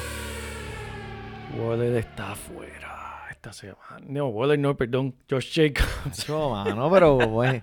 Waller 1.56 1.96
está 1.96 2.32
afuera 2.32 3.26
esta 3.30 3.52
semana. 3.54 4.04
No, 4.06 4.28
Waller 4.28 4.58
no, 4.58 4.76
perdón. 4.76 5.14
Josh 5.28 5.54
Jacobs. 5.54 6.28
No, 6.28 6.50
mano, 6.50 6.90
pero 6.90 7.18
pues. 7.18 7.62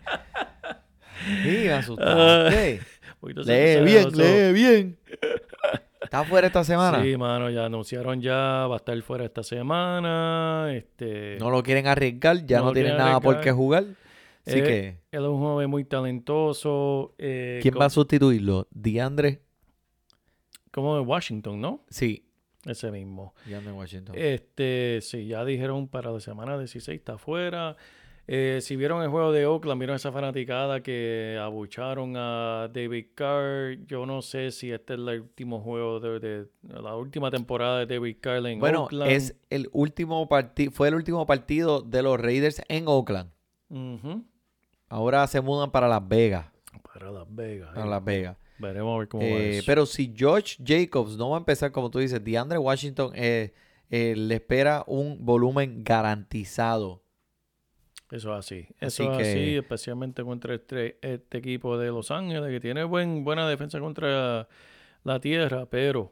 Sí, 1.44 1.64
me 1.66 1.74
asustaste. 1.74 2.82
Un 3.22 3.34
poquito 3.34 3.42
lee 3.44 3.84
bien, 3.84 4.12
lee 4.12 4.52
bien. 4.52 4.98
¿Está 6.06 6.24
fuera 6.24 6.48
esta 6.48 6.64
semana? 6.64 7.04
Sí, 7.04 7.18
mano, 7.18 7.50
ya 7.50 7.66
anunciaron 7.66 8.22
ya, 8.22 8.68
va 8.68 8.76
a 8.76 8.78
estar 8.78 9.00
fuera 9.02 9.26
esta 9.26 9.44
semana. 9.44 10.74
Este, 10.74 11.38
No 11.40 11.50
lo 11.50 11.62
quieren 11.62 11.88
arriesgar, 11.88 12.46
ya 12.46 12.62
No 12.62 12.72
tienen 12.72 12.98
nada 12.98 13.20
por 13.20 13.42
qué 13.42 13.52
jugar. 13.52 13.86
Así 14.46 14.60
eh, 14.60 14.64
que, 14.64 14.88
Él 15.12 15.24
es 15.24 15.30
un 15.30 15.40
joven 15.40 15.70
muy 15.70 15.86
talentoso. 15.86 17.16
eh, 17.18 17.60
¿quién 17.62 17.76
va 17.80 17.86
a 17.86 17.90
sustituirlo? 17.90 18.68
¿Diandre? 18.72 19.42
Como 20.72 20.96
de 20.96 21.02
Washington, 21.02 21.60
¿no? 21.60 21.84
Sí. 21.90 22.26
Ese 22.66 22.92
mismo. 22.92 23.34
Diandre 23.46 23.72
Washington. 23.74 24.16
Este, 24.18 25.00
sí, 25.02 25.28
ya 25.28 25.46
dijeron 25.46 25.88
para 25.88 26.12
la 26.12 26.20
semana 26.20 26.58
16 26.58 26.98
está 27.00 27.14
afuera. 27.14 27.76
Eh, 28.28 28.60
si 28.62 28.76
vieron 28.76 29.04
el 29.04 29.10
juego 29.10 29.32
de 29.32 29.46
Oakland, 29.46 29.80
vieron 29.80 29.96
esa 29.98 30.12
fanaticada 30.12 30.82
que 30.82 31.38
abucharon 31.40 32.14
a 32.18 32.68
David 32.74 33.08
Carr. 33.14 33.78
Yo 33.86 34.06
no 34.08 34.22
sé 34.24 34.50
si 34.52 34.72
este 34.72 34.94
es 34.94 35.00
el 35.00 35.22
último 35.22 35.60
juego 35.60 36.00
de, 36.00 36.20
de- 36.20 36.48
la 36.64 36.96
última 36.96 37.30
temporada 37.30 37.86
de 37.86 37.86
David 37.96 38.18
Carr 38.20 38.46
en 38.48 38.60
bueno, 38.60 38.84
Oakland. 38.86 39.12
es 39.12 39.36
el 39.52 39.70
último 39.74 40.28
partido, 40.28 40.72
fue 40.72 40.88
el 40.88 40.96
último 40.96 41.26
partido 41.28 41.82
de 41.82 42.02
los 42.02 42.20
Raiders 42.20 42.64
en 42.68 42.88
Oakland. 42.88 43.30
Ahora 44.90 45.28
se 45.28 45.42
mudan 45.42 45.72
para 45.72 45.88
Las 45.88 46.08
Vegas. 46.08 46.48
Para 46.94 47.12
Las 47.12 47.26
Vegas. 47.30 47.70
Para 47.74 47.86
eh. 47.86 47.90
Las 47.90 48.04
Vegas. 48.04 48.38
Veremos 48.58 48.96
a 48.96 49.00
ver 49.00 49.08
cómo 49.10 49.24
va 49.24 49.30
Eh, 49.30 49.58
eso. 49.58 49.64
pero 49.68 49.86
si 49.86 50.14
George 50.16 50.56
Jacobs 50.66 51.18
no 51.18 51.30
va 51.32 51.38
a 51.38 51.40
empezar 51.40 51.72
como 51.72 51.92
tú 51.92 52.00
dices, 52.00 52.24
DeAndre 52.24 52.58
Washington 52.58 53.12
eh, 53.16 53.54
le 53.90 54.36
espera 54.36 54.84
un 54.88 55.24
volumen 55.26 55.84
garantizado. 55.84 57.04
Eso 58.12 58.32
es 58.34 58.40
así. 58.40 58.68
Así 58.80 59.04
Eso 59.04 59.12
es 59.14 59.18
que- 59.18 59.24
así, 59.32 59.56
especialmente 59.58 60.24
contra 60.24 60.54
este, 60.56 60.98
este 61.02 61.38
equipo 61.40 61.78
de 61.78 61.88
Los 61.88 62.12
Ángeles, 62.12 62.50
que 62.50 62.60
tiene 62.60 62.84
buen, 62.84 63.24
buena 63.24 63.48
defensa 63.50 63.80
contra 63.80 64.48
la 65.04 65.20
tierra, 65.20 65.66
pero 65.66 66.12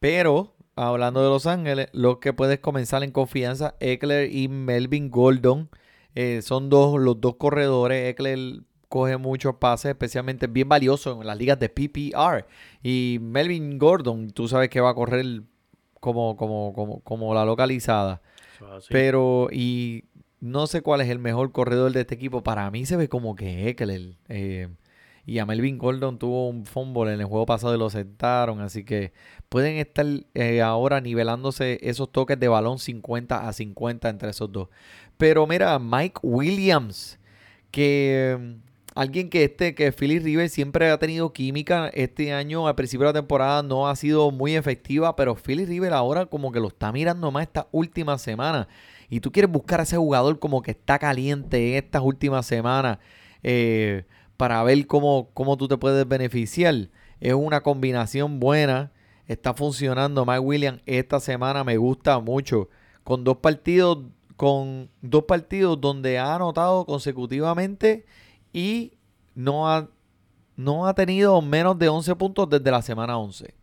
Pero, 0.00 0.54
hablando 0.76 1.22
de 1.22 1.28
Los 1.28 1.46
Ángeles, 1.46 1.88
los 1.92 2.18
que 2.18 2.32
puedes 2.32 2.60
comenzar 2.60 3.02
en 3.02 3.10
confianza, 3.10 3.74
Eckler 3.80 4.32
y 4.32 4.48
Melvin 4.48 5.10
Gordon, 5.10 5.68
eh, 6.14 6.40
son 6.42 6.68
dos, 6.70 7.00
los 7.00 7.20
dos 7.20 7.36
corredores. 7.36 8.08
Eckler 8.10 8.60
coge 8.88 9.16
muchos 9.16 9.56
pases, 9.56 9.90
especialmente 9.90 10.46
bien 10.46 10.68
valioso 10.68 11.20
en 11.20 11.26
las 11.26 11.36
ligas 11.36 11.58
de 11.58 11.68
PPR. 11.68 12.46
Y 12.82 13.18
Melvin 13.20 13.78
Gordon, 13.78 14.30
tú 14.30 14.46
sabes 14.48 14.68
que 14.70 14.80
va 14.80 14.90
a 14.90 14.94
correr 14.94 15.42
como, 16.00 16.36
como, 16.36 16.72
como, 16.72 17.00
como 17.00 17.34
la 17.34 17.44
localizada. 17.44 18.22
así. 18.76 18.88
Pero, 18.90 19.48
y 19.50 20.04
no 20.40 20.66
sé 20.66 20.82
cuál 20.82 21.00
es 21.00 21.08
el 21.08 21.18
mejor 21.18 21.52
corredor 21.52 21.92
de 21.92 22.00
este 22.02 22.14
equipo. 22.14 22.42
Para 22.42 22.70
mí 22.70 22.86
se 22.86 22.96
ve 22.96 23.08
como 23.08 23.34
que 23.36 23.68
Eckler. 23.68 24.16
eh, 24.28 24.68
y 25.28 25.40
a 25.40 25.44
Melvin 25.46 25.76
Gordon 25.76 26.18
tuvo 26.18 26.48
un 26.48 26.64
fumble 26.64 27.12
en 27.12 27.20
el 27.20 27.26
juego 27.26 27.44
pasado 27.44 27.74
y 27.74 27.78
lo 27.78 27.90
sentaron. 27.90 28.62
Así 28.62 28.82
que 28.82 29.12
pueden 29.50 29.76
estar 29.76 30.06
eh, 30.32 30.62
ahora 30.62 31.02
nivelándose 31.02 31.78
esos 31.82 32.10
toques 32.10 32.40
de 32.40 32.48
balón 32.48 32.78
50 32.78 33.46
a 33.46 33.52
50 33.52 34.08
entre 34.08 34.30
esos 34.30 34.50
dos. 34.50 34.68
Pero 35.18 35.46
mira, 35.46 35.78
Mike 35.78 36.20
Williams, 36.22 37.18
que 37.70 38.56
alguien 38.98 39.30
que 39.30 39.44
este, 39.44 39.76
que 39.76 39.92
Philly 39.92 40.18
Rivers 40.18 40.52
siempre 40.52 40.90
ha 40.90 40.98
tenido 40.98 41.32
química. 41.32 41.88
Este 41.94 42.32
año, 42.32 42.66
al 42.66 42.74
principio 42.74 43.06
de 43.06 43.12
la 43.12 43.20
temporada, 43.20 43.62
no 43.62 43.88
ha 43.88 43.94
sido 43.94 44.32
muy 44.32 44.56
efectiva. 44.56 45.14
Pero 45.14 45.36
Philly 45.36 45.66
Rivers 45.66 45.94
ahora 45.94 46.26
como 46.26 46.50
que 46.50 46.58
lo 46.58 46.66
está 46.66 46.90
mirando 46.90 47.30
más 47.30 47.44
esta 47.44 47.68
última 47.70 48.18
semana. 48.18 48.66
Y 49.08 49.20
tú 49.20 49.30
quieres 49.30 49.52
buscar 49.52 49.78
a 49.78 49.84
ese 49.84 49.96
jugador 49.96 50.40
como 50.40 50.62
que 50.62 50.72
está 50.72 50.98
caliente 50.98 51.70
en 51.70 51.84
estas 51.84 52.02
últimas 52.02 52.44
semanas. 52.44 52.98
eh, 53.44 54.04
para 54.36 54.62
ver 54.62 54.86
cómo, 54.86 55.30
cómo 55.34 55.56
tú 55.56 55.68
te 55.68 55.76
puedes 55.76 56.06
beneficiar. 56.08 56.74
Es 57.20 57.34
una 57.34 57.60
combinación 57.62 58.40
buena. 58.40 58.92
Está 59.28 59.54
funcionando 59.54 60.26
Mike 60.26 60.40
Williams 60.40 60.82
esta 60.86 61.20
semana. 61.20 61.62
Me 61.64 61.76
gusta 61.76 62.18
mucho. 62.18 62.68
Con 63.04 63.22
dos 63.24 63.38
partidos, 63.38 63.98
con 64.36 64.90
dos 65.02 65.24
partidos 65.24 65.80
donde 65.80 66.18
ha 66.18 66.34
anotado 66.34 66.84
consecutivamente 66.84 68.06
y 68.52 68.92
no 69.34 69.70
ha, 69.70 69.88
no 70.56 70.86
ha 70.86 70.94
tenido 70.94 71.40
menos 71.42 71.78
de 71.78 71.88
11 71.88 72.14
puntos 72.16 72.48
desde 72.50 72.70
la 72.70 72.82
semana 72.82 73.18
11. 73.18 73.54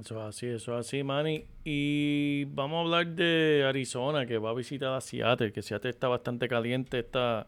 Eso 0.00 0.18
es 0.20 0.24
así, 0.36 0.46
eso 0.46 0.78
es 0.78 0.86
así, 0.86 1.04
Manny. 1.04 1.44
Y 1.64 2.46
vamos 2.46 2.78
a 2.78 2.80
hablar 2.80 3.06
de 3.14 3.64
Arizona, 3.66 4.26
que 4.26 4.38
va 4.38 4.50
a 4.50 4.54
visitar 4.54 4.92
a 4.92 5.00
Seattle, 5.00 5.52
que 5.52 5.62
Seattle 5.62 5.90
está 5.90 6.08
bastante 6.08 6.48
caliente. 6.48 6.98
Está, 6.98 7.46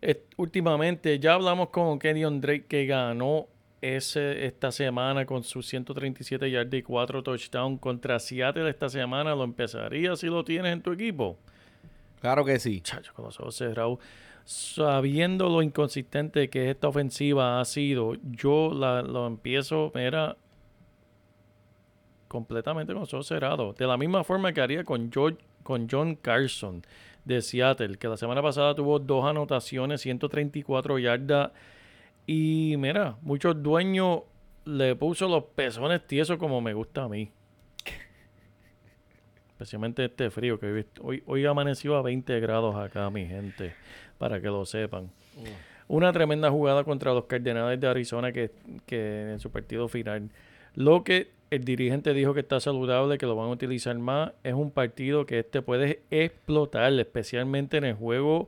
es- 0.00 0.18
últimamente, 0.38 1.18
ya 1.18 1.34
hablamos 1.34 1.68
con 1.68 1.98
Kenyon 1.98 2.40
Drake, 2.40 2.64
que 2.66 2.86
ganó 2.86 3.46
ese, 3.82 4.46
esta 4.46 4.72
semana 4.72 5.26
con 5.26 5.42
sus 5.44 5.66
137 5.66 6.50
yardas 6.50 6.74
y 6.74 6.82
4 6.82 7.22
touchdowns 7.22 7.78
contra 7.78 8.18
Seattle 8.18 8.70
esta 8.70 8.88
semana. 8.88 9.34
¿Lo 9.34 9.44
empezaría 9.44 10.16
si 10.16 10.28
lo 10.28 10.44
tienes 10.44 10.72
en 10.72 10.80
tu 10.82 10.92
equipo? 10.92 11.36
Claro 12.20 12.44
que 12.44 12.58
sí. 12.58 12.80
Chacho, 12.80 13.12
con 13.12 13.26
los 13.26 13.38
ojos 13.38 13.54
cerrados. 13.56 13.98
Sabiendo 14.44 15.48
lo 15.48 15.62
inconsistente 15.62 16.50
que 16.50 16.70
esta 16.70 16.88
ofensiva 16.88 17.60
ha 17.60 17.64
sido, 17.64 18.14
yo 18.22 18.72
la, 18.74 19.02
lo 19.02 19.26
empiezo, 19.26 19.92
mira, 19.94 20.36
completamente 22.32 22.94
con 22.94 23.02
ojos. 23.02 23.28
De 23.28 23.86
la 23.86 23.96
misma 23.96 24.24
forma 24.24 24.52
que 24.52 24.60
haría 24.62 24.84
con, 24.84 25.12
George, 25.12 25.38
con 25.62 25.86
John 25.88 26.16
Carson 26.16 26.82
de 27.24 27.42
Seattle, 27.42 27.98
que 27.98 28.08
la 28.08 28.16
semana 28.16 28.42
pasada 28.42 28.74
tuvo 28.74 28.98
dos 28.98 29.24
anotaciones, 29.24 30.00
134 30.00 30.98
yardas. 30.98 31.52
Y 32.26 32.74
mira, 32.78 33.16
muchos 33.20 33.62
dueños 33.62 34.22
le 34.64 34.96
puso 34.96 35.28
los 35.28 35.44
pezones 35.44 36.06
tiesos 36.06 36.38
como 36.38 36.60
me 36.60 36.72
gusta 36.72 37.04
a 37.04 37.08
mí. 37.08 37.30
Especialmente 39.52 40.06
este 40.06 40.30
frío 40.30 40.58
que 40.58 40.66
hoy, 40.66 40.86
hoy, 41.02 41.22
hoy 41.26 41.46
amaneció 41.46 41.96
a 41.96 42.02
20 42.02 42.40
grados 42.40 42.74
acá, 42.76 43.10
mi 43.10 43.26
gente, 43.26 43.74
para 44.22 44.40
que 44.40 44.46
lo 44.46 44.64
sepan. 44.64 45.10
Una 45.88 46.12
tremenda 46.12 46.48
jugada 46.48 46.84
contra 46.84 47.12
los 47.12 47.24
Cardenales 47.24 47.80
de 47.80 47.88
Arizona 47.88 48.30
que, 48.30 48.52
que 48.86 49.32
en 49.32 49.40
su 49.40 49.50
partido 49.50 49.88
final. 49.88 50.30
Lo 50.76 51.02
que 51.02 51.32
el 51.50 51.64
dirigente 51.64 52.14
dijo 52.14 52.32
que 52.32 52.38
está 52.38 52.60
saludable, 52.60 53.18
que 53.18 53.26
lo 53.26 53.34
van 53.34 53.48
a 53.48 53.50
utilizar 53.50 53.98
más, 53.98 54.30
es 54.44 54.54
un 54.54 54.70
partido 54.70 55.26
que 55.26 55.40
este 55.40 55.60
puede 55.60 56.02
explotar, 56.12 56.92
especialmente 56.92 57.78
en 57.78 57.84
el 57.84 57.94
juego 57.94 58.46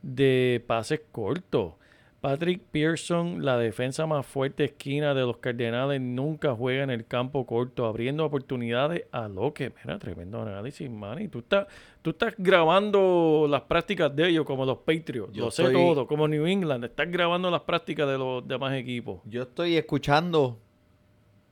de 0.00 0.64
pases 0.66 1.02
cortos. 1.12 1.74
Patrick 2.22 2.62
Pearson, 2.70 3.44
la 3.44 3.58
defensa 3.58 4.06
más 4.06 4.24
fuerte 4.24 4.62
esquina 4.64 5.12
de 5.12 5.22
los 5.22 5.38
Cardenales, 5.38 6.00
nunca 6.00 6.54
juega 6.54 6.84
en 6.84 6.90
el 6.90 7.04
campo 7.04 7.44
corto, 7.46 7.84
abriendo 7.84 8.24
oportunidades 8.24 9.06
a 9.10 9.26
lo 9.26 9.52
que. 9.52 9.72
Mira, 9.84 9.98
tremendo 9.98 10.40
análisis, 10.40 10.88
Manny. 10.88 11.26
Tú 11.26 11.40
estás, 11.40 11.66
tú 12.00 12.10
estás 12.10 12.34
grabando 12.38 13.46
las 13.50 13.62
prácticas 13.62 14.14
de 14.14 14.28
ellos 14.28 14.46
como 14.46 14.64
los 14.64 14.78
Patriots. 14.78 15.32
Yo 15.32 15.46
lo 15.46 15.50
sé 15.50 15.64
estoy- 15.64 15.74
todo, 15.74 16.06
como 16.06 16.28
New 16.28 16.46
England. 16.46 16.84
Estás 16.84 17.10
grabando 17.10 17.50
las 17.50 17.62
prácticas 17.62 18.06
de 18.08 18.16
los 18.16 18.46
demás 18.46 18.72
equipos. 18.74 19.20
Yo 19.24 19.42
estoy 19.42 19.76
escuchando 19.76 20.60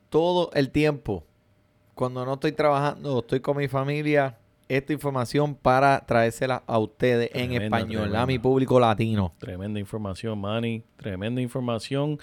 todo 0.09 0.51
el 0.55 0.71
tiempo. 0.71 1.27
Cuando 1.97 2.25
no 2.25 2.35
estoy 2.35 2.53
trabajando, 2.53 3.19
estoy 3.19 3.41
con 3.41 3.57
mi 3.57 3.67
familia, 3.67 4.39
esta 4.71 4.93
información 4.93 5.57
para 5.57 6.07
traérsela 6.07 6.63
a 6.65 6.79
ustedes 6.79 7.29
en 7.35 7.51
Tremenda, 7.51 7.79
español, 7.79 8.15
a 8.15 8.25
mi 8.25 8.39
público 8.39 8.79
latino. 8.79 9.35
Tremenda 9.39 9.81
información, 9.81 10.41
Manny. 10.41 10.85
Tremenda 10.97 11.41
información. 11.41 12.21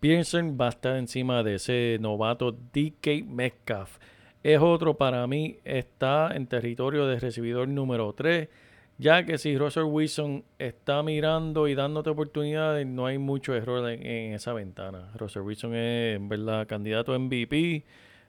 Pearson 0.00 0.56
va 0.58 0.66
a 0.66 0.70
estar 0.70 0.96
encima 0.96 1.42
de 1.42 1.56
ese 1.56 1.98
novato 2.00 2.50
DK 2.50 3.26
Metcalf. 3.26 3.98
Es 4.42 4.58
otro 4.58 4.96
para 4.96 5.26
mí, 5.26 5.58
está 5.64 6.34
en 6.34 6.46
territorio 6.46 7.06
de 7.06 7.20
recibidor 7.20 7.68
número 7.68 8.14
3. 8.14 8.48
Ya 8.96 9.26
que 9.26 9.36
si 9.36 9.58
Russell 9.58 9.84
Wilson 9.84 10.44
está 10.58 11.02
mirando 11.02 11.68
y 11.68 11.74
dándote 11.74 12.08
oportunidades, 12.08 12.86
no 12.86 13.04
hay 13.04 13.18
mucho 13.18 13.54
error 13.54 13.86
en, 13.90 14.04
en 14.06 14.32
esa 14.32 14.54
ventana. 14.54 15.10
Russell 15.16 15.42
Wilson 15.42 15.74
es, 15.74 16.16
en 16.16 16.28
verdad, 16.30 16.66
candidato 16.66 17.12
a 17.12 17.18
MVP, 17.18 17.84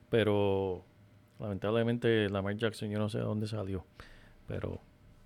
pero 0.09 0.83
lamentablemente 1.43 2.29
Lamar 2.29 2.55
Jackson 2.55 2.89
yo 2.89 2.97
no 2.97 3.09
sé 3.09 3.19
de 3.19 3.25
dónde 3.25 3.47
salió. 3.47 3.85
Pero 4.47 4.79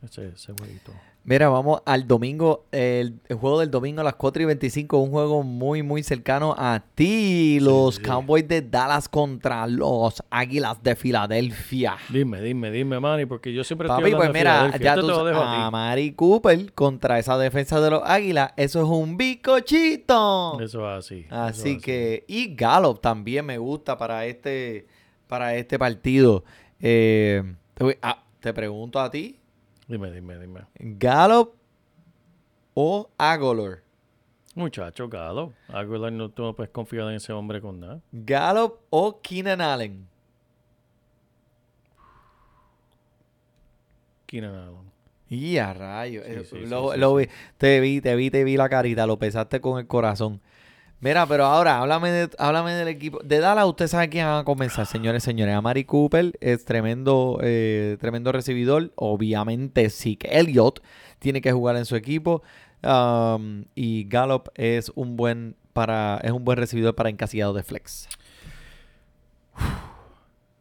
ese, 0.03 0.29
ese 0.29 0.53
jueguito. 0.53 0.91
Mira, 1.23 1.49
vamos 1.49 1.81
al 1.85 2.07
domingo, 2.07 2.67
el, 2.71 3.19
el 3.27 3.35
juego 3.35 3.59
del 3.59 3.69
domingo 3.69 3.99
a 3.99 4.03
las 4.05 4.15
4 4.15 4.43
y 4.43 4.45
25, 4.45 4.97
un 4.97 5.11
juego 5.11 5.43
muy, 5.43 5.83
muy 5.83 6.01
cercano 6.01 6.55
a 6.57 6.81
ti. 6.95 7.59
Los 7.59 7.95
sí. 7.95 8.01
Cowboys 8.01 8.47
de 8.47 8.61
Dallas 8.61 9.09
contra 9.09 9.67
los 9.67 10.23
Águilas 10.29 10.81
de 10.81 10.95
Filadelfia. 10.95 11.97
Dime, 12.09 12.41
dime, 12.41 12.71
dime, 12.71 12.99
Manny, 13.01 13.25
porque 13.25 13.51
yo 13.53 13.65
siempre 13.65 13.89
Papi, 13.89 14.03
estoy 14.03 14.15
pues 14.15 14.31
mira, 14.31 14.77
ya 14.77 14.95
tú 14.95 15.07
te 15.07 15.31
a 15.31 15.65
a. 15.65 15.71
Mari 15.71 16.13
Cooper 16.13 16.71
contra 16.73 17.19
esa 17.19 17.37
defensa 17.37 17.81
de 17.81 17.91
los 17.91 18.03
Águilas, 18.05 18.53
eso 18.55 18.81
es 18.81 18.87
un 18.87 19.17
bicochito. 19.17 20.57
Eso 20.61 20.89
es 20.89 21.05
así. 21.05 21.25
Así 21.29 21.77
que, 21.77 22.23
y 22.29 22.55
Gallup 22.55 23.01
también 23.01 23.45
me 23.45 23.57
gusta 23.57 23.97
para 23.97 24.25
este, 24.25 24.87
para 25.27 25.55
este 25.55 25.77
partido. 25.77 26.43
Eh, 26.79 27.43
te, 27.73 27.83
voy- 27.83 27.97
te 28.39 28.53
pregunto 28.53 28.99
a 28.99 29.09
ti, 29.11 29.39
Dime, 29.87 30.11
dime, 30.11 30.37
dime. 30.37 30.61
Gallup 30.79 31.53
o 32.73 33.09
Agolor. 33.17 33.83
Muchacho, 34.55 35.07
Galo. 35.07 35.53
Aguilar, 35.69 36.11
no, 36.11 36.29
tú 36.29 36.43
no 36.43 36.53
puedes 36.55 36.71
confiar 36.71 37.07
en 37.09 37.15
ese 37.15 37.31
hombre 37.31 37.61
con 37.61 37.79
nada. 37.79 38.01
Gallup 38.11 38.79
o 38.89 39.21
Keenan 39.21 39.61
Allen. 39.61 40.07
Keenan 44.25 44.55
Allen. 44.55 44.91
Y 45.29 45.57
a 45.57 45.73
rayos. 45.73 46.25
Sí, 46.25 46.31
Eh, 46.31 46.43
sí, 46.45 46.55
lo- 46.67 46.93
sí, 46.93 46.99
lo 46.99 47.17
sí, 47.19 47.25
vi- 47.25 47.31
Te 47.57 47.79
vi, 47.79 48.01
te 48.01 48.15
vi, 48.15 48.29
te 48.31 48.43
vi 48.43 48.57
la 48.57 48.69
carita, 48.69 49.05
lo 49.05 49.17
pesaste 49.19 49.59
con 49.61 49.79
el 49.79 49.87
corazón. 49.87 50.41
Mira, 50.99 51.27
pero 51.27 51.45
ahora, 51.45 51.79
háblame, 51.79 52.09
de- 52.11 52.29
háblame 52.39 52.73
del 52.73 52.87
equipo. 52.87 53.19
De 53.23 53.39
Dallas, 53.39 53.65
usted 53.67 53.87
sabe 53.87 54.09
quién 54.09 54.25
va 54.25 54.39
a 54.39 54.43
comenzar, 54.43 54.85
señores, 54.87 55.21
señores. 55.23 55.53
Amari 55.53 55.83
Cooper 55.83 56.35
es 56.41 56.65
tremendo, 56.65 57.39
eh, 57.43 57.97
tremendo 57.99 58.31
recibidor. 58.31 58.91
Obviamente, 58.95 59.89
Zeke 59.91 60.27
Elliott 60.31 60.81
tiene 61.19 61.39
que 61.41 61.51
jugar 61.51 61.75
en 61.75 61.85
su 61.85 61.95
equipo. 61.95 62.41
Um, 62.83 63.65
y 63.75 64.05
Gallup 64.07 64.49
es 64.55 64.91
un 64.95 65.15
buen 65.17 65.55
para, 65.73 66.19
es 66.23 66.31
un 66.31 66.43
buen 66.43 66.57
recibidor 66.57 66.95
para 66.95 67.09
encasillado 67.09 67.53
de 67.53 67.61
flex. 67.63 68.07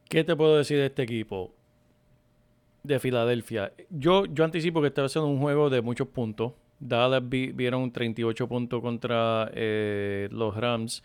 ¿Qué 0.08 0.22
te 0.22 0.36
puedo 0.36 0.56
decir 0.58 0.78
de 0.78 0.86
este 0.86 1.02
equipo? 1.02 1.52
De 2.82 3.00
Filadelfia. 3.00 3.72
Yo, 3.90 4.26
yo 4.26 4.44
anticipo 4.44 4.80
que 4.80 4.92
a 5.00 5.08
ser 5.08 5.22
un 5.22 5.40
juego 5.40 5.70
de 5.70 5.80
muchos 5.82 6.08
puntos. 6.08 6.52
Dallas 6.78 7.22
vi- 7.28 7.52
vieron 7.52 7.90
38 7.92 8.48
puntos 8.48 8.80
contra 8.82 9.50
eh, 9.54 10.28
los 10.30 10.56
Rams. 10.56 11.02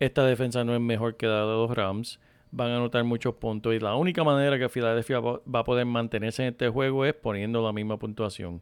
Esta 0.00 0.24
defensa 0.26 0.64
no 0.64 0.74
es 0.74 0.80
mejor 0.80 1.16
que 1.16 1.26
la 1.26 1.40
de 1.40 1.46
los 1.52 1.70
Rams. 1.74 2.20
Van 2.50 2.70
a 2.70 2.76
anotar 2.76 3.04
muchos 3.04 3.34
puntos. 3.34 3.74
Y 3.74 3.78
la 3.80 3.94
única 3.96 4.24
manera 4.24 4.58
que 4.58 4.68
Filadelfia 4.68 5.20
va 5.20 5.40
a 5.60 5.64
poder 5.64 5.86
mantenerse 5.86 6.42
en 6.42 6.48
este 6.50 6.68
juego 6.68 7.04
es 7.04 7.14
poniendo 7.14 7.62
la 7.62 7.72
misma 7.72 7.98
puntuación. 7.98 8.60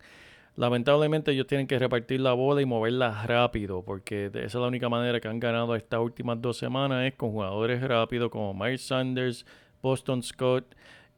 Lamentablemente 0.57 1.33
ellos 1.33 1.47
tienen 1.47 1.67
que 1.67 1.79
repartir 1.79 2.21
la 2.21 2.33
bola 2.33 2.63
y 2.63 2.65
moverla 2.65 3.27
rápido, 3.27 3.83
porque 3.83 4.27
esa 4.27 4.39
es 4.41 4.55
la 4.55 4.67
única 4.67 4.89
manera 4.89 5.21
que 5.21 5.29
han 5.29 5.39
ganado 5.39 5.75
estas 5.77 6.01
últimas 6.01 6.41
dos 6.41 6.57
semanas, 6.57 7.05
es 7.05 7.15
con 7.15 7.31
jugadores 7.33 7.83
rápidos 7.83 8.31
como 8.31 8.55
Miles 8.55 8.81
Sanders, 8.81 9.45
Boston 9.83 10.23
Scott, 10.23 10.65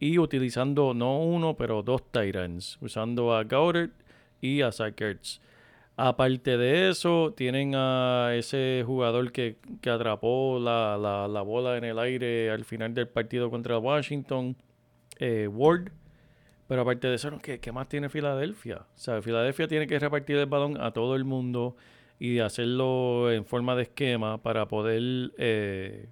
y 0.00 0.18
utilizando 0.18 0.92
no 0.92 1.20
uno, 1.20 1.54
pero 1.56 1.84
dos 1.84 2.02
Titans, 2.10 2.78
usando 2.80 3.32
a 3.32 3.44
Goddard 3.44 3.90
y 4.40 4.62
a 4.62 4.72
Zach. 4.72 5.00
Aparte 5.96 6.56
de 6.56 6.90
eso, 6.90 7.34
tienen 7.36 7.72
a 7.74 8.30
ese 8.34 8.84
jugador 8.86 9.32
que, 9.32 9.56
que 9.80 9.90
atrapó 9.90 10.60
la, 10.60 10.96
la- 10.96 11.26
la 11.26 11.42
bola 11.42 11.76
en 11.76 11.84
el 11.84 11.98
aire 11.98 12.50
al 12.50 12.64
final 12.64 12.94
del 12.94 13.08
partido 13.08 13.50
contra 13.50 13.78
Washington, 13.78 14.56
eh, 15.18 15.48
Ward. 15.48 15.90
Pero 16.68 16.82
aparte 16.82 17.08
de 17.08 17.14
eso, 17.16 17.36
¿qué, 17.42 17.60
qué 17.60 17.72
más 17.72 17.88
tiene 17.88 18.08
Filadelfia? 18.10 18.76
O 18.94 18.98
sea, 18.98 19.22
Filadelfia 19.22 19.66
tiene 19.68 19.86
que 19.86 19.98
repartir 19.98 20.36
el 20.36 20.46
balón 20.46 20.80
a 20.80 20.92
todo 20.92 21.16
el 21.16 21.24
mundo 21.24 21.76
y 22.20 22.40
hacerlo 22.40 23.32
en 23.32 23.44
forma 23.44 23.74
de 23.74 23.84
esquema 23.84 24.38
para 24.42 24.68
poder 24.68 25.32
eh, 25.38 26.08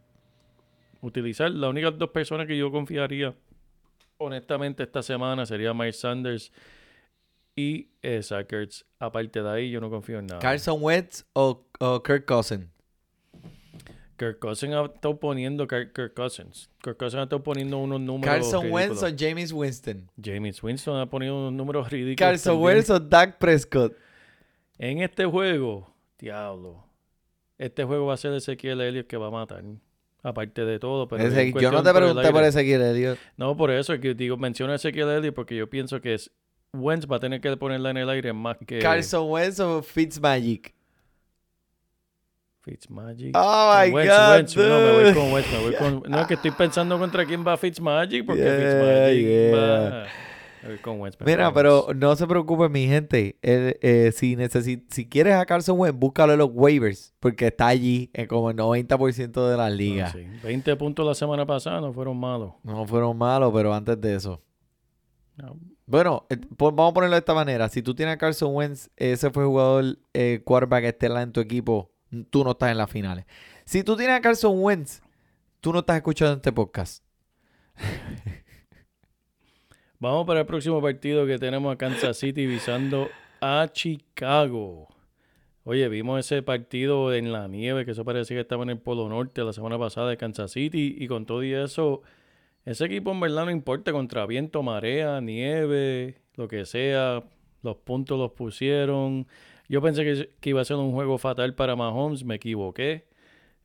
utilizar. 1.01 1.51
Las 1.51 1.71
únicas 1.71 1.97
dos 1.99 2.11
personas 2.11 2.47
que 2.47 2.57
yo 2.57 2.71
confiaría, 2.71 3.35
honestamente, 4.19 4.83
esta 4.83 5.03
semana 5.03 5.47
sería 5.47 5.75
Mike 5.75 5.93
Sanders 5.93 6.53
y 7.57 7.89
eh, 8.03 8.23
Zach 8.23 8.53
Ertz. 8.53 8.85
Aparte 8.99 9.43
de 9.43 9.51
ahí, 9.51 9.71
yo 9.71 9.81
no 9.81 9.91
confío 9.91 10.19
en 10.19 10.27
nada. 10.27 10.41
Carson 10.41 10.79
Wentz 10.81 11.25
o, 11.33 11.67
o 11.81 12.03
Kirk 12.03 12.27
Cousins. 12.27 12.67
Kirk 14.19 14.39
Cousins 14.39 14.75
ha 14.75 14.85
estado 14.85 15.19
poniendo 15.19 15.67
Kirk, 15.67 15.93
Kirk 15.95 16.15
Cousins. 16.15 16.71
Kirk 16.83 16.97
Cousins 16.97 17.21
ha 17.21 17.23
estado 17.25 17.43
poniendo 17.43 17.79
unos 17.79 18.01
números 18.01 18.35
Carson 18.35 18.71
Wentz 18.71 19.03
o. 19.03 19.09
James 19.17 19.53
Winston. 19.53 20.11
James 20.23 20.63
Winston 20.63 20.99
ha 21.01 21.07
ponido 21.07 21.37
unos 21.39 21.53
números 21.53 21.91
ridículos. 21.91 22.17
Carson. 22.19 22.61
Wentz 22.61 22.91
o 22.91 22.99
Dak 23.01 23.39
Prescott. 23.39 23.95
En 24.79 25.01
este 25.01 25.25
juego, 25.25 25.95
diablo. 26.19 26.85
Este 27.59 27.85
juego 27.85 28.07
va 28.07 28.15
a 28.15 28.19
ser 28.19 28.33
Ezequiel 28.35 28.81
Elliott 28.81 29.07
que 29.07 29.17
va 29.17 29.29
a 29.29 29.31
matar. 29.31 29.65
Aparte 30.23 30.65
de 30.65 30.79
todo, 30.79 31.07
pero 31.09 31.23
Ese- 31.23 31.53
yo 31.61 31.71
no 31.71 31.83
te 31.83 31.93
pregunté 31.95 32.31
por 32.33 32.43
Ezequiel 32.43 32.83
Elliott. 32.83 33.19
No, 33.37 33.57
por 33.57 33.71
eso 33.71 33.93
es 33.95 34.01
que 34.01 34.15
digo, 34.15 34.37
menciono 34.37 34.73
a 34.73 34.77
Ezequiel 34.77 35.09
Elliott 35.09 35.35
porque 35.35 35.57
yo 35.57 35.71
pienso 35.71 36.01
que 36.01 36.15
es 36.15 36.31
Wentz 36.73 37.07
va 37.11 37.17
a 37.17 37.21
tener 37.21 37.41
que 37.41 37.57
ponerla 37.57 37.91
en 37.91 37.97
el 37.99 38.09
aire 38.11 38.33
más 38.33 38.57
que 38.67 38.79
Carson 38.79 39.31
Wentz 39.31 39.61
o 39.61 39.83
Fitzmagic. 39.83 40.75
Fitzmagic. 42.63 43.33
Oh 43.37 43.73
my 43.81 43.93
Wentz, 43.93 44.11
God, 44.11 44.31
Wentz, 44.35 44.57
No, 44.57 44.63
me 44.65 44.93
voy 45.05 45.15
con 45.15 45.33
Wentz, 45.33 45.53
me 45.53 45.59
voy 45.61 45.75
con... 45.77 46.03
No, 46.11 46.21
es 46.21 46.27
que 46.27 46.35
estoy 46.35 46.51
pensando 46.51 46.99
contra 46.99 47.25
quién 47.25 47.47
va 47.47 47.57
Fitzmagic, 47.57 48.27
porque 48.27 48.43
Yeah, 48.43 48.57
Fitzmagic 48.57 49.27
yeah. 49.27 49.57
va... 49.57 50.07
Me 50.63 50.69
voy 50.71 50.79
con 50.79 51.01
Wentz. 51.01 51.17
Mira, 51.25 51.53
pero 51.55 51.87
no 51.95 52.17
se 52.17 52.27
preocupe, 52.27 52.69
mi 52.69 52.89
gente. 52.89 53.39
Eh, 53.41 54.11
si, 54.13 54.35
necesi- 54.35 54.85
si 54.91 55.09
quieres 55.09 55.35
a 55.35 55.47
Carson 55.47 55.79
Wentz, 55.79 55.97
búscalo 55.97 56.33
en 56.33 56.41
los 56.41 56.51
waivers, 56.53 57.15
porque 57.21 57.47
está 57.47 57.69
allí 57.69 58.11
en 58.13 58.27
como 58.27 58.51
el 58.51 58.57
90% 58.57 59.49
de 59.49 59.57
las 59.57 59.71
No, 59.71 59.77
ligas. 59.77 60.11
sí. 60.13 60.27
20 60.43 60.75
puntos 60.75 61.07
la 61.07 61.15
semana 61.15 61.47
pasada 61.47 61.81
no 61.81 61.93
fueron 61.93 62.19
malos. 62.19 62.55
No 62.65 62.85
fueron 62.85 63.17
malos, 63.17 63.53
pero 63.55 63.73
antes 63.73 64.01
de 64.01 64.17
eso. 64.17 64.43
No, 65.37 65.57
Bueno, 65.87 66.27
eh, 66.31 66.37
pues 66.37 66.75
vamos 66.75 66.91
a 66.91 66.95
ponerlo 66.95 67.15
de 67.15 67.21
esta 67.21 67.35
manera. 67.35 67.69
Si 67.69 67.81
tú 67.81 67.95
tienes 67.95 68.17
a 68.17 68.19
Carson 68.19 68.55
Wentz, 68.55 68.91
ese 68.97 69.31
fue 69.31 69.45
jugador 69.45 69.99
eh, 70.15 70.43
quarterback 70.45 70.85
estelar 70.85 71.23
en 71.23 71.33
tu 71.33 71.41
equipo, 71.41 71.93
tú 72.31 72.43
no 72.43 72.51
estás 72.51 72.73
en 72.73 72.79
las 72.79 72.91
finales. 72.91 73.25
Si 73.65 73.85
tú 73.85 73.97
tienes 73.97 74.17
a 74.17 74.21
Carson 74.21 74.61
Wentz, 74.61 75.01
tú 75.61 75.73
no 75.73 75.79
estás 75.81 75.97
escuchando 75.97 76.35
este 76.35 76.53
podcast. 76.53 77.05
Vamos 80.01 80.27
para 80.27 80.41
el 80.41 80.47
próximo 80.47 80.83
partido 80.83 81.25
que 81.25 81.39
tenemos 81.39 81.73
a 81.73 81.79
Kansas 81.79 82.19
City 82.19 82.47
visando 82.47 83.09
a 83.41 83.69
Chicago. 83.73 84.89
Oye, 85.63 85.89
vimos 85.89 86.19
ese 86.19 86.43
partido 86.43 87.15
en 87.15 87.33
la 87.33 87.47
nieve, 87.49 87.85
que 87.85 87.93
eso 87.93 88.05
parecía 88.05 88.37
que 88.37 88.41
estaba 88.41 88.65
en 88.65 88.71
el 88.71 88.79
Polo 88.79 89.09
Norte 89.09 89.43
la 89.43 89.53
semana 89.53 89.79
pasada 89.79 90.11
de 90.11 90.17
Kansas 90.17 90.51
City, 90.51 90.97
y 90.99 91.07
con 91.09 91.27
todo 91.27 91.43
y 91.45 91.55
eso, 91.55 92.03
ese 92.67 92.85
equipo 92.85 93.13
en 93.13 93.21
verdad 93.21 93.47
no 93.47 93.51
importa, 93.51 93.93
contra 93.93 94.27
viento, 94.27 94.63
marea, 94.63 95.21
nieve, 95.23 96.21
lo 96.35 96.49
que 96.49 96.67
sea, 96.67 97.25
los 97.63 97.77
puntos 97.77 98.19
los 98.19 98.33
pusieron. 98.33 99.27
Yo 99.69 99.81
pensé 99.81 100.05
que, 100.05 100.31
que 100.41 100.51
iba 100.51 100.61
a 100.61 100.65
ser 100.65 100.77
un 100.77 100.93
juego 100.93 101.17
fatal 101.17 101.55
para 101.55 101.75
Mahomes, 101.77 102.25
me 102.25 102.35
equivoqué. 102.35 103.07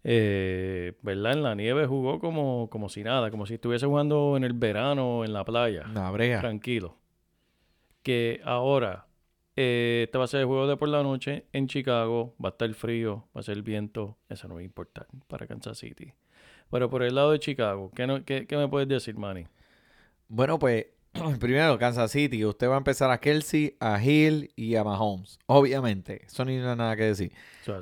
Eh, 0.04 0.94
¿Verdad? 1.04 1.34
En 1.34 1.44
la 1.44 1.54
nieve 1.54 1.86
jugó 1.86 2.20
como, 2.20 2.70
como 2.72 2.90
si 2.90 3.04
nada, 3.04 3.30
como 3.30 3.46
si 3.46 3.56
estuviese 3.56 3.86
jugando 3.86 4.36
en 4.36 4.44
el 4.44 4.54
verano 4.54 5.24
en 5.24 5.34
la 5.34 5.46
playa 5.46 5.86
La 5.94 6.10
brea. 6.10 6.40
tranquilo. 6.40 6.98
Que 8.02 8.42
ahora, 8.44 9.06
eh, 9.56 10.04
este 10.06 10.18
va 10.18 10.24
a 10.24 10.28
ser 10.28 10.40
el 10.40 10.46
juego 10.48 10.66
de 10.66 10.76
por 10.78 10.90
la 10.90 11.04
noche 11.04 11.46
en 11.54 11.68
Chicago, 11.68 12.36
va 12.44 12.50
a 12.50 12.52
estar 12.54 12.74
frío, 12.74 13.28
va 13.36 13.42
a 13.42 13.44
ser 13.44 13.62
viento, 13.62 14.18
eso 14.28 14.48
no 14.48 14.56
va 14.56 14.62
a 14.62 14.64
importar 14.64 15.06
para 15.28 15.46
Kansas 15.46 15.78
City. 15.78 16.14
Pero 16.72 16.90
por 16.90 17.04
el 17.04 17.14
lado 17.16 17.32
de 17.32 17.40
Chicago, 17.40 17.92
¿qué, 17.96 18.08
no- 18.08 18.24
qué- 18.26 18.48
qué 18.48 18.58
me 18.58 18.68
puedes 18.68 18.88
decir, 18.88 19.16
Manny? 19.18 19.46
Bueno, 20.28 20.58
pues 20.58 20.86
primero 21.40 21.78
Kansas 21.78 22.12
City. 22.12 22.46
Usted 22.46 22.70
va 22.70 22.76
a 22.76 22.78
empezar 22.78 23.12
a 23.12 23.20
Kelsey, 23.20 23.76
a 23.80 24.02
Hill 24.02 24.52
y 24.56 24.76
a 24.76 24.84
Mahomes. 24.84 25.40
Obviamente, 25.48 26.22
eso 26.26 26.46
no 26.46 26.52
hay 26.52 26.58
nada 26.58 26.96
que 26.96 27.04
decir. 27.04 27.32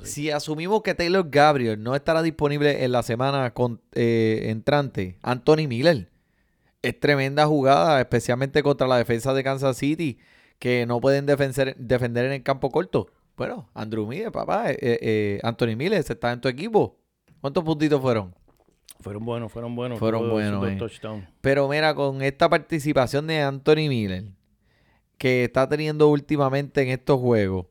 Si 0.06 0.30
asumimos 0.30 0.82
que 0.82 0.94
Taylor 0.94 1.26
Gabriel 1.30 1.80
no 1.82 1.94
estará 1.94 2.22
disponible 2.22 2.84
en 2.84 2.92
la 2.92 3.02
semana 3.04 3.54
con- 3.54 3.80
eh, 3.92 4.46
entrante, 4.46 5.18
Anthony 5.22 5.68
Miller. 5.68 6.08
Es 6.82 6.98
tremenda 6.98 7.46
jugada, 7.46 8.00
especialmente 8.00 8.62
contra 8.62 8.88
la 8.88 8.96
defensa 8.96 9.34
de 9.34 9.44
Kansas 9.44 9.76
City, 9.76 10.18
que 10.58 10.86
no 10.86 10.98
pueden 11.00 11.26
defender, 11.26 11.76
defender 11.78 12.24
en 12.24 12.32
el 12.32 12.42
campo 12.42 12.70
corto. 12.70 13.08
Bueno, 13.36 13.68
Andrew 13.74 14.06
Miller, 14.06 14.32
papá, 14.32 14.70
eh, 14.72 14.78
eh, 14.80 15.40
Anthony 15.42 15.76
Miller, 15.76 16.00
está 16.06 16.32
en 16.32 16.40
tu 16.40 16.48
equipo. 16.48 16.98
¿Cuántos 17.40 17.64
puntitos 17.64 18.00
fueron? 18.00 18.34
Fueron 19.00 19.24
buenos, 19.24 19.50
fueron 19.50 19.74
buenos. 19.74 19.98
Fueron 19.98 20.30
buenos, 20.30 20.66
eh. 20.66 21.28
Pero 21.40 21.68
mira, 21.68 21.94
con 21.94 22.22
esta 22.22 22.48
participación 22.48 23.26
de 23.26 23.40
Anthony 23.40 23.88
Miller, 23.88 24.24
que 25.16 25.44
está 25.44 25.68
teniendo 25.68 26.08
últimamente 26.08 26.82
en 26.82 26.88
estos 26.88 27.18
juegos 27.18 27.66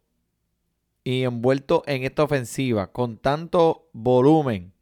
y 1.03 1.23
envuelto 1.23 1.83
en 1.85 2.03
esta 2.03 2.23
ofensiva, 2.23 2.91
con 2.91 3.17
tanto 3.17 3.89
volumen, 3.93 4.73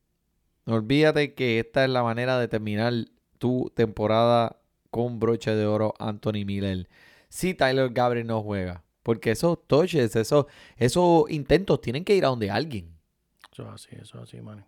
olvídate 0.66 1.34
que 1.34 1.60
esta 1.60 1.84
es 1.84 1.90
la 1.90 2.04
manera 2.04 2.40
de 2.40 2.48
terminar 2.48 2.94
tu 3.38 3.72
temporada 3.76 4.58
con 4.90 5.20
broche 5.20 5.54
de 5.54 5.66
oro, 5.66 5.94
Anthony 6.00 6.46
Miller. 6.46 6.88
Si 7.30 7.54
Tyler 7.54 7.90
Gabriel 7.90 8.28
no 8.28 8.42
juega, 8.42 8.84
porque 9.04 9.32
esos 9.32 9.68
touches, 9.68 10.16
esos, 10.16 10.46
esos 10.78 11.30
intentos 11.30 11.82
tienen 11.82 12.06
que 12.06 12.16
ir 12.16 12.24
a 12.26 12.30
donde 12.30 12.50
alguien. 12.50 12.98
Eso 13.52 13.64
es 13.64 13.70
así, 13.70 13.90
eso 13.96 14.18
es 14.18 14.24
así, 14.24 14.42
Manny. 14.42 14.64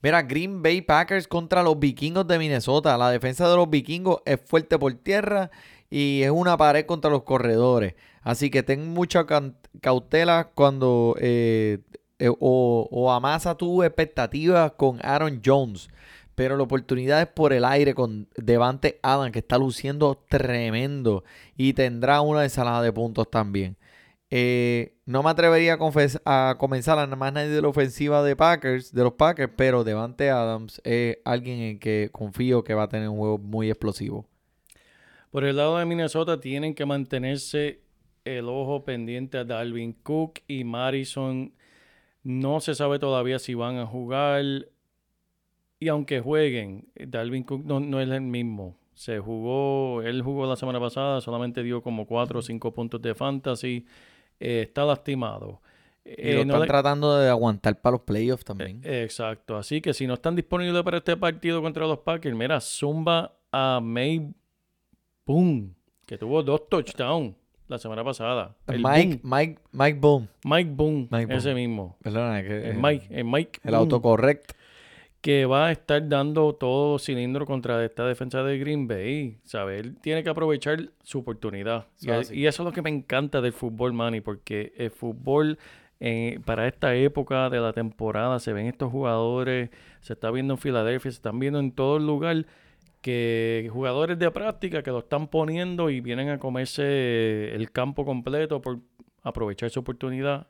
Mira, 0.00 0.22
Green 0.22 0.62
Bay 0.62 0.80
Packers 0.80 1.26
contra 1.26 1.62
los 1.62 1.78
vikingos 1.78 2.26
de 2.26 2.38
Minnesota. 2.38 2.96
La 2.96 3.10
defensa 3.10 3.48
de 3.48 3.56
los 3.56 3.68
vikingos 3.68 4.20
es 4.24 4.38
fuerte 4.44 4.78
por 4.78 4.94
tierra 4.94 5.50
y 5.90 6.22
es 6.22 6.30
una 6.30 6.56
pared 6.56 6.86
contra 6.86 7.10
los 7.10 7.24
corredores. 7.24 7.94
Así 8.22 8.50
que 8.50 8.62
ten 8.62 8.88
mucha 8.92 9.26
cautela 9.80 10.50
cuando 10.54 11.16
eh, 11.18 11.78
eh, 12.18 12.28
o, 12.28 12.88
o 12.90 13.10
amasa 13.10 13.56
tu 13.56 13.82
expectativas 13.82 14.72
con 14.72 14.98
Aaron 15.02 15.40
Jones. 15.44 15.88
Pero 16.36 16.56
la 16.56 16.62
oportunidad 16.62 17.20
es 17.20 17.26
por 17.26 17.52
el 17.52 17.64
aire 17.64 17.94
con 17.94 18.28
Devante 18.36 19.00
Adam, 19.02 19.32
que 19.32 19.40
está 19.40 19.58
luciendo 19.58 20.22
tremendo. 20.28 21.24
Y 21.56 21.72
tendrá 21.72 22.20
una 22.20 22.44
ensalada 22.44 22.82
de 22.82 22.92
puntos 22.92 23.28
también. 23.28 23.76
Eh, 24.30 24.94
no 25.06 25.22
me 25.22 25.30
atrevería 25.30 25.78
a, 25.78 26.50
a 26.50 26.58
comenzar 26.58 26.98
a 26.98 27.06
nada 27.06 27.16
más 27.16 27.32
nadie 27.32 27.48
de 27.48 27.62
la 27.62 27.68
ofensiva 27.68 28.22
de 28.22 28.36
Packers, 28.36 28.92
de 28.92 29.02
los 29.02 29.14
Packers, 29.14 29.52
pero 29.56 29.84
Devante 29.84 30.28
Adams 30.28 30.82
es 30.84 31.18
alguien 31.24 31.60
en 31.60 31.78
que 31.78 32.10
confío 32.12 32.62
que 32.62 32.74
va 32.74 32.84
a 32.84 32.88
tener 32.88 33.08
un 33.08 33.16
juego 33.16 33.38
muy 33.38 33.70
explosivo. 33.70 34.26
Por 35.30 35.44
el 35.44 35.56
lado 35.56 35.78
de 35.78 35.86
Minnesota 35.86 36.40
tienen 36.40 36.74
que 36.74 36.86
mantenerse 36.86 37.80
el 38.24 38.48
ojo 38.48 38.84
pendiente 38.84 39.38
a 39.38 39.44
Dalvin 39.44 39.92
Cook 39.92 40.40
y 40.46 40.64
Madison. 40.64 41.52
No 42.22 42.60
se 42.60 42.74
sabe 42.74 42.98
todavía 42.98 43.38
si 43.38 43.54
van 43.54 43.76
a 43.78 43.86
jugar. 43.86 44.42
Y 45.80 45.88
aunque 45.88 46.20
jueguen, 46.20 46.88
Dalvin 46.94 47.44
Cook 47.44 47.64
no, 47.64 47.80
no 47.80 48.00
es 48.00 48.08
el 48.10 48.20
mismo. 48.22 48.76
Se 48.94 49.20
jugó, 49.20 50.02
él 50.02 50.22
jugó 50.22 50.46
la 50.46 50.56
semana 50.56 50.80
pasada, 50.80 51.20
solamente 51.20 51.62
dio 51.62 51.82
como 51.82 52.06
4 52.06 52.40
o 52.40 52.42
5 52.42 52.74
puntos 52.74 53.00
de 53.00 53.14
fantasy. 53.14 53.86
Eh, 54.40 54.62
está 54.68 54.84
lastimado. 54.84 55.60
Y 56.04 56.10
Eh, 56.30 56.32
lo 56.36 56.44
no 56.46 56.52
están 56.54 56.60
le- 56.62 56.66
tratando 56.68 57.18
de 57.18 57.28
aguantar 57.28 57.80
para 57.80 57.92
los 57.96 58.00
playoffs 58.02 58.44
también. 58.44 58.80
eh, 58.84 59.02
Exacto. 59.02 59.56
Así 59.56 59.80
que 59.80 59.92
si 59.92 60.06
no 60.06 60.14
están 60.14 60.34
disponibles 60.36 60.82
para 60.82 60.98
este 60.98 61.16
partido 61.16 61.60
contra 61.60 61.86
los 61.86 61.98
Packers, 61.98 62.34
mira, 62.34 62.60
zumba 62.60 63.34
a 63.52 63.80
May 63.82 64.32
Boom, 65.26 65.74
que 66.06 66.16
tuvo 66.16 66.42
dos 66.42 66.68
touchdowns 66.68 67.34
la 67.66 67.78
semana 67.78 68.02
pasada. 68.02 68.56
El 68.66 68.82
Mike, 68.82 69.20
Boom. 69.22 69.30
Mike, 69.30 69.60
Mike 69.72 69.98
Boom. 70.00 70.28
Mike 70.44 70.70
Boom, 70.72 71.08
Mike 71.10 71.34
ese 71.36 71.52
mismo. 71.54 71.98
Perdona, 72.02 72.42
que, 72.42 72.56
El 72.70 72.76
eh, 72.76 72.78
Mike, 72.80 73.06
el 73.10 73.24
Mike 73.24 73.60
el 73.64 73.70
Boom, 73.72 73.80
autocorrect. 73.82 74.52
Que 75.28 75.44
va 75.44 75.66
a 75.66 75.72
estar 75.72 76.08
dando 76.08 76.54
todo 76.54 76.98
cilindro 76.98 77.44
contra 77.44 77.84
esta 77.84 78.06
defensa 78.06 78.42
de 78.42 78.58
Green 78.58 78.88
Bay. 78.88 79.36
¿sabes? 79.44 79.84
Él 79.84 79.94
tiene 80.00 80.22
que 80.24 80.30
aprovechar 80.30 80.88
su 81.02 81.18
oportunidad. 81.18 81.86
Y, 82.00 82.06
Eso 82.06 82.14
es 82.14 82.28
así. 82.28 82.38
y 82.38 82.46
eso 82.46 82.62
es 82.62 82.64
lo 82.64 82.72
que 82.72 82.80
me 82.80 82.88
encanta 82.88 83.42
del 83.42 83.52
fútbol, 83.52 83.92
Manny, 83.92 84.22
porque 84.22 84.72
el 84.78 84.90
fútbol 84.90 85.58
eh, 86.00 86.40
para 86.46 86.66
esta 86.66 86.94
época 86.94 87.50
de 87.50 87.60
la 87.60 87.74
temporada 87.74 88.38
se 88.38 88.54
ven 88.54 88.68
estos 88.68 88.90
jugadores, 88.90 89.68
se 90.00 90.14
está 90.14 90.30
viendo 90.30 90.54
en 90.54 90.58
Filadelfia, 90.58 91.10
se 91.10 91.16
están 91.16 91.38
viendo 91.38 91.58
en 91.58 91.72
todo 91.72 91.98
el 91.98 92.06
lugar 92.06 92.46
que 93.02 93.68
jugadores 93.70 94.18
de 94.18 94.30
práctica 94.30 94.82
que 94.82 94.92
lo 94.92 95.00
están 95.00 95.28
poniendo 95.28 95.90
y 95.90 96.00
vienen 96.00 96.30
a 96.30 96.38
comerse 96.38 97.54
el 97.54 97.70
campo 97.70 98.06
completo 98.06 98.62
por 98.62 98.78
aprovechar 99.22 99.68
su 99.68 99.80
oportunidad. 99.80 100.46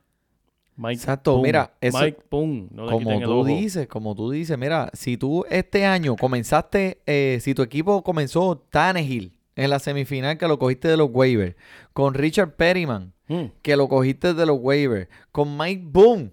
Mike 0.81 0.93
Exacto, 1.01 1.33
Boom. 1.33 1.41
mira, 1.43 1.73
eso- 1.81 1.99
Mike 1.99 2.19
Boom, 2.31 2.69
no 2.71 2.87
Como 2.87 3.19
tú 3.19 3.43
dices, 3.45 3.87
como 3.87 4.15
tú 4.15 4.31
dices, 4.31 4.57
mira, 4.57 4.89
si 4.93 5.17
tú 5.17 5.45
este 5.49 5.85
año 5.85 6.15
comenzaste, 6.15 7.01
eh, 7.05 7.39
si 7.41 7.53
tu 7.53 7.61
equipo 7.63 8.01
comenzó 8.01 8.57
Tannehill 8.69 9.33
en 9.57 9.69
la 9.69 9.79
semifinal 9.79 10.37
que 10.37 10.47
lo 10.47 10.57
cogiste 10.57 10.87
de 10.87 10.95
los 10.95 11.09
waivers, 11.11 11.55
con 11.91 12.13
Richard 12.13 12.55
Perryman, 12.55 13.11
Mm. 13.27 13.51
que 13.61 13.75
lo 13.75 13.89
cogiste 13.89 14.33
de 14.33 14.45
los 14.45 14.57
waivers, 14.61 15.09
con 15.33 15.57
Mike 15.57 15.83
Boone, 15.85 16.31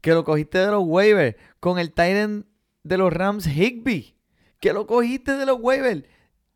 que 0.00 0.12
lo 0.12 0.24
cogiste 0.24 0.58
de 0.58 0.70
los 0.72 0.82
waivers, 0.84 1.36
con 1.60 1.78
el 1.78 1.90
Titan 1.90 2.46
de 2.82 2.98
los 2.98 3.12
Rams 3.12 3.46
Higby, 3.46 4.14
que 4.60 4.72
lo 4.72 4.86
cogiste 4.88 5.36
de 5.36 5.46
los 5.46 5.58
waivers, 5.60 6.02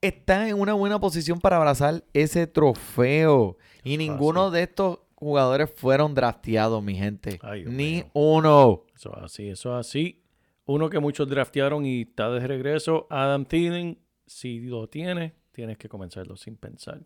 están 0.01 0.49
en 0.49 0.59
una 0.61 0.73
buena 0.75 0.99
posición 0.99 1.39
para 1.41 1.57
abrazar 1.59 2.03
ese 2.13 2.49
trofeo. 2.49 3.57
Y 3.85 3.97
ninguno 3.97 4.51
de 4.51 4.63
estos 4.65 4.99
jugadores 5.23 5.71
fueron 5.75 6.15
drafteados, 6.15 6.83
mi 6.83 6.95
gente. 6.97 7.39
Ay, 7.43 7.65
Ni 7.65 7.71
mío. 7.95 8.11
uno. 8.13 8.83
Eso 8.95 9.13
es 9.17 9.23
así, 9.23 9.49
eso 9.49 9.79
es 9.79 9.87
así. 9.87 10.23
Uno 10.65 10.91
que 10.91 10.99
muchos 10.99 11.29
draftearon 11.29 11.87
y 11.87 12.03
está 12.03 12.31
de 12.31 12.47
regreso, 12.47 13.07
Adam 13.11 13.45
Thielen. 13.45 13.99
Si 14.27 14.61
lo 14.61 14.89
tienes, 14.89 15.33
tienes 15.53 15.79
que 15.79 15.89
comenzarlo 15.89 16.37
sin 16.37 16.57
pensar. 16.57 17.01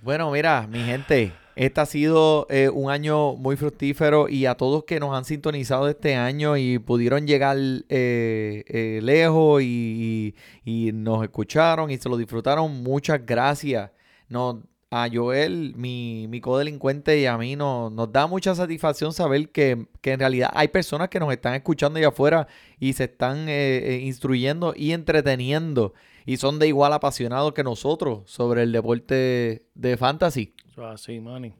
Bueno, 0.00 0.30
mira, 0.30 0.66
mi 0.66 0.80
gente, 0.80 1.32
este 1.56 1.80
ha 1.80 1.86
sido 1.86 2.46
eh, 2.50 2.68
un 2.68 2.90
año 2.90 3.36
muy 3.36 3.56
fructífero 3.56 4.28
y 4.28 4.44
a 4.44 4.54
todos 4.54 4.84
que 4.84 5.00
nos 5.00 5.16
han 5.16 5.24
sintonizado 5.24 5.88
este 5.88 6.14
año 6.14 6.58
y 6.58 6.78
pudieron 6.78 7.26
llegar 7.26 7.56
eh, 7.58 8.64
eh, 8.68 9.00
lejos 9.02 9.62
y, 9.62 10.34
y- 10.64 10.88
y 10.88 10.92
nos 10.92 11.22
escucharon 11.22 11.90
y 11.90 11.96
se 11.96 12.08
lo 12.10 12.18
disfrutaron, 12.18 12.82
muchas 12.82 13.24
gracias. 13.24 13.90
Nos 14.28 14.56
a 14.96 15.08
Joel, 15.12 15.74
mi, 15.74 16.28
mi 16.28 16.40
codelincuente 16.40 17.18
y 17.18 17.26
a 17.26 17.36
mí 17.36 17.56
no, 17.56 17.90
nos 17.90 18.12
da 18.12 18.28
mucha 18.28 18.54
satisfacción 18.54 19.12
saber 19.12 19.48
que, 19.48 19.88
que 20.00 20.12
en 20.12 20.20
realidad 20.20 20.50
hay 20.54 20.68
personas 20.68 21.08
que 21.08 21.18
nos 21.18 21.32
están 21.32 21.54
escuchando 21.54 21.98
allá 21.98 22.08
afuera 22.08 22.46
y 22.78 22.92
se 22.92 23.04
están 23.04 23.48
eh, 23.48 23.78
eh, 23.78 24.00
instruyendo 24.04 24.72
y 24.76 24.92
entreteniendo 24.92 25.94
y 26.26 26.36
son 26.36 26.60
de 26.60 26.68
igual 26.68 26.92
apasionados 26.92 27.54
que 27.54 27.64
nosotros 27.64 28.22
sobre 28.26 28.62
el 28.62 28.70
deporte 28.70 29.66
de 29.74 29.96
fantasy. 29.96 30.54
Así, 30.76 31.18
Manny. 31.18 31.52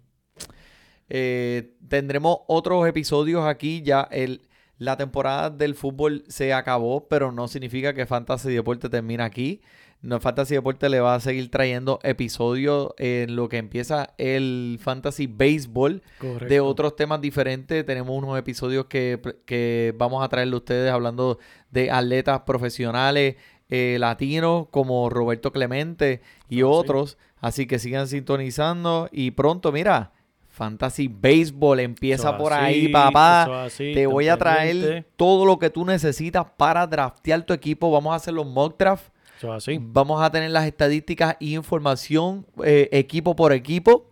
Eh, 1.08 1.74
tendremos 1.88 2.38
otros 2.46 2.86
episodios 2.86 3.44
aquí. 3.46 3.82
Ya 3.82 4.02
el, 4.12 4.42
la 4.78 4.96
temporada 4.96 5.50
del 5.50 5.74
fútbol 5.74 6.22
se 6.28 6.52
acabó, 6.52 7.08
pero 7.08 7.32
no 7.32 7.48
significa 7.48 7.94
que 7.94 8.06
Fantasy 8.06 8.52
Deporte 8.52 8.88
termina 8.88 9.24
aquí. 9.24 9.60
No, 10.04 10.20
Fantasy 10.20 10.54
Deporte 10.54 10.88
le 10.90 11.00
va 11.00 11.14
a 11.14 11.20
seguir 11.20 11.50
trayendo 11.50 11.98
episodios 12.02 12.90
en 12.98 13.36
lo 13.36 13.48
que 13.48 13.56
empieza 13.56 14.10
el 14.18 14.78
Fantasy 14.82 15.26
Baseball 15.26 16.02
Correcto. 16.18 16.46
de 16.46 16.60
otros 16.60 16.94
temas 16.94 17.20
diferentes. 17.22 17.86
Tenemos 17.86 18.16
unos 18.22 18.38
episodios 18.38 18.84
que, 18.86 19.18
que 19.46 19.94
vamos 19.96 20.22
a 20.22 20.28
traerle 20.28 20.54
a 20.54 20.58
ustedes 20.58 20.92
hablando 20.92 21.38
de 21.70 21.90
atletas 21.90 22.40
profesionales 22.46 23.36
eh, 23.70 23.96
latinos 23.98 24.66
como 24.70 25.08
Roberto 25.08 25.52
Clemente 25.52 26.20
y 26.50 26.56
Ah, 26.56 26.58
sí. 26.58 26.62
otros. 26.64 27.18
Así 27.40 27.66
que 27.66 27.78
sigan 27.78 28.06
sintonizando 28.06 29.08
y 29.10 29.30
pronto, 29.30 29.72
mira, 29.72 30.12
Fantasy 30.48 31.08
Baseball 31.08 31.80
empieza 31.80 32.28
Eso 32.28 32.38
por 32.38 32.52
así, 32.52 32.64
ahí, 32.64 32.88
papá. 32.88 33.64
así, 33.64 33.92
Te 33.94 34.06
voy 34.06 34.28
a 34.28 34.36
traer 34.36 35.06
todo 35.16 35.46
lo 35.46 35.58
que 35.58 35.70
tú 35.70 35.84
necesitas 35.86 36.44
para 36.56 36.86
draftear 36.86 37.42
tu 37.44 37.52
equipo. 37.54 37.90
Vamos 37.90 38.12
a 38.12 38.16
hacer 38.16 38.34
los 38.34 38.46
mock 38.46 38.78
draft. 38.78 39.13
Eso 39.38 39.48
es 39.48 39.68
así. 39.68 39.78
Vamos 39.80 40.22
a 40.22 40.30
tener 40.30 40.50
las 40.50 40.66
estadísticas 40.66 41.36
y 41.40 41.54
información 41.54 42.46
eh, 42.64 42.88
equipo 42.92 43.34
por 43.36 43.52
equipo. 43.52 44.10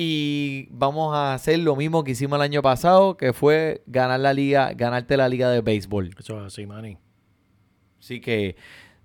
Y 0.00 0.68
vamos 0.70 1.12
a 1.14 1.34
hacer 1.34 1.58
lo 1.58 1.74
mismo 1.74 2.04
que 2.04 2.12
hicimos 2.12 2.36
el 2.36 2.42
año 2.42 2.62
pasado, 2.62 3.16
que 3.16 3.32
fue 3.32 3.82
ganar 3.86 4.20
la 4.20 4.32
liga, 4.32 4.72
ganarte 4.74 5.16
la 5.16 5.28
liga 5.28 5.50
de 5.50 5.60
béisbol. 5.60 6.10
Eso 6.16 6.38
es 6.38 6.46
así, 6.46 6.66
Manny. 6.66 6.98
Así 7.98 8.20
que, 8.20 8.54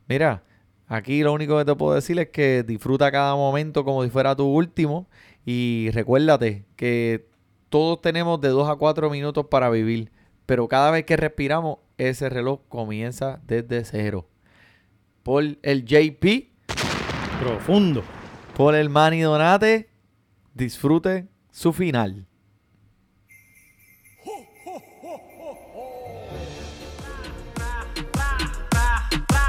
mira, 0.08 0.44
aquí 0.88 1.24
lo 1.24 1.34
único 1.34 1.58
que 1.58 1.66
te 1.66 1.76
puedo 1.76 1.96
decir 1.96 2.20
es 2.20 2.30
que 2.30 2.62
disfruta 2.62 3.12
cada 3.12 3.36
momento 3.36 3.84
como 3.84 4.04
si 4.04 4.12
fuera 4.12 4.36
tu 4.36 4.46
último. 4.46 5.08
Y 5.46 5.90
recuérdate 5.94 6.66
que 6.76 7.28
todos 7.70 8.00
tenemos 8.00 8.40
de 8.40 8.50
2 8.50 8.70
a 8.70 8.76
4 8.76 9.10
minutos 9.10 9.48
para 9.48 9.72
vivir. 9.72 10.12
Pero 10.46 10.68
cada 10.68 10.92
vez 10.92 11.06
que 11.06 11.18
respiramos, 11.18 11.80
ese 11.98 12.30
reloj 12.30 12.60
comienza 12.70 13.42
desde 13.48 13.84
cero. 13.84 14.28
Por 15.24 15.58
el 15.62 15.86
JP, 15.86 16.52
Profundo. 17.40 18.04
por 18.56 18.76
el 18.76 18.90
Manny 18.90 19.22
Donate, 19.22 19.90
disfrute 20.54 21.30
su 21.50 21.72
final. 21.72 22.28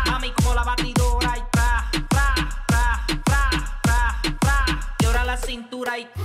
Mami 0.06 0.30
como 0.30 0.54
la 0.54 0.62
batidora 0.62 1.38
y 1.38 1.42
tra, 1.50 1.90
tra, 2.08 2.34
tra, 2.68 3.06
tra, 3.24 3.50
tra, 3.82 4.22
tra. 4.40 4.94
Quiebra 4.96 5.24
la 5.24 5.36
cintura 5.36 5.98
y 5.98 6.23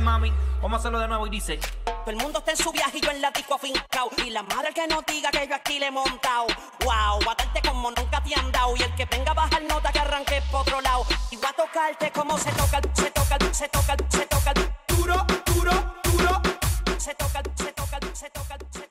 dale 0.00 0.02
mami, 0.02 0.32
vamos 0.62 0.78
a 0.78 0.80
hacerlo 0.80 0.98
de 0.98 1.08
nuevo 1.08 1.26
y 1.26 1.30
dice. 1.30 1.58
Todo 1.84 2.10
el 2.10 2.16
mundo 2.16 2.38
está 2.38 2.52
en 2.52 2.56
su 2.56 2.72
viaje 2.72 2.98
y 2.98 3.00
yo 3.00 3.10
en 3.10 3.20
la 3.20 3.30
disco 3.30 3.54
afincao. 3.54 4.10
Y 4.24 4.30
la 4.30 4.42
madre 4.42 4.72
que 4.74 4.86
no 4.86 5.02
diga 5.06 5.30
que 5.30 5.46
yo 5.46 5.54
aquí 5.54 5.78
le 5.78 5.86
he 5.86 5.90
montado. 5.90 6.46
Wow, 6.80 7.20
va 7.26 7.32
a 7.32 7.34
darte 7.36 7.60
como 7.66 7.90
nunca 7.90 8.22
te 8.22 8.38
han 8.38 8.50
dado. 8.50 8.74
Y 8.76 8.82
el 8.82 8.94
que 8.94 9.04
venga 9.04 9.32
a 9.32 9.34
bajar 9.34 9.62
nota 9.62 9.92
que 9.92 9.98
arranque 9.98 10.42
por 10.50 10.62
otro 10.62 10.80
lado. 10.80 11.04
Y 11.30 11.36
va 11.36 11.50
a 11.50 11.52
tocarte 11.52 12.10
como 12.12 12.38
se 12.38 12.50
toca, 12.52 12.80
se 12.94 13.10
toca, 13.10 13.38
se 13.52 13.68
toca, 13.68 13.96
se 14.08 14.26
toca. 14.26 14.54
Duro, 14.88 15.26
duro, 15.54 15.94
duro. 16.04 16.42
Se 16.98 17.14
toca, 17.14 17.42
se 17.54 17.72
toca, 17.72 17.98
se 18.14 18.30
toca, 18.30 18.58
se 18.70 18.80
toca. 18.80 18.89